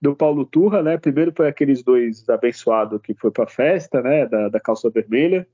[0.00, 0.96] do Paulo Turra, né?
[0.98, 4.26] Primeiro foi aqueles dois abençoados que foi pra festa, né?
[4.26, 5.46] Da, da calça vermelha.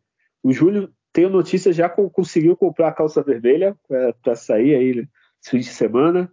[0.42, 3.76] O Júlio, tenho notícia, já conseguiu comprar a calça vermelha
[4.22, 5.08] para sair aí
[5.40, 6.30] esse fim de semana.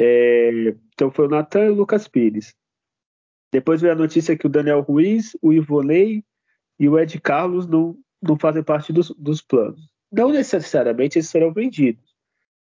[0.00, 2.54] É, então foi o Natan e o Lucas Pires.
[3.54, 6.24] Depois veio a notícia que o Daniel Ruiz, o Ivonei
[6.76, 9.80] e o Ed Carlos não, não fazem parte dos, dos planos.
[10.10, 12.02] Não necessariamente eles serão vendidos.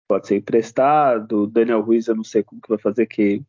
[0.07, 1.41] Pode ser emprestado.
[1.41, 3.43] O Daniel Ruiz, eu não sei como que vai fazer, que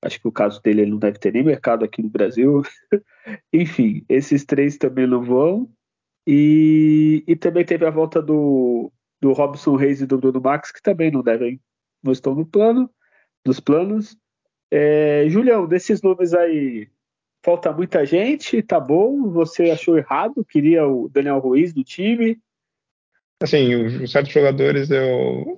[0.00, 2.62] acho que o caso dele ele não deve ter nem mercado aqui no Brasil.
[3.52, 5.70] Enfim, esses três também não vão.
[6.26, 10.80] E, e também teve a volta do, do Robson Reis e do Bruno Max, que
[10.80, 11.60] também não devem,
[12.02, 12.88] não estão no plano,
[13.44, 14.16] nos planos.
[14.74, 16.88] É, Julião, desses nomes aí,
[17.44, 19.30] falta muita gente, tá bom?
[19.32, 20.42] Você achou errado?
[20.46, 22.40] Queria o Daniel Ruiz do time?
[23.42, 25.54] Assim, os certos jogadores eu.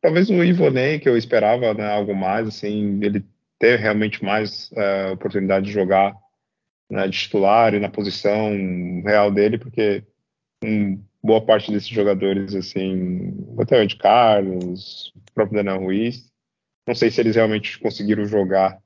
[0.00, 3.24] Talvez o Ivonei, que eu esperava né, algo mais, assim, ele
[3.58, 6.16] ter realmente mais uh, oportunidade de jogar
[6.88, 8.52] né, de titular e na posição
[9.04, 10.04] real dele, porque
[10.64, 16.29] um, boa parte desses jogadores, assim, até o Ed Carlos, o próprio Daniel Ruiz,
[16.90, 18.76] não sei se eles realmente conseguiram jogar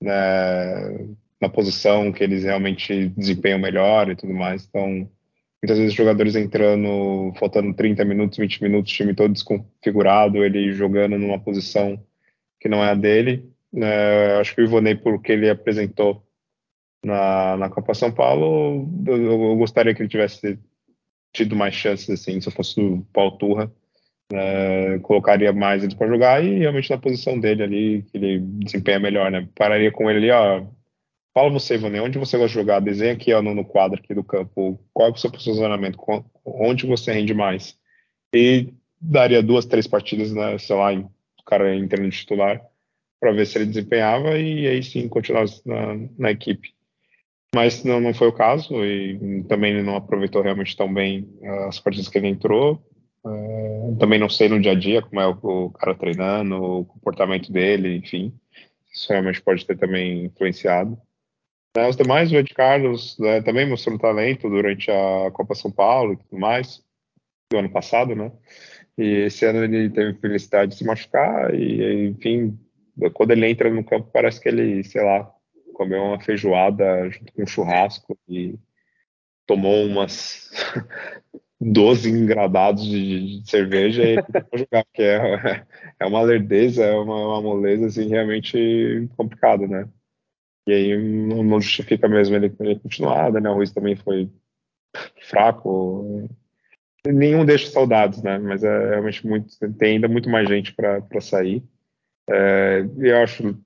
[0.00, 1.06] né,
[1.40, 4.64] na posição que eles realmente desempenham melhor e tudo mais.
[4.64, 5.06] Então,
[5.62, 11.38] muitas vezes jogadores entrando, faltando 30 minutos, 20 minutos, time todo desconfigurado, ele jogando numa
[11.38, 12.02] posição
[12.58, 13.52] que não é a dele.
[13.74, 16.26] É, acho que o Ivonei, por que ele apresentou
[17.04, 20.58] na, na Copa São Paulo, eu, eu, gostaria que ele tivesse
[21.34, 23.72] tido mais chances, assim, se eu fosse o Paulo Turra.
[24.32, 28.98] Uh, colocaria mais ele para jogar e realmente na posição dele ali, que ele desempenha
[28.98, 29.46] melhor, né?
[29.54, 30.64] Pararia com ele ali, ó,
[31.34, 32.80] Fala você, Ivone, onde você gosta de jogar?
[32.80, 34.78] Desenha aqui ó, no, quadro aqui do campo.
[34.92, 35.98] Qual é o seu posicionamento?
[36.44, 37.78] Onde você rende mais?
[38.34, 42.60] E daria duas, três partidas, né, sei lá, o cara entrando titular,
[43.18, 46.74] para ver se ele desempenhava e aí sim continuar na, na equipe.
[47.54, 51.28] Mas não, não foi o caso e também ele não aproveitou realmente tão bem
[51.68, 52.82] as partidas que ele entrou.
[53.24, 56.84] Uh, também não sei no dia a dia como é o, o cara treinando, o
[56.84, 58.32] comportamento dele, enfim.
[58.92, 60.98] Isso realmente pode ter também influenciado.
[61.76, 66.12] Né, os demais, o Ed Carlos né, também mostrou talento durante a Copa São Paulo
[66.12, 66.84] e tudo mais,
[67.50, 68.30] do ano passado, né?
[68.98, 72.58] E esse ano ele teve felicidade de se machucar e, enfim,
[73.14, 75.32] quando ele entra no campo parece que ele, sei lá,
[75.72, 78.58] comeu uma feijoada junto com um churrasco e
[79.46, 80.50] tomou umas
[81.62, 84.16] 12 engradados de, de cerveja e
[84.58, 85.64] jogar, é,
[86.00, 89.88] é uma lerdeza, é uma, uma moleza assim, realmente complicada, né?
[90.66, 93.30] E aí não, não justifica mesmo ele, ele continuar.
[93.30, 94.30] Daniel Ruiz também foi
[95.28, 96.28] fraco.
[97.06, 98.38] Nenhum deixa saudades, né?
[98.38, 99.56] Mas é realmente muito.
[99.74, 101.62] Tem ainda muito mais gente para sair.
[102.30, 103.58] É, eu acho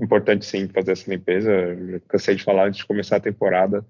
[0.00, 1.50] importante sim fazer essa limpeza.
[1.52, 3.84] Eu cansei de falar antes de começar a temporada.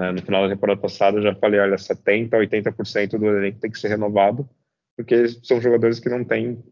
[0.00, 3.70] É, no final da temporada passada eu já falei, olha, 70, 80% do elenco tem
[3.70, 4.48] que ser renovado,
[4.96, 6.62] porque são jogadores que não têm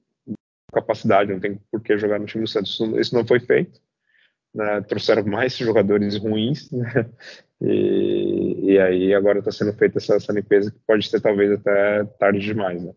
[0.72, 2.79] capacidade, não tem por que jogar no time do Santos.
[2.99, 3.81] Isso não foi feito
[4.57, 6.87] né, trouxeram mais jogadores ruins, né,
[7.61, 12.05] e, e, aí agora está sendo feita essa, essa, limpeza que pode ser talvez até
[12.18, 12.93] tarde demais, né.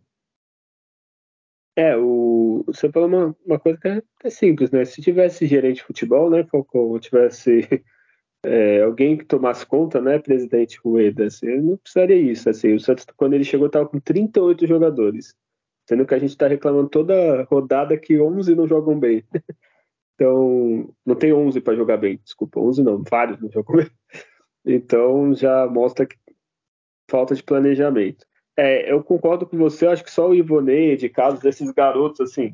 [1.76, 4.84] É, o, você falou uma, uma coisa que é, é, simples, né?
[4.84, 7.62] Se tivesse gerente de futebol, né, ou tivesse
[8.44, 13.06] é, alguém que tomasse conta, né, presidente Rueda, assim, não precisaria isso, assim, o Santos,
[13.18, 15.36] quando ele chegou, estava com 38 jogadores,
[15.88, 19.24] sendo que a gente está reclamando toda rodada que 11 não jogam bem.
[20.22, 23.90] Então, não tem 11 para jogar bem, desculpa, 11 não, vários não jogam bem.
[24.66, 26.18] Então, já mostra que
[27.10, 28.26] falta de planejamento.
[28.58, 32.54] É, eu concordo com você, acho que só o Ivonei, de casos desses garotos, assim,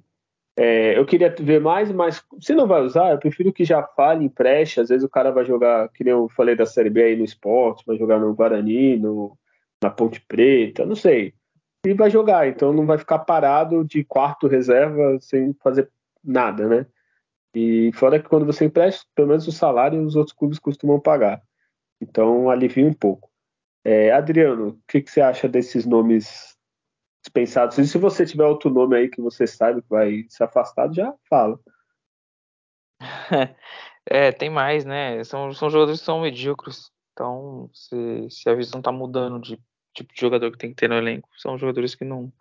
[0.58, 4.26] é, eu queria ver mais, mas se não vai usar, eu prefiro que já fale,
[4.26, 4.80] empreste.
[4.80, 7.26] Às vezes o cara vai jogar, que nem eu falei da Série B aí no
[7.26, 9.38] esporte, vai jogar no Guarani, no,
[9.84, 11.34] na Ponte Preta, não sei.
[11.86, 15.90] E vai jogar, então não vai ficar parado de quarto reserva sem fazer
[16.24, 16.86] nada, né?
[17.54, 21.42] E fora que quando você empresta, pelo menos o salário os outros clubes costumam pagar.
[22.02, 23.30] Então alivia um pouco.
[23.84, 26.55] É, Adriano, o que, que, você acha desses nomes
[27.26, 27.78] dispensados?
[27.78, 31.14] E se você tiver outro nome aí que você sabe que vai se afastar, já
[31.30, 31.60] fala.
[34.08, 35.24] É, tem mais, né?
[35.24, 36.92] São, são jogadores que são medíocres.
[37.12, 39.60] Então, se, se a visão tá mudando de
[39.96, 42.32] tipo de jogador que tem que ter no elenco, são jogadores que não,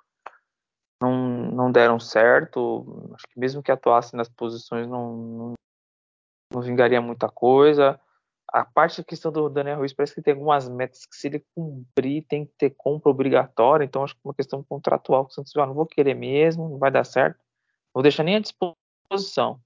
[1.01, 3.11] não, não deram certo.
[3.15, 5.55] Acho que mesmo que atuassem nas posições não, não,
[6.53, 7.99] não vingaria muita coisa.
[8.55, 11.45] A parte da questão do Daniel Ruiz parece que tem algumas metas que se ele
[11.57, 15.35] cumprir tem que ter compra obrigatória, então acho que é uma questão contratual que o
[15.35, 18.39] Santos ah, não vou querer mesmo, não vai dar certo, não vou deixar nem à
[18.39, 19.61] disposição.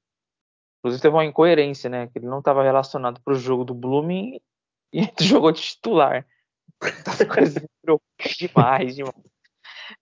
[0.78, 2.07] Inclusive teve uma incoerência, né?
[2.07, 4.41] Que ele não estava relacionado para o jogo do Blooming
[4.93, 6.26] e jogou de titular.
[7.07, 7.62] As coisas
[8.39, 9.14] demais, demais.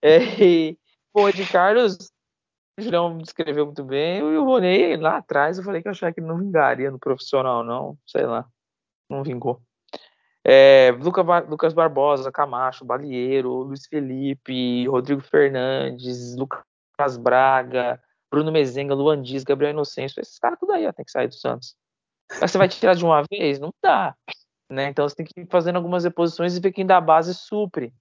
[0.01, 0.77] É, e,
[1.33, 1.97] de Carlos,
[2.77, 4.19] o Julião descreveu muito bem.
[4.19, 6.99] E o Ronei, lá atrás, eu falei que eu achava que ele não vingaria no
[6.99, 7.97] profissional, não.
[8.05, 8.47] Sei lá.
[9.09, 9.61] Não vingou.
[10.43, 10.91] É,
[11.49, 18.01] Lucas Barbosa, Camacho, Balieiro, Luiz Felipe, Rodrigo Fernandes, Lucas Braga,
[18.31, 20.21] Bruno Mezenga, Luan Dias, Gabriel Inocêncio.
[20.21, 21.75] Esses caras tudo aí ó, tem que sair do Santos.
[22.39, 23.59] Mas você vai tirar de uma vez?
[23.59, 24.15] Não dá.
[24.69, 24.89] Né?
[24.89, 27.93] Então você tem que ir fazendo algumas reposições e ver quem da base supre.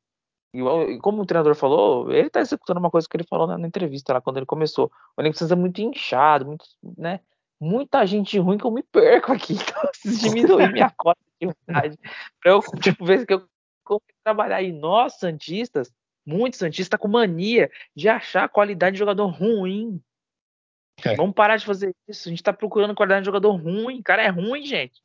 [0.54, 3.66] E como o treinador falou, ele está executando uma coisa que ele falou na, na,
[3.66, 4.90] entrevista lá quando ele começou.
[5.16, 6.64] O elenco precisa muito inchado, muito,
[6.96, 7.20] né?
[7.60, 9.54] Muita gente ruim que eu me perco aqui.
[9.66, 11.98] Então, eu preciso diminuir minha cota de unidade
[12.40, 13.46] para eu tipo, ver que eu
[13.84, 14.62] consigo trabalhar.
[14.62, 15.92] E nós, Santistas,
[16.26, 20.00] muitos Santistas, tá com mania de achar a qualidade de jogador ruim.
[21.04, 21.14] É.
[21.14, 22.28] Vamos parar de fazer isso.
[22.28, 24.02] A gente está procurando qualidade de jogador ruim.
[24.02, 25.02] Cara, é ruim, gente.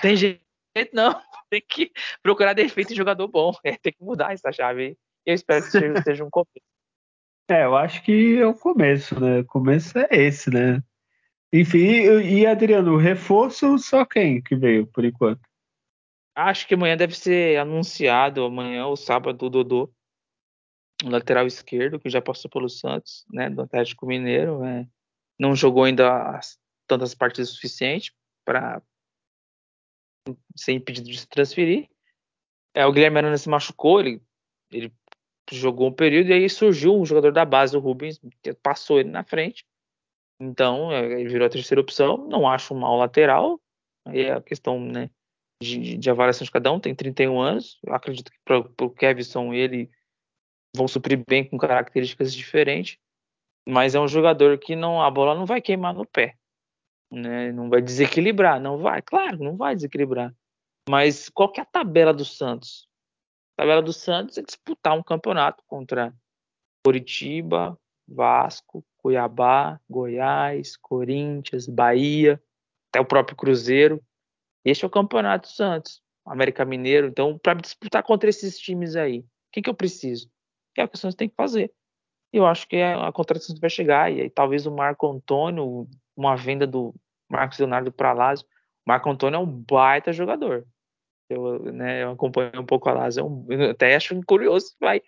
[0.00, 0.40] Tem gente
[0.92, 1.20] não.
[1.48, 1.90] Tem que
[2.22, 3.52] procurar defeito em jogador bom.
[3.64, 4.96] É, tem que mudar essa chave aí.
[5.26, 6.64] Eu espero que seja, seja um começo.
[7.50, 9.40] É, eu acho que é o começo, né?
[9.40, 10.80] O começo é esse, né?
[11.52, 15.40] Enfim, e, Adriano, o reforço só quem que veio por enquanto?
[16.34, 19.92] Acho que amanhã deve ser anunciado, amanhã ou sábado, o Dodô,
[21.04, 24.64] o lateral esquerdo, que já passou pelo Santos, né, do Atlético Mineiro.
[24.64, 24.86] É,
[25.38, 26.38] não jogou ainda
[26.86, 28.80] tantas partidas suficientes para
[30.54, 31.88] ser impedido de se transferir.
[32.74, 34.22] É, o Guilherme Arana se machucou, ele,
[34.70, 34.92] ele
[35.50, 38.20] jogou um período e aí surgiu um jogador da base, o Rubens,
[38.62, 39.66] passou ele na frente.
[40.40, 42.16] Então, é, ele virou a terceira opção.
[42.26, 43.60] Não acho um mau lateral.
[44.06, 45.10] Aí é a questão, né,
[45.62, 46.80] de, de avaliação de cada um.
[46.80, 47.78] Tem 31 anos.
[47.84, 49.90] Eu acredito que para o Kevson ele
[50.74, 52.96] vão suprir bem com características diferentes.
[53.68, 56.34] Mas é um jogador que não a bola não vai queimar no pé.
[57.12, 57.52] Né?
[57.52, 59.02] Não vai desequilibrar, não vai.
[59.02, 60.34] Claro, não vai desequilibrar.
[60.88, 62.88] Mas qual que é a tabela do Santos?
[63.56, 66.14] A tabela do Santos é disputar um campeonato contra
[66.84, 67.78] Curitiba,
[68.08, 72.40] Vasco, Cuiabá, Goiás, Corinthians, Bahia,
[72.90, 74.02] até o próprio Cruzeiro.
[74.64, 77.08] Este é o campeonato Santos, América Mineiro.
[77.08, 80.30] Então, para disputar contra esses times aí, o que, que eu preciso?
[80.74, 81.72] Que é o que o Santos tem que fazer.
[82.32, 86.66] Eu acho que a contratação vai chegar e aí talvez o Marco Antônio, uma venda
[86.66, 86.94] do
[87.28, 88.46] Marcos Leonardo para Lazio.
[88.86, 90.66] O Marco Antônio é um baita jogador.
[91.28, 95.00] Eu, né, eu acompanho um pouco a Lazio, é um, até acho curioso que vai,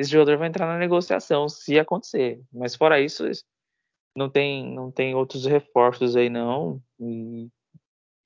[0.00, 2.40] esse jogador vai entrar na negociação se acontecer.
[2.50, 3.22] Mas fora isso,
[4.16, 6.82] não tem, não tem outros reforços aí não.
[6.98, 7.50] E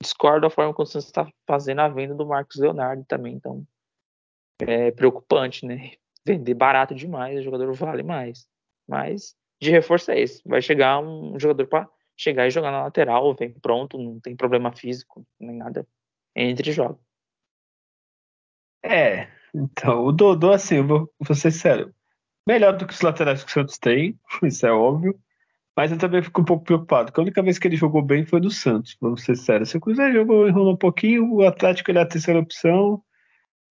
[0.01, 3.33] discordo da forma como você está fazendo a venda do Marcos Leonardo também.
[3.33, 3.67] Então
[4.61, 5.91] é preocupante, né?
[6.25, 8.47] Vender barato demais, o jogador vale mais.
[8.87, 10.41] Mas de reforço é esse.
[10.47, 14.71] Vai chegar um jogador para chegar e jogar na lateral, vem pronto, não tem problema
[14.71, 15.85] físico, nem nada.
[16.33, 16.97] Entre e joga.
[18.81, 21.93] É, então, o Dodô, assim, eu vou, vou ser sério,
[22.45, 25.17] melhor do que os laterais que o Santos tem, isso é óbvio,
[25.75, 28.25] mas eu também fico um pouco preocupado, porque a única vez que ele jogou bem
[28.25, 29.69] foi no Santos, vamos ser sérios.
[29.69, 33.01] Se o Cruzeiro jogou, enrolou um pouquinho, o Atlético ele é a terceira opção,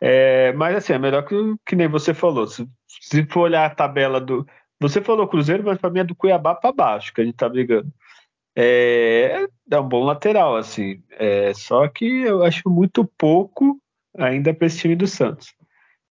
[0.00, 1.34] é, mas assim, é melhor que,
[1.66, 2.68] que nem você falou, se,
[3.00, 4.46] se for olhar a tabela do...
[4.80, 7.48] Você falou Cruzeiro, mas para mim é do Cuiabá para baixo que a gente tá
[7.48, 7.90] brigando.
[8.56, 11.02] É, é um bom lateral, assim.
[11.10, 13.80] É, só que eu acho muito pouco
[14.16, 15.54] ainda para esse time do Santos.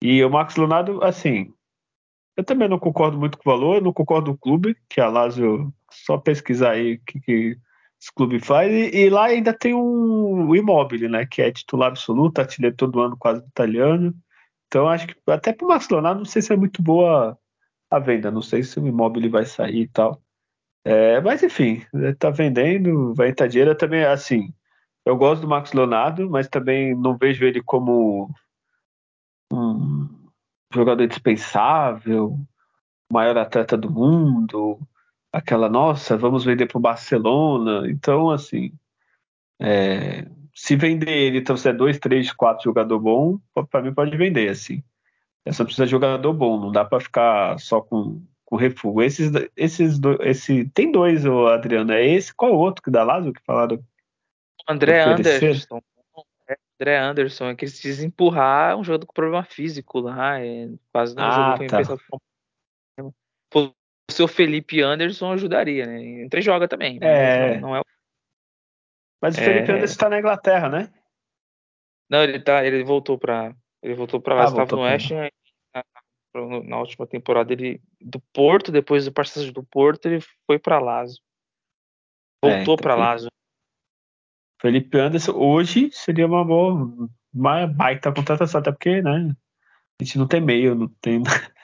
[0.01, 1.53] E o Marcos Leonardo, assim,
[2.37, 5.07] eu também não concordo muito com o valor, não concordo com o clube, que a
[5.07, 7.57] Lazio, só pesquisar aí o que, que
[8.01, 8.71] esse clube faz.
[8.71, 13.17] E, e, lá ainda tem um Immobile, né, que é titular absoluto, artilheiro todo ano
[13.17, 14.13] quase italiano.
[14.67, 17.37] Então acho que até para o Marcos Leonardo não sei se é muito boa
[17.89, 20.21] a venda, não sei se o Immobile vai sair e tal.
[20.83, 21.83] É, mas enfim,
[22.19, 23.71] tá vendendo, vai entrar dinheiro.
[23.71, 24.53] Eu também, assim,
[25.05, 28.29] eu gosto do Marcos Leonardo, mas também não vejo ele como
[29.51, 30.09] um
[30.73, 32.39] jogador dispensável,
[33.11, 34.79] maior atleta do mundo,
[35.31, 37.89] aquela, nossa, vamos vender para o Barcelona.
[37.89, 38.71] Então, assim,
[39.59, 43.39] é, se vender ele, então você é dois, três, quatro jogador bom,
[43.69, 44.83] para mim pode vender, assim.
[45.45, 49.01] É só precisa de jogador bom, não dá para ficar só com com refúgio.
[49.01, 51.91] Esses, esses esse tem dois, o Adriano.
[51.91, 52.33] É esse?
[52.33, 53.83] Qual o outro que dá Lázaro que falaram?
[54.69, 55.81] André Anderson.
[56.79, 60.39] André Anderson, é que eles precisam empurrar um jogador com problema físico lá.
[60.39, 61.81] É, quase não ah, jogou tá.
[64.07, 66.03] O seu Felipe Anderson ajudaria, né?
[66.21, 66.99] Entre joga também.
[67.01, 67.59] É.
[67.59, 67.81] Não, não, é
[69.21, 69.75] Mas o Felipe é...
[69.75, 70.93] Anderson tá na Inglaterra, né?
[72.09, 72.65] Não, ele tá.
[72.65, 73.55] Ele voltou pra.
[73.81, 75.11] Ele voltou pra lá, ah, estava no West
[76.65, 81.21] na última temporada ele do Porto, depois do parceiro do Porto, ele foi para Lazio.
[82.43, 83.29] Voltou é, então, para Lazio.
[84.61, 89.35] Felipe Anderson hoje seria uma boa, uma baita contratação, até porque, né?
[89.99, 91.21] A gente não tem meio, não tem.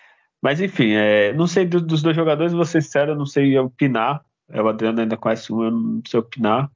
[0.42, 3.58] Mas enfim, é, não sei do, dos dois jogadores, vou ser sincero, eu não sei
[3.58, 4.26] opinar.
[4.50, 6.72] É, o Adriano ainda conhece um, eu não sei opinar.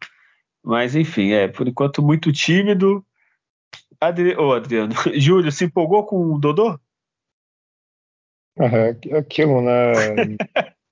[0.63, 3.05] Mas enfim, é, por enquanto muito tímido.
[3.99, 4.35] Adri...
[4.37, 6.79] Ô, Adriano, Júlio, se empolgou com o Dodô?
[8.57, 10.37] É aquilo, né?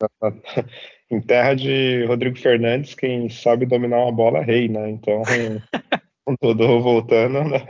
[1.13, 4.89] em terra de Rodrigo Fernandes, quem sabe dominar uma bola é rei, né?
[4.89, 5.21] Então,
[6.25, 7.65] com todo voltando, né?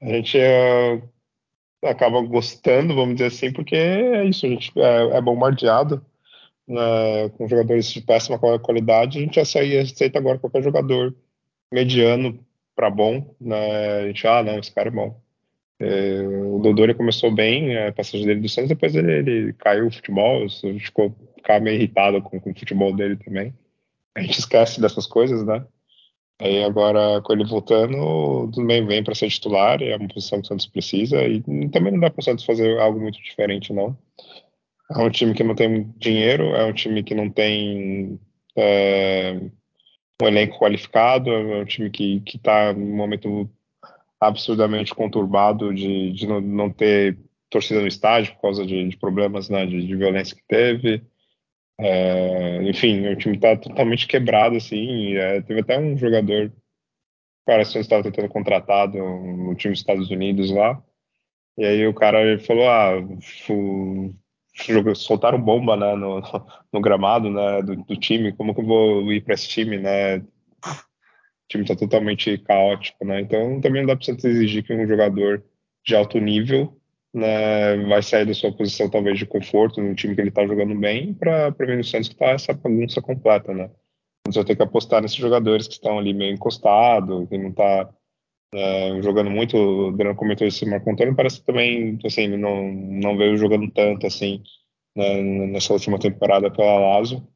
[0.00, 1.02] A gente é,
[1.84, 6.04] acaba gostando, vamos dizer assim, porque é isso, a gente é, é bombardeado
[6.68, 11.14] né, com jogadores de péssima qualidade, a gente aceita agora qualquer jogador
[11.72, 12.38] mediano
[12.76, 14.02] para bom, né?
[14.02, 15.20] A gente, ah, não, esse cara é bom.
[15.80, 19.90] É, o Dodô começou bem a passagem dele do Santos, depois ele, ele caiu o
[19.90, 20.46] futebol,
[20.80, 23.54] ficou, ficava meio irritado com, com, o futebol dele também.
[24.14, 25.64] A gente esquece dessas coisas, né?
[26.40, 30.48] Aí agora, com ele voltando, também vem para ser titular, é uma posição que o
[30.48, 33.96] Santos precisa, e também não dá para o Santos fazer algo muito diferente, não.
[34.90, 38.20] É um time que não tem dinheiro, é um time que não tem
[38.56, 39.40] é,
[40.22, 43.50] um elenco qualificado, é um time que está no momento
[44.20, 47.18] absurdamente conturbado de, de não, não, ter
[47.48, 51.02] torcida no estádio por causa de, de problemas né, de, de, violência que teve.
[51.80, 55.14] É, enfim, o time está totalmente quebrado, assim.
[55.14, 56.52] É, teve até um jogador
[57.46, 60.82] parece que estava tentando contratado no time dos Estados Unidos lá.
[61.56, 62.92] E aí o cara falou, ah,
[64.94, 66.20] soltaram bomba né, no,
[66.72, 70.22] no gramado né, do, do, time, como que eu vou ir para esse time, né?
[71.48, 73.20] time está totalmente caótico, né?
[73.22, 75.42] Então também não dá para você exigir que um jogador
[75.84, 76.77] de alto nível
[77.18, 80.74] né, vai sair da sua posição talvez de conforto no time que ele está jogando
[80.78, 83.64] bem para vir no Santos que está essa bagunça completa, né?
[83.64, 87.50] Então você vai ter que apostar nesses jogadores que estão ali meio encostados, que não
[87.50, 87.88] está
[88.54, 89.56] é, jogando muito.
[89.56, 94.06] O Adriano comentou esse Marco Antônio, parece que também assim, não, não veio jogando tanto
[94.06, 94.42] assim
[94.96, 97.26] né, nessa última temporada pela Lazio.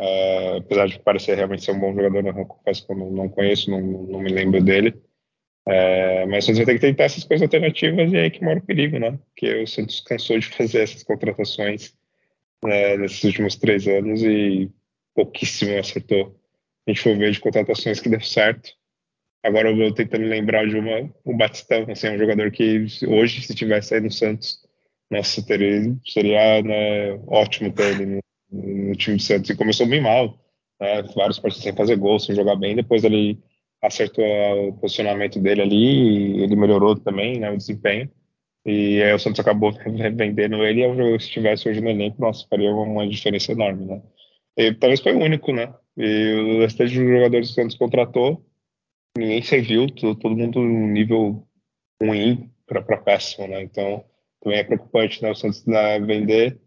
[0.00, 3.28] Uh, apesar de parecer realmente ser um bom jogador, eu confesso que eu não, não
[3.30, 4.94] conheço, não, não, me lembro dele.
[5.68, 8.60] Uh, mas você vai ter que tentar essas coisas alternativas e é aí que mora
[8.60, 9.18] o perigo, né?
[9.26, 11.92] Porque o Santos cansou de fazer essas contratações
[12.64, 14.70] né, nesses últimos três anos e
[15.14, 16.38] pouquíssimo acertou.
[16.86, 18.70] A gente foi ver de contratações que deu certo.
[19.42, 23.42] Agora eu vou tentando lembrar de uma, o Batistão, assim, é um jogador que hoje,
[23.42, 24.58] se tivesse aí no Santos,
[25.10, 30.00] nossa, teria, seria né, ótimo ter ele no, no time do Santos e começou bem
[30.00, 30.38] mal,
[30.80, 31.02] né?
[31.14, 33.38] vários partidos sem fazer gol, sem jogar bem, depois ele
[33.86, 34.24] acertou
[34.68, 38.10] o posicionamento dele ali, e ele melhorou também, né, o desempenho,
[38.64, 39.72] e aí o Santos acabou
[40.14, 44.02] vendendo ele, e se tivesse hoje no elenco, nossa, faria uma diferença enorme, né.
[44.56, 48.44] E, talvez foi o único, né, e o restante dos jogadores que o Santos contratou,
[49.16, 51.46] ninguém serviu, todo, todo mundo um nível
[52.02, 54.04] ruim para péssimo, né, então
[54.42, 56.60] também é preocupante, né, o Santos né, vender.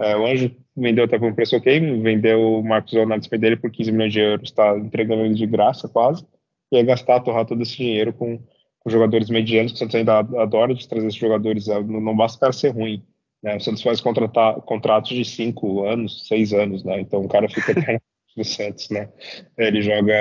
[0.00, 3.70] É, o Anjo vendeu até por um preço ok, vendeu o Marcos Leonardo dele por
[3.70, 6.26] 15 milhões de euros, está entregando ele de graça quase,
[6.74, 8.38] e aí gastar, torrar todo esse dinheiro com,
[8.80, 12.36] com jogadores medianos, que o Santos ainda adora de trazer esses jogadores, é, não, basta
[12.36, 13.02] o cara ser ruim,
[13.42, 13.56] né?
[13.56, 17.00] O Santos faz contratar, contratos de 5 anos, 6 anos, né?
[17.00, 17.72] Então o cara fica
[18.36, 19.08] no Santos, né?
[19.56, 20.14] Ele joga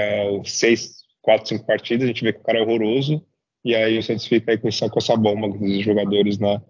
[0.44, 3.26] 6, 4, 5 partidas, a gente vê que o cara é horroroso,
[3.66, 6.62] e aí o Santos fica aí com essa, com essa bomba dos jogadores, né?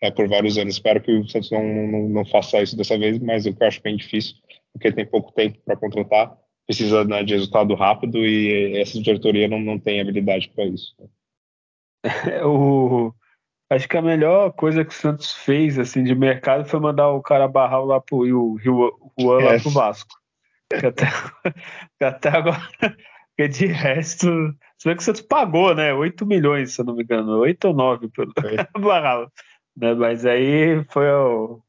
[0.00, 0.74] é, por vários anos.
[0.74, 3.96] Espero que o Santos não, não, não, faça isso dessa vez, mas eu acho bem
[3.96, 4.36] difícil,
[4.72, 6.36] porque tem pouco tempo para contratar,
[6.70, 10.94] precisa né, de resultado rápido e essa diretoria não, não tem habilidade para isso.
[12.04, 13.12] É, o,
[13.68, 17.20] acho que a melhor coisa que o Santos fez assim de mercado foi mandar o
[17.20, 20.14] cara barrar lá pro o Juan lá pro Vasco.
[20.78, 21.06] Que até,
[21.98, 22.62] que até agora,
[23.36, 24.28] porque de resto,
[24.78, 25.92] você vê que o Santos pagou, né?
[25.92, 28.32] 8 milhões, se eu não me engano, 8 ou 9 pelo
[28.80, 29.26] barrar.
[29.76, 29.92] Né?
[29.94, 31.60] Mas aí foi o...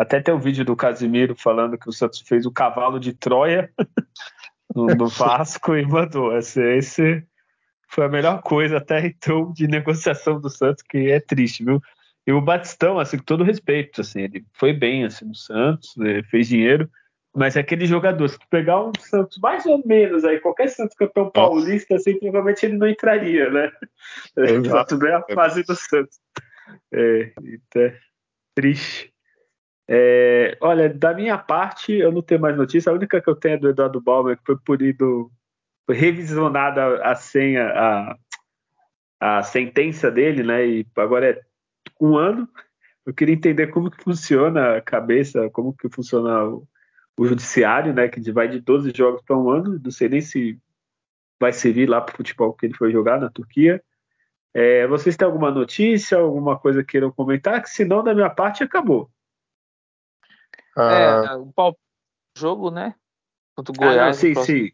[0.00, 3.70] até tem o vídeo do Casimiro falando que o Santos fez o cavalo de Troia
[4.74, 6.34] no, no Vasco e mandou.
[6.34, 7.22] Esse, esse
[7.86, 11.82] foi a melhor coisa até então de negociação do Santos, que é triste, viu?
[12.26, 15.94] E o Batistão, assim, com todo respeito, assim, ele foi bem assim, no Santos,
[16.30, 16.88] fez dinheiro,
[17.36, 20.96] mas é aquele jogador, se tu pegar um Santos mais ou menos aí, qualquer Santos
[20.96, 23.70] campeão paulista, assim, provavelmente ele não entraria, né?
[24.34, 26.18] Exato, bem a fase do Santos.
[26.90, 27.32] É,
[27.76, 27.96] é
[28.54, 29.09] triste.
[29.92, 32.90] É, olha, da minha parte, eu não tenho mais notícia.
[32.90, 35.32] A única que eu tenho é do Eduardo Balmer, que foi punido,
[35.84, 38.16] foi revisionada a senha, a,
[39.18, 40.64] a sentença dele, né?
[40.64, 41.40] E agora é
[42.00, 42.48] um ano.
[43.04, 46.68] Eu queria entender como que funciona a cabeça, como que funciona o,
[47.18, 48.08] o judiciário, né?
[48.08, 49.80] Que vai de 12 jogos para um ano.
[49.82, 50.56] Não sei nem se
[51.40, 53.82] vai servir lá para o futebol que ele foi jogar na Turquia.
[54.54, 57.60] É, vocês têm alguma notícia, alguma coisa que queiram comentar?
[57.60, 59.10] Que senão, da minha parte, acabou.
[60.76, 61.76] É, o pau
[62.36, 62.94] jogo, né?
[63.56, 63.98] Contra o Goiás.
[63.98, 64.58] Ah, não, sim, próximo...
[64.58, 64.72] sim.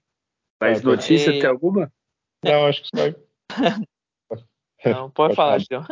[0.60, 1.40] Mas notícia e...
[1.40, 1.92] tem alguma?
[2.44, 3.04] Não, acho que só.
[4.84, 5.84] não, pode, pode falar, João.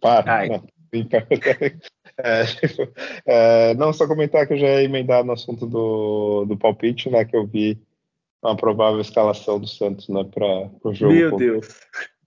[0.00, 0.48] Para.
[0.48, 0.66] Não.
[2.22, 2.42] É,
[3.24, 7.24] é, não, só comentar que eu já ia emendar no assunto do, do palpite, né?
[7.24, 7.80] Que eu vi
[8.42, 11.14] uma provável escalação do Santos né, para o jogo.
[11.14, 11.80] Meu Deus!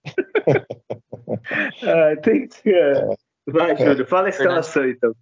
[1.82, 2.70] ah, tem que.
[2.70, 3.14] É.
[3.46, 3.76] Vai, é.
[3.76, 5.14] Júlio, fala a escalação então.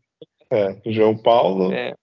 [0.52, 1.72] É, João Paulo.
[1.72, 1.94] É.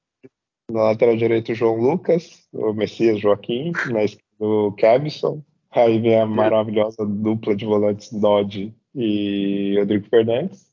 [0.71, 5.43] Na lateral direito, João Lucas, o Messias Joaquim, na esquerda, o Kevson.
[5.71, 10.67] Aí vem a maravilhosa dupla de volantes Dodge e Rodrigo Fernandes.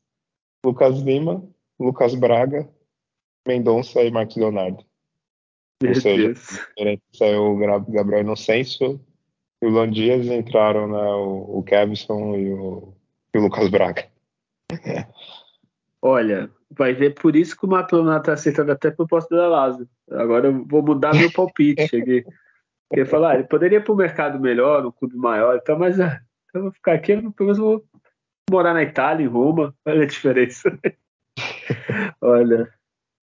[0.65, 1.43] Lucas Lima,
[1.79, 2.69] Lucas Braga,
[3.47, 4.83] Mendonça e Marcos Leonardo.
[5.83, 6.35] Meu Ou seja,
[7.13, 8.99] saiu o Gabriel Inocêncio,
[9.63, 12.95] e o Luan Dias entraram né, o, o Kevson e o,
[13.35, 14.09] e o Lucas Braga.
[16.07, 19.89] Olha, vai ver por isso que o Matronato está aceitando até proposta da Lázaro.
[20.13, 22.25] Agora eu vou mudar meu palpite aqui.
[22.89, 25.99] Porque falar, ah, ele poderia ir para o mercado melhor, um clube maior, então, mas
[25.99, 26.21] ah,
[26.55, 27.85] eu vou ficar aqui, pelo menos vou
[28.49, 30.79] morar na Itália, em Roma, olha a diferença.
[32.21, 32.73] olha,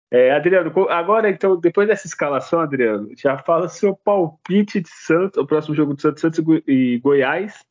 [0.10, 5.45] é, Adriano, agora então, depois dessa escalação, Adriano, já fala seu palpite de Santos, o
[5.45, 7.65] próximo jogo de Santos, Santos e Goiás,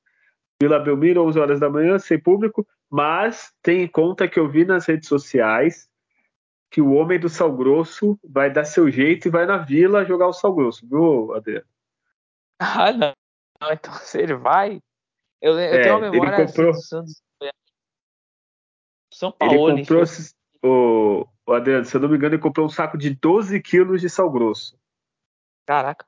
[0.63, 4.65] Vila Belmiro, 11 horas da manhã, sem público, mas tem em conta que eu vi
[4.65, 5.89] nas redes sociais
[6.71, 10.29] que o homem do Sal Grosso vai dar seu jeito e vai na Vila jogar
[10.29, 11.67] o Sal Grosso, viu, Adriano?
[12.59, 13.15] Ah, não.
[13.73, 14.81] então se ele vai.
[15.41, 17.03] Eu, eu é, tenho uma memória ele comprou, assim.
[19.13, 19.71] São Paulo.
[19.71, 20.05] Ele comprou,
[20.63, 24.01] o, o Adriano, se eu não me engano, ele comprou um saco de 12 quilos
[24.01, 24.79] de sal grosso.
[25.67, 26.07] Caraca.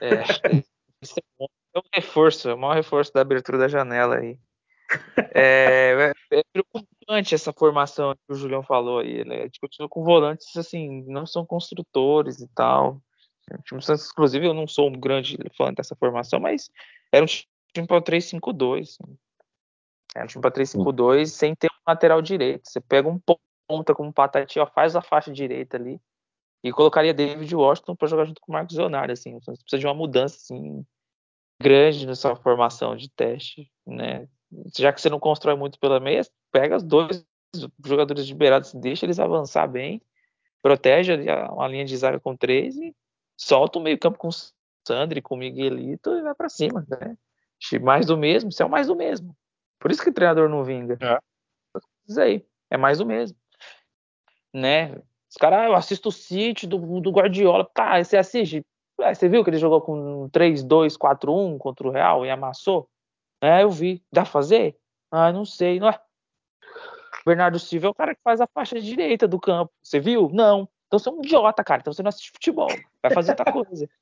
[0.00, 0.22] É,
[1.02, 1.46] isso é,
[1.78, 4.38] um reforço, o maior reforço da abertura da janela aí.
[5.34, 9.24] É, é, é preocupante essa formação que o Julião falou aí.
[9.24, 9.40] Né?
[9.40, 13.00] A gente continua com volantes assim, não são construtores e tal.
[13.72, 16.70] Inclusive, eu não sou um grande fã dessa formação, mas
[17.12, 18.96] era um time para 3-5-2.
[20.14, 22.68] Era um time para 3-5-2 sem ter um lateral direito.
[22.68, 23.20] Você pega um
[23.66, 26.00] ponta como Patati, ó, faz a faixa direita ali
[26.62, 29.12] e colocaria David Washington para jogar junto com o Marcos Leonardo.
[29.12, 29.38] Assim.
[29.38, 30.84] Precisa de uma mudança assim,
[31.60, 33.70] grande nessa formação de teste.
[33.86, 34.28] Né?
[34.76, 36.22] Já que você não constrói muito pela meia,
[36.52, 37.24] pega os dois
[37.84, 40.02] jogadores liberados, deixa eles avançar bem,
[40.62, 41.14] protege
[41.50, 42.94] uma linha de zaga com três e
[43.36, 44.32] solta o meio-campo com o
[44.86, 46.86] Sandri, com o Miguelito e vai para cima.
[46.88, 47.16] Né?
[47.80, 49.36] Mais do mesmo, isso é o mais do mesmo.
[49.78, 50.98] Por isso que o treinador não vinga.
[51.00, 51.18] É.
[52.08, 53.36] Isso aí, é mais do mesmo.
[54.52, 54.94] Né?
[55.30, 57.68] Os caras, ah, eu assisto o City do, do Guardiola.
[57.72, 58.64] Tá, você assiste.
[59.00, 62.88] Ah, você viu que ele jogou com 3-2-4-1 contra o Real e amassou?
[63.40, 64.02] É, eu vi.
[64.12, 64.76] Dá pra fazer?
[65.10, 65.78] Ah, não sei.
[65.78, 66.00] Não é?
[67.24, 69.72] Bernardo Silva é o cara que faz a faixa direita do campo.
[69.82, 70.30] Você viu?
[70.32, 70.68] Não.
[70.86, 71.80] Então você é um idiota, cara.
[71.80, 72.68] Então você não assiste futebol.
[73.02, 73.88] Vai fazer outra coisa.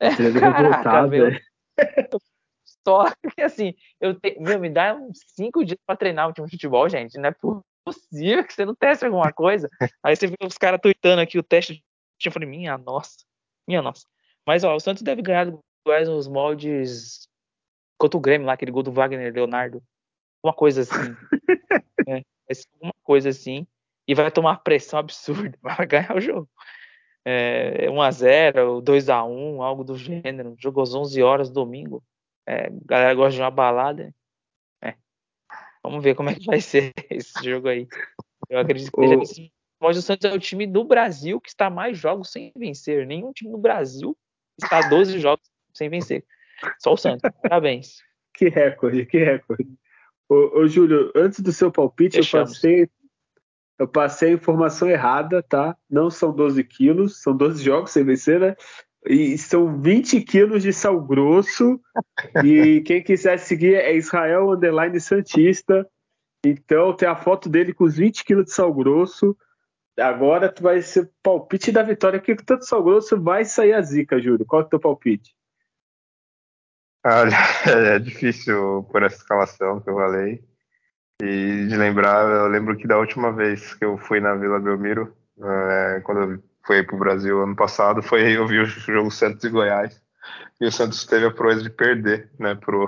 [0.00, 0.10] É,
[0.40, 1.30] caraca, meu.
[2.84, 3.04] Só
[3.36, 6.56] que assim, eu te, meu, me dá uns cinco dias pra treinar um time de
[6.56, 7.16] futebol, gente.
[7.18, 7.34] Não é
[7.86, 9.70] possível que você não teste alguma coisa.
[10.02, 11.84] Aí você vê os caras tweetando aqui o teste.
[12.24, 13.24] Eu falei, minha nossa.
[13.72, 14.06] Minha nossa.
[14.46, 17.26] Mas ó, o Santos deve ganhar do Goiás nos moldes
[17.98, 19.82] contra o Grêmio lá, aquele gol do Wagner Leonardo.
[20.44, 21.16] Uma coisa assim.
[22.06, 22.22] é,
[22.82, 23.66] uma coisa assim
[24.06, 26.50] e vai tomar pressão absurda, vai ganhar o jogo.
[27.24, 30.54] É, 1x0, 2x1, algo do gênero.
[30.58, 32.04] Jogou às 11 horas domingo.
[32.46, 34.14] É, a galera gosta de uma balada.
[34.82, 34.96] É.
[35.82, 37.88] Vamos ver como é que vai ser esse jogo aí.
[38.50, 39.22] Eu acredito que o...
[39.22, 39.50] Esse...
[39.82, 43.04] Mas o Santos é o time do Brasil que está mais jogos sem vencer.
[43.04, 44.16] Nenhum time do Brasil
[44.62, 45.44] está 12 jogos
[45.74, 46.24] sem vencer.
[46.78, 47.28] Só o Santos.
[47.42, 47.96] Parabéns.
[48.34, 49.68] Que recorde, que recorde.
[50.26, 52.52] Ô, ô Júlio, antes do seu palpite, Fechamos.
[52.52, 52.90] eu passei
[53.78, 55.76] eu passei a informação errada, tá?
[55.90, 58.56] Não são 12 quilos, são 12 jogos sem vencer, né?
[59.04, 61.78] E são 20 quilos de sal grosso.
[62.44, 65.86] e quem quiser seguir é Israel Underline Santista.
[66.42, 69.36] Então tem a foto dele com os 20 quilos de sal grosso.
[69.98, 72.20] Agora tu vai ser palpite da vitória.
[72.20, 74.46] Que tanto sal grosso vai sair a zica, Júlio.
[74.46, 75.34] Qual é o teu palpite?
[77.04, 77.36] Olha,
[77.66, 80.42] é difícil por essa escalação que eu falei.
[81.20, 85.14] E de lembrar, eu lembro que da última vez que eu fui na Vila Belmiro,
[85.40, 89.44] é, quando eu fui para o Brasil ano passado, foi eu vi o jogo Santos
[89.44, 90.00] e Goiás.
[90.60, 92.86] E o Santos teve a proeza de perder né, pro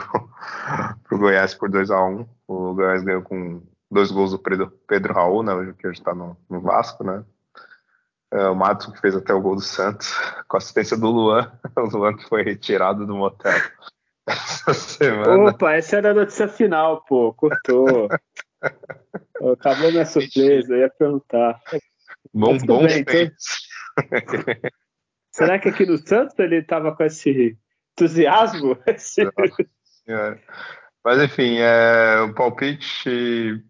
[1.11, 2.29] Goiás por 2 a 1 um.
[2.47, 3.63] O Goiás ganhou com
[3.95, 7.25] dois gols do Pedro, Pedro Raul, né, que hoje está no, no, Vasco, né?
[8.33, 10.13] É, o Matos que fez até o gol do Santos,
[10.49, 13.59] com assistência do Luan, o Luan que foi retirado do motel
[14.27, 15.51] essa semana.
[15.51, 17.33] Opa, essa era a notícia final, pô.
[17.33, 18.09] Cortou.
[19.53, 21.61] Acabou minha surpresa, eu ia perguntar.
[22.33, 23.31] Bom, bom bem, então...
[25.31, 27.57] Será que aqui no Santos ele estava com esse
[27.93, 28.79] entusiasmo?
[31.05, 33.63] Mas enfim, é, o palpite.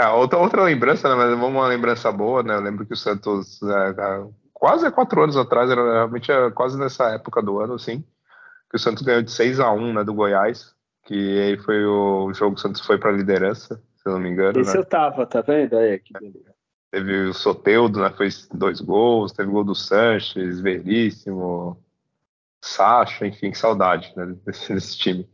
[0.00, 1.14] Ah, outra, outra lembrança, né?
[1.14, 2.54] Mas uma lembrança boa, né?
[2.54, 3.94] Eu lembro que o Santos, é,
[4.52, 8.04] quase há quatro anos atrás, era realmente é, quase nessa época do ano, assim
[8.70, 10.72] que o Santos ganhou de 6 a 1 né, do Goiás,
[11.04, 14.20] que aí foi o jogo que o Santos foi para a liderança, se eu não
[14.20, 14.60] me engano.
[14.60, 14.78] Esse né?
[14.78, 15.76] eu tava, tá vendo?
[15.76, 16.14] Aí, que
[16.92, 21.82] Teve o Soteudo, né, fez dois gols, teve o gol do Sanches, Veríssimo,
[22.60, 25.28] Sacha, enfim, que saudade né, desse, desse time.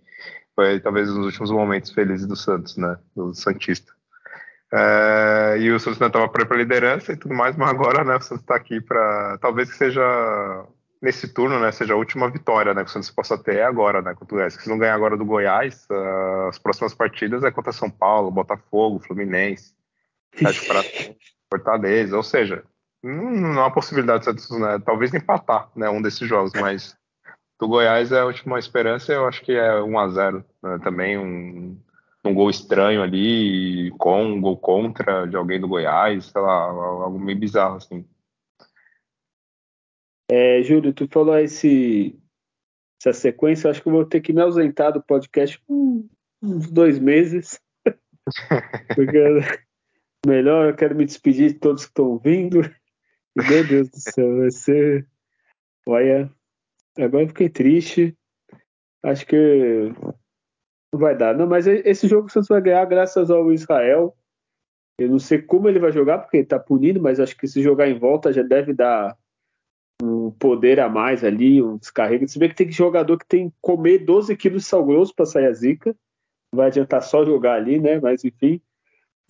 [0.55, 3.93] Foi talvez um dos últimos momentos felizes do Santos, né, do Santista.
[4.79, 8.17] É, e o Santos não estava para a liderança e tudo mais, mas agora né,
[8.17, 9.39] o Santos está aqui para.
[9.39, 10.03] Talvez que seja
[11.01, 14.15] nesse turno, né, seja a última vitória, né, que o Santos possa ter agora, né,
[14.15, 14.55] contra o Goiás.
[14.55, 18.99] Se não ganhar agora do Goiás, uh, as próximas partidas é contra São Paulo, Botafogo,
[18.99, 19.75] Fluminense,
[21.49, 22.65] Fortaleza, ou seja,
[23.03, 26.97] não, há possibilidade de Santos, né, talvez empatar, né, um desses jogos, mas
[27.59, 31.17] do Goiás é a última esperança, eu acho que é 1 a 0 né, também
[31.17, 31.79] um,
[32.27, 37.19] um gol estranho ali, com um gol contra de alguém do Goiás, sei lá, algo
[37.19, 38.05] meio bizarro, assim.
[40.31, 42.19] É, Júlio, tu falou esse,
[43.01, 45.63] essa sequência, acho que eu vou ter que me ausentar do podcast
[46.43, 47.61] uns dois meses.
[48.95, 49.19] Porque
[50.27, 52.61] melhor, eu quero me despedir de todos que estão vindo.
[53.37, 55.07] Meu Deus do céu, vai ser.
[55.87, 56.31] Olha,
[56.99, 58.17] agora eu fiquei triste.
[59.03, 59.93] Acho que
[60.93, 61.37] não vai dar.
[61.37, 64.17] Não, mas esse jogo o Santos vai ganhar graças ao Israel.
[64.99, 67.63] Eu não sei como ele vai jogar, porque ele tá punido, mas acho que se
[67.63, 69.17] jogar em volta já deve dar
[70.03, 72.27] um poder a mais ali, um descarrego.
[72.29, 75.27] Se vê que tem jogador que tem que comer 12 quilos de sal grosso para
[75.27, 75.95] sair a zica.
[76.53, 78.01] Não vai adiantar só jogar ali, né?
[78.01, 78.61] Mas enfim.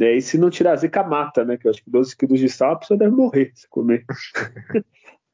[0.00, 1.56] É, e se não tirar a zica, mata, né?
[1.56, 4.04] Que eu acho que 12 quilos de sal a pessoa deve morrer se comer.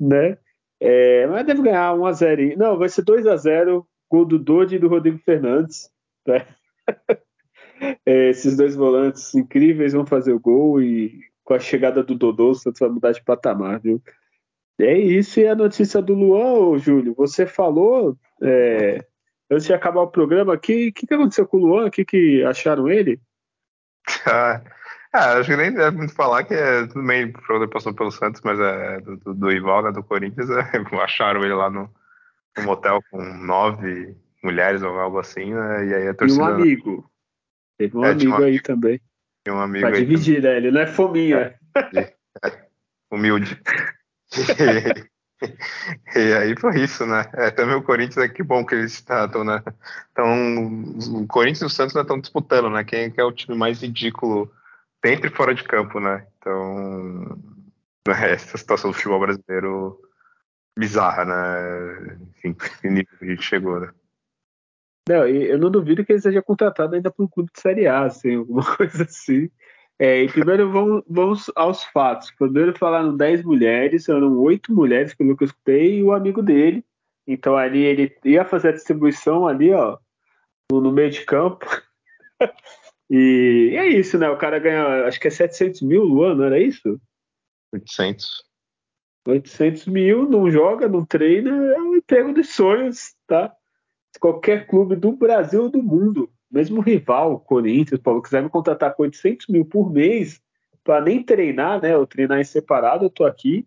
[0.01, 0.39] né?
[0.81, 2.57] É, mas deve ganhar 1x0.
[2.57, 3.85] Não, vai ser 2x0.
[4.11, 5.92] Gol do Dodi e do Rodrigo Fernandes.
[6.27, 6.47] Né?
[8.07, 12.51] É, esses dois volantes incríveis vão fazer o gol e com a chegada do Dodô,
[12.51, 14.01] o Santos vai mudar de patamar, viu?
[14.79, 19.05] É isso, e a notícia do Luan, ô, Júlio, você falou, é,
[19.51, 21.87] antes de acabar o programa, o que, que, aconteceu com o Luan?
[21.87, 23.21] O que, que acharam ele?
[25.15, 28.41] Ah, acho que nem deve muito falar que é tudo bem, o passou pelo Santos,
[28.43, 30.63] mas é do, do, do rival, né, do Corinthians, é,
[31.03, 31.91] acharam ele lá no,
[32.57, 36.43] no motel com nove mulheres ou algo assim, né, e aí a torcida...
[36.43, 37.11] E um amigo.
[37.79, 39.01] Teve um é, amigo um aí amigo, também.
[39.49, 40.51] um amigo pra dividir, também.
[40.51, 41.59] né, ele não é fominha.
[41.95, 41.99] É,
[42.45, 42.67] é,
[43.11, 43.61] humilde.
[46.17, 47.25] e aí foi isso, né?
[47.35, 49.63] É, também o Corinthians, é que bom que eles estão, né?
[50.13, 50.85] Então,
[51.23, 52.85] o Corinthians e o Santos estão disputando, né?
[52.85, 54.51] Quem é o time mais ridículo
[55.03, 56.27] dentro e fora de campo, né?
[56.39, 57.39] Então,
[58.09, 60.01] é, essa situação do futebol brasileiro
[60.79, 62.19] bizarra, né?
[62.37, 63.91] Enfim, que nível a gente chegou, né?
[65.09, 68.05] Não, eu não duvido que ele seja contratado ainda para um clube de Série A,
[68.05, 69.51] assim, alguma coisa assim.
[69.99, 72.31] É, e primeiro vamos, vamos, aos fatos.
[72.33, 76.85] Primeiro falaram 10 mulheres, eram oito mulheres, pelo que eu escutei, e o amigo dele.
[77.27, 79.99] Então ali ele ia fazer a distribuição ali, ó,
[80.71, 81.67] no, meio de campo.
[83.11, 84.29] e, e, é isso, né?
[84.29, 87.01] O cara ganha, acho que é 700 mil no ano, era isso?
[87.73, 88.45] 800.
[89.27, 93.55] 800 mil, não joga, não treina, é um emprego de sonhos, tá?
[94.21, 99.05] Qualquer clube do Brasil ou do mundo mesmo rival, Corinthians, Paulo, quiser me contratar com
[99.05, 100.43] 800 mil por mês
[100.85, 101.95] para nem treinar, né?
[101.95, 103.67] Eu treinar em separado, eu tô aqui,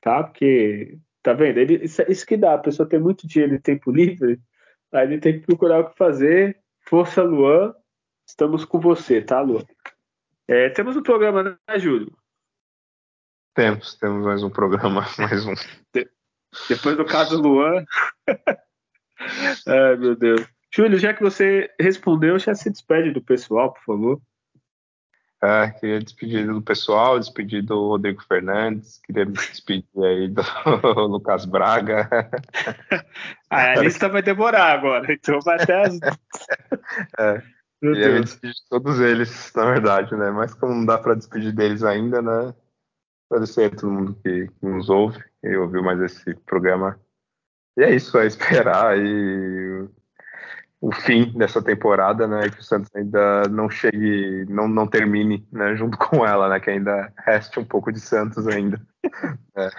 [0.00, 0.22] tá?
[0.22, 1.58] Porque, tá vendo?
[1.58, 4.40] Ele, isso, isso que dá, a pessoa tem muito dinheiro e tempo livre,
[4.92, 6.56] aí ele tem que procurar o que fazer.
[6.86, 7.74] Força, Luan,
[8.28, 9.64] estamos com você, tá, Luan?
[10.46, 12.16] É, temos um programa, né, Júlio?
[13.54, 15.54] Temos, temos mais um programa, mais um.
[15.92, 16.08] De,
[16.68, 17.84] depois do caso Luan.
[19.66, 20.46] Ai, meu Deus.
[20.74, 24.20] Júlio, já que você respondeu, já se despede do pessoal, por favor.
[25.44, 30.42] É, queria despedir do pessoal, despedir do Rodrigo Fernandes, queria despedir aí do
[31.06, 32.08] Lucas Braga.
[33.50, 35.98] ah, a lista vai demorar agora, então vai até as.
[37.20, 37.42] é,
[37.78, 38.14] queria Deus.
[38.14, 40.30] me despedir de todos eles, na verdade, né?
[40.30, 42.54] Mas como não dá para despedir deles ainda, né?
[43.30, 46.98] Agradecer a todo mundo que, que nos ouve e ouviu mais esse programa.
[47.76, 49.88] E é isso, é esperar e
[50.84, 52.50] o fim dessa temporada, né?
[52.50, 55.74] Que o Santos ainda não chegue, não, não termine, né?
[55.76, 56.60] Junto com ela, né?
[56.60, 58.78] Que ainda reste um pouco de Santos ainda
[59.56, 59.70] né,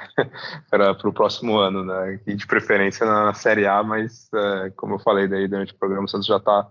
[0.68, 2.20] para o próximo ano, né?
[2.26, 5.78] E de preferência na, na Série A, mas é, como eu falei daí durante o
[5.78, 6.68] programa, o Santos já está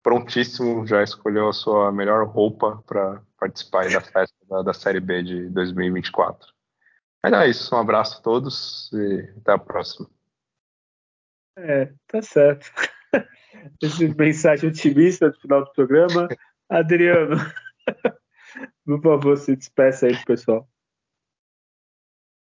[0.00, 5.24] prontíssimo, já escolheu a sua melhor roupa para participar da festa da, da Série B
[5.24, 6.52] de 2024.
[7.20, 10.08] Mas é isso, um abraço a todos e até a próxima.
[11.56, 12.72] É, tá certo.
[13.82, 16.28] essa mensagem otimista no final do programa.
[16.68, 17.36] Adriano,
[18.84, 20.68] por favor, se despeça aí pro pessoal.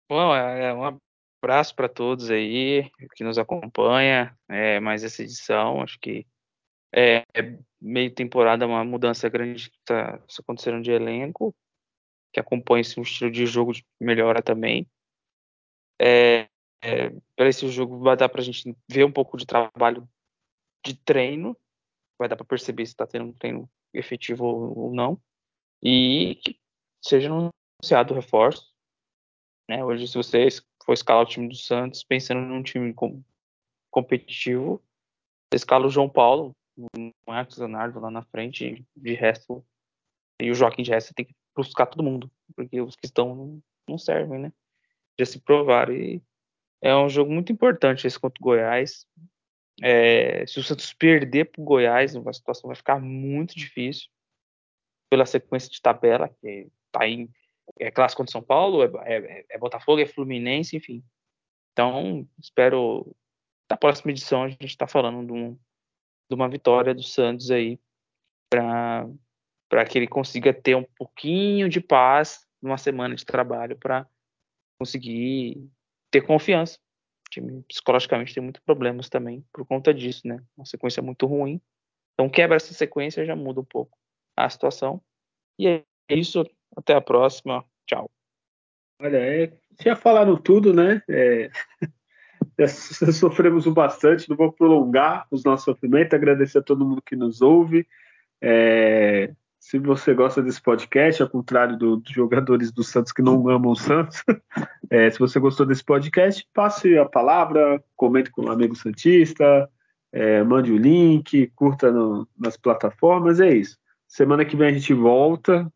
[0.09, 0.99] Bom, é, é um
[1.43, 4.37] abraço para todos aí que nos acompanha.
[4.49, 6.27] É, mais essa edição, acho que
[6.95, 11.55] é, é meio temporada uma mudança grande que está acontecendo de elenco,
[12.33, 14.89] que acompanha esse estilo de jogo melhora também.
[16.01, 16.49] É,
[16.83, 20.09] é, para esse jogo vai dar para a gente ver um pouco de trabalho
[20.85, 21.57] de treino,
[22.19, 25.21] vai dar para perceber se está tendo um treino efetivo ou não,
[25.83, 26.59] e que
[27.03, 28.73] seja anunciado reforço.
[29.69, 29.85] Né?
[29.85, 30.49] Hoje, se você
[30.85, 33.23] for escalar o time do Santos pensando num time com,
[33.91, 34.83] competitivo,
[35.51, 39.65] você escala o João Paulo, o Marcos Leonardo lá na frente, de resto,
[40.41, 43.99] e o Joaquim de resto tem que buscar todo mundo, porque os que estão não
[43.99, 44.53] servem, né?
[45.19, 46.23] Já se provaram e
[46.87, 49.07] é um jogo muito importante esse contra o Goiás.
[49.83, 54.09] É, se o Santos perder para o Goiás, a situação vai ficar muito difícil
[55.11, 57.29] pela sequência de tabela, que está em
[57.81, 61.03] é clássico contra São Paulo, é, é, é, Botafogo, é Fluminense, enfim.
[61.73, 63.15] Então, espero
[63.69, 65.55] na próxima edição a gente está falando de, um,
[66.31, 67.81] de, uma vitória do Santos aí
[68.49, 74.09] para que ele consiga ter um pouquinho de paz numa semana de trabalho para
[74.79, 75.69] conseguir
[76.11, 76.79] ter confiança
[77.31, 80.43] time psicologicamente tem muitos problemas também por conta disso, né?
[80.57, 81.61] Uma sequência muito ruim.
[82.15, 83.97] Então quebra essa sequência já muda um pouco
[84.37, 85.01] a situação.
[85.59, 86.45] E é isso.
[86.77, 87.65] Até a próxima.
[87.87, 88.11] Tchau.
[89.01, 89.53] Olha, é,
[89.83, 91.03] já falaram tudo, né?
[91.09, 91.51] É,
[93.13, 97.43] sofremos o bastante, não vou prolongar os nossos sofrimentos, agradecer a todo mundo que nos
[97.43, 97.87] ouve.
[98.41, 99.35] É,
[99.67, 103.73] se você gosta desse podcast, ao contrário do, dos jogadores do Santos que não amam
[103.73, 104.23] o Santos,
[104.89, 109.69] é, se você gostou desse podcast, passe a palavra, comente com um amigo Santista,
[110.13, 113.77] é, mande o link, curta no, nas plataformas, é isso.
[114.07, 115.69] Semana que vem a gente volta.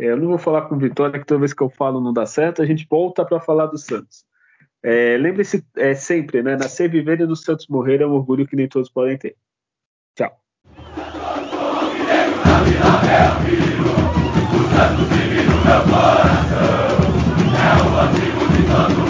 [0.00, 2.24] É, eu não vou falar com Vitória, que toda vez que eu falo não dá
[2.24, 4.24] certo, a gente volta para falar do Santos.
[4.82, 6.56] É, Lembre-se é, sempre, né?
[6.56, 9.36] Nascer, viver e dos Santos morrer é um orgulho que nem todos podem ter.
[10.16, 10.34] Tchau
[13.06, 13.30] é
[17.82, 19.07] o antigo todos.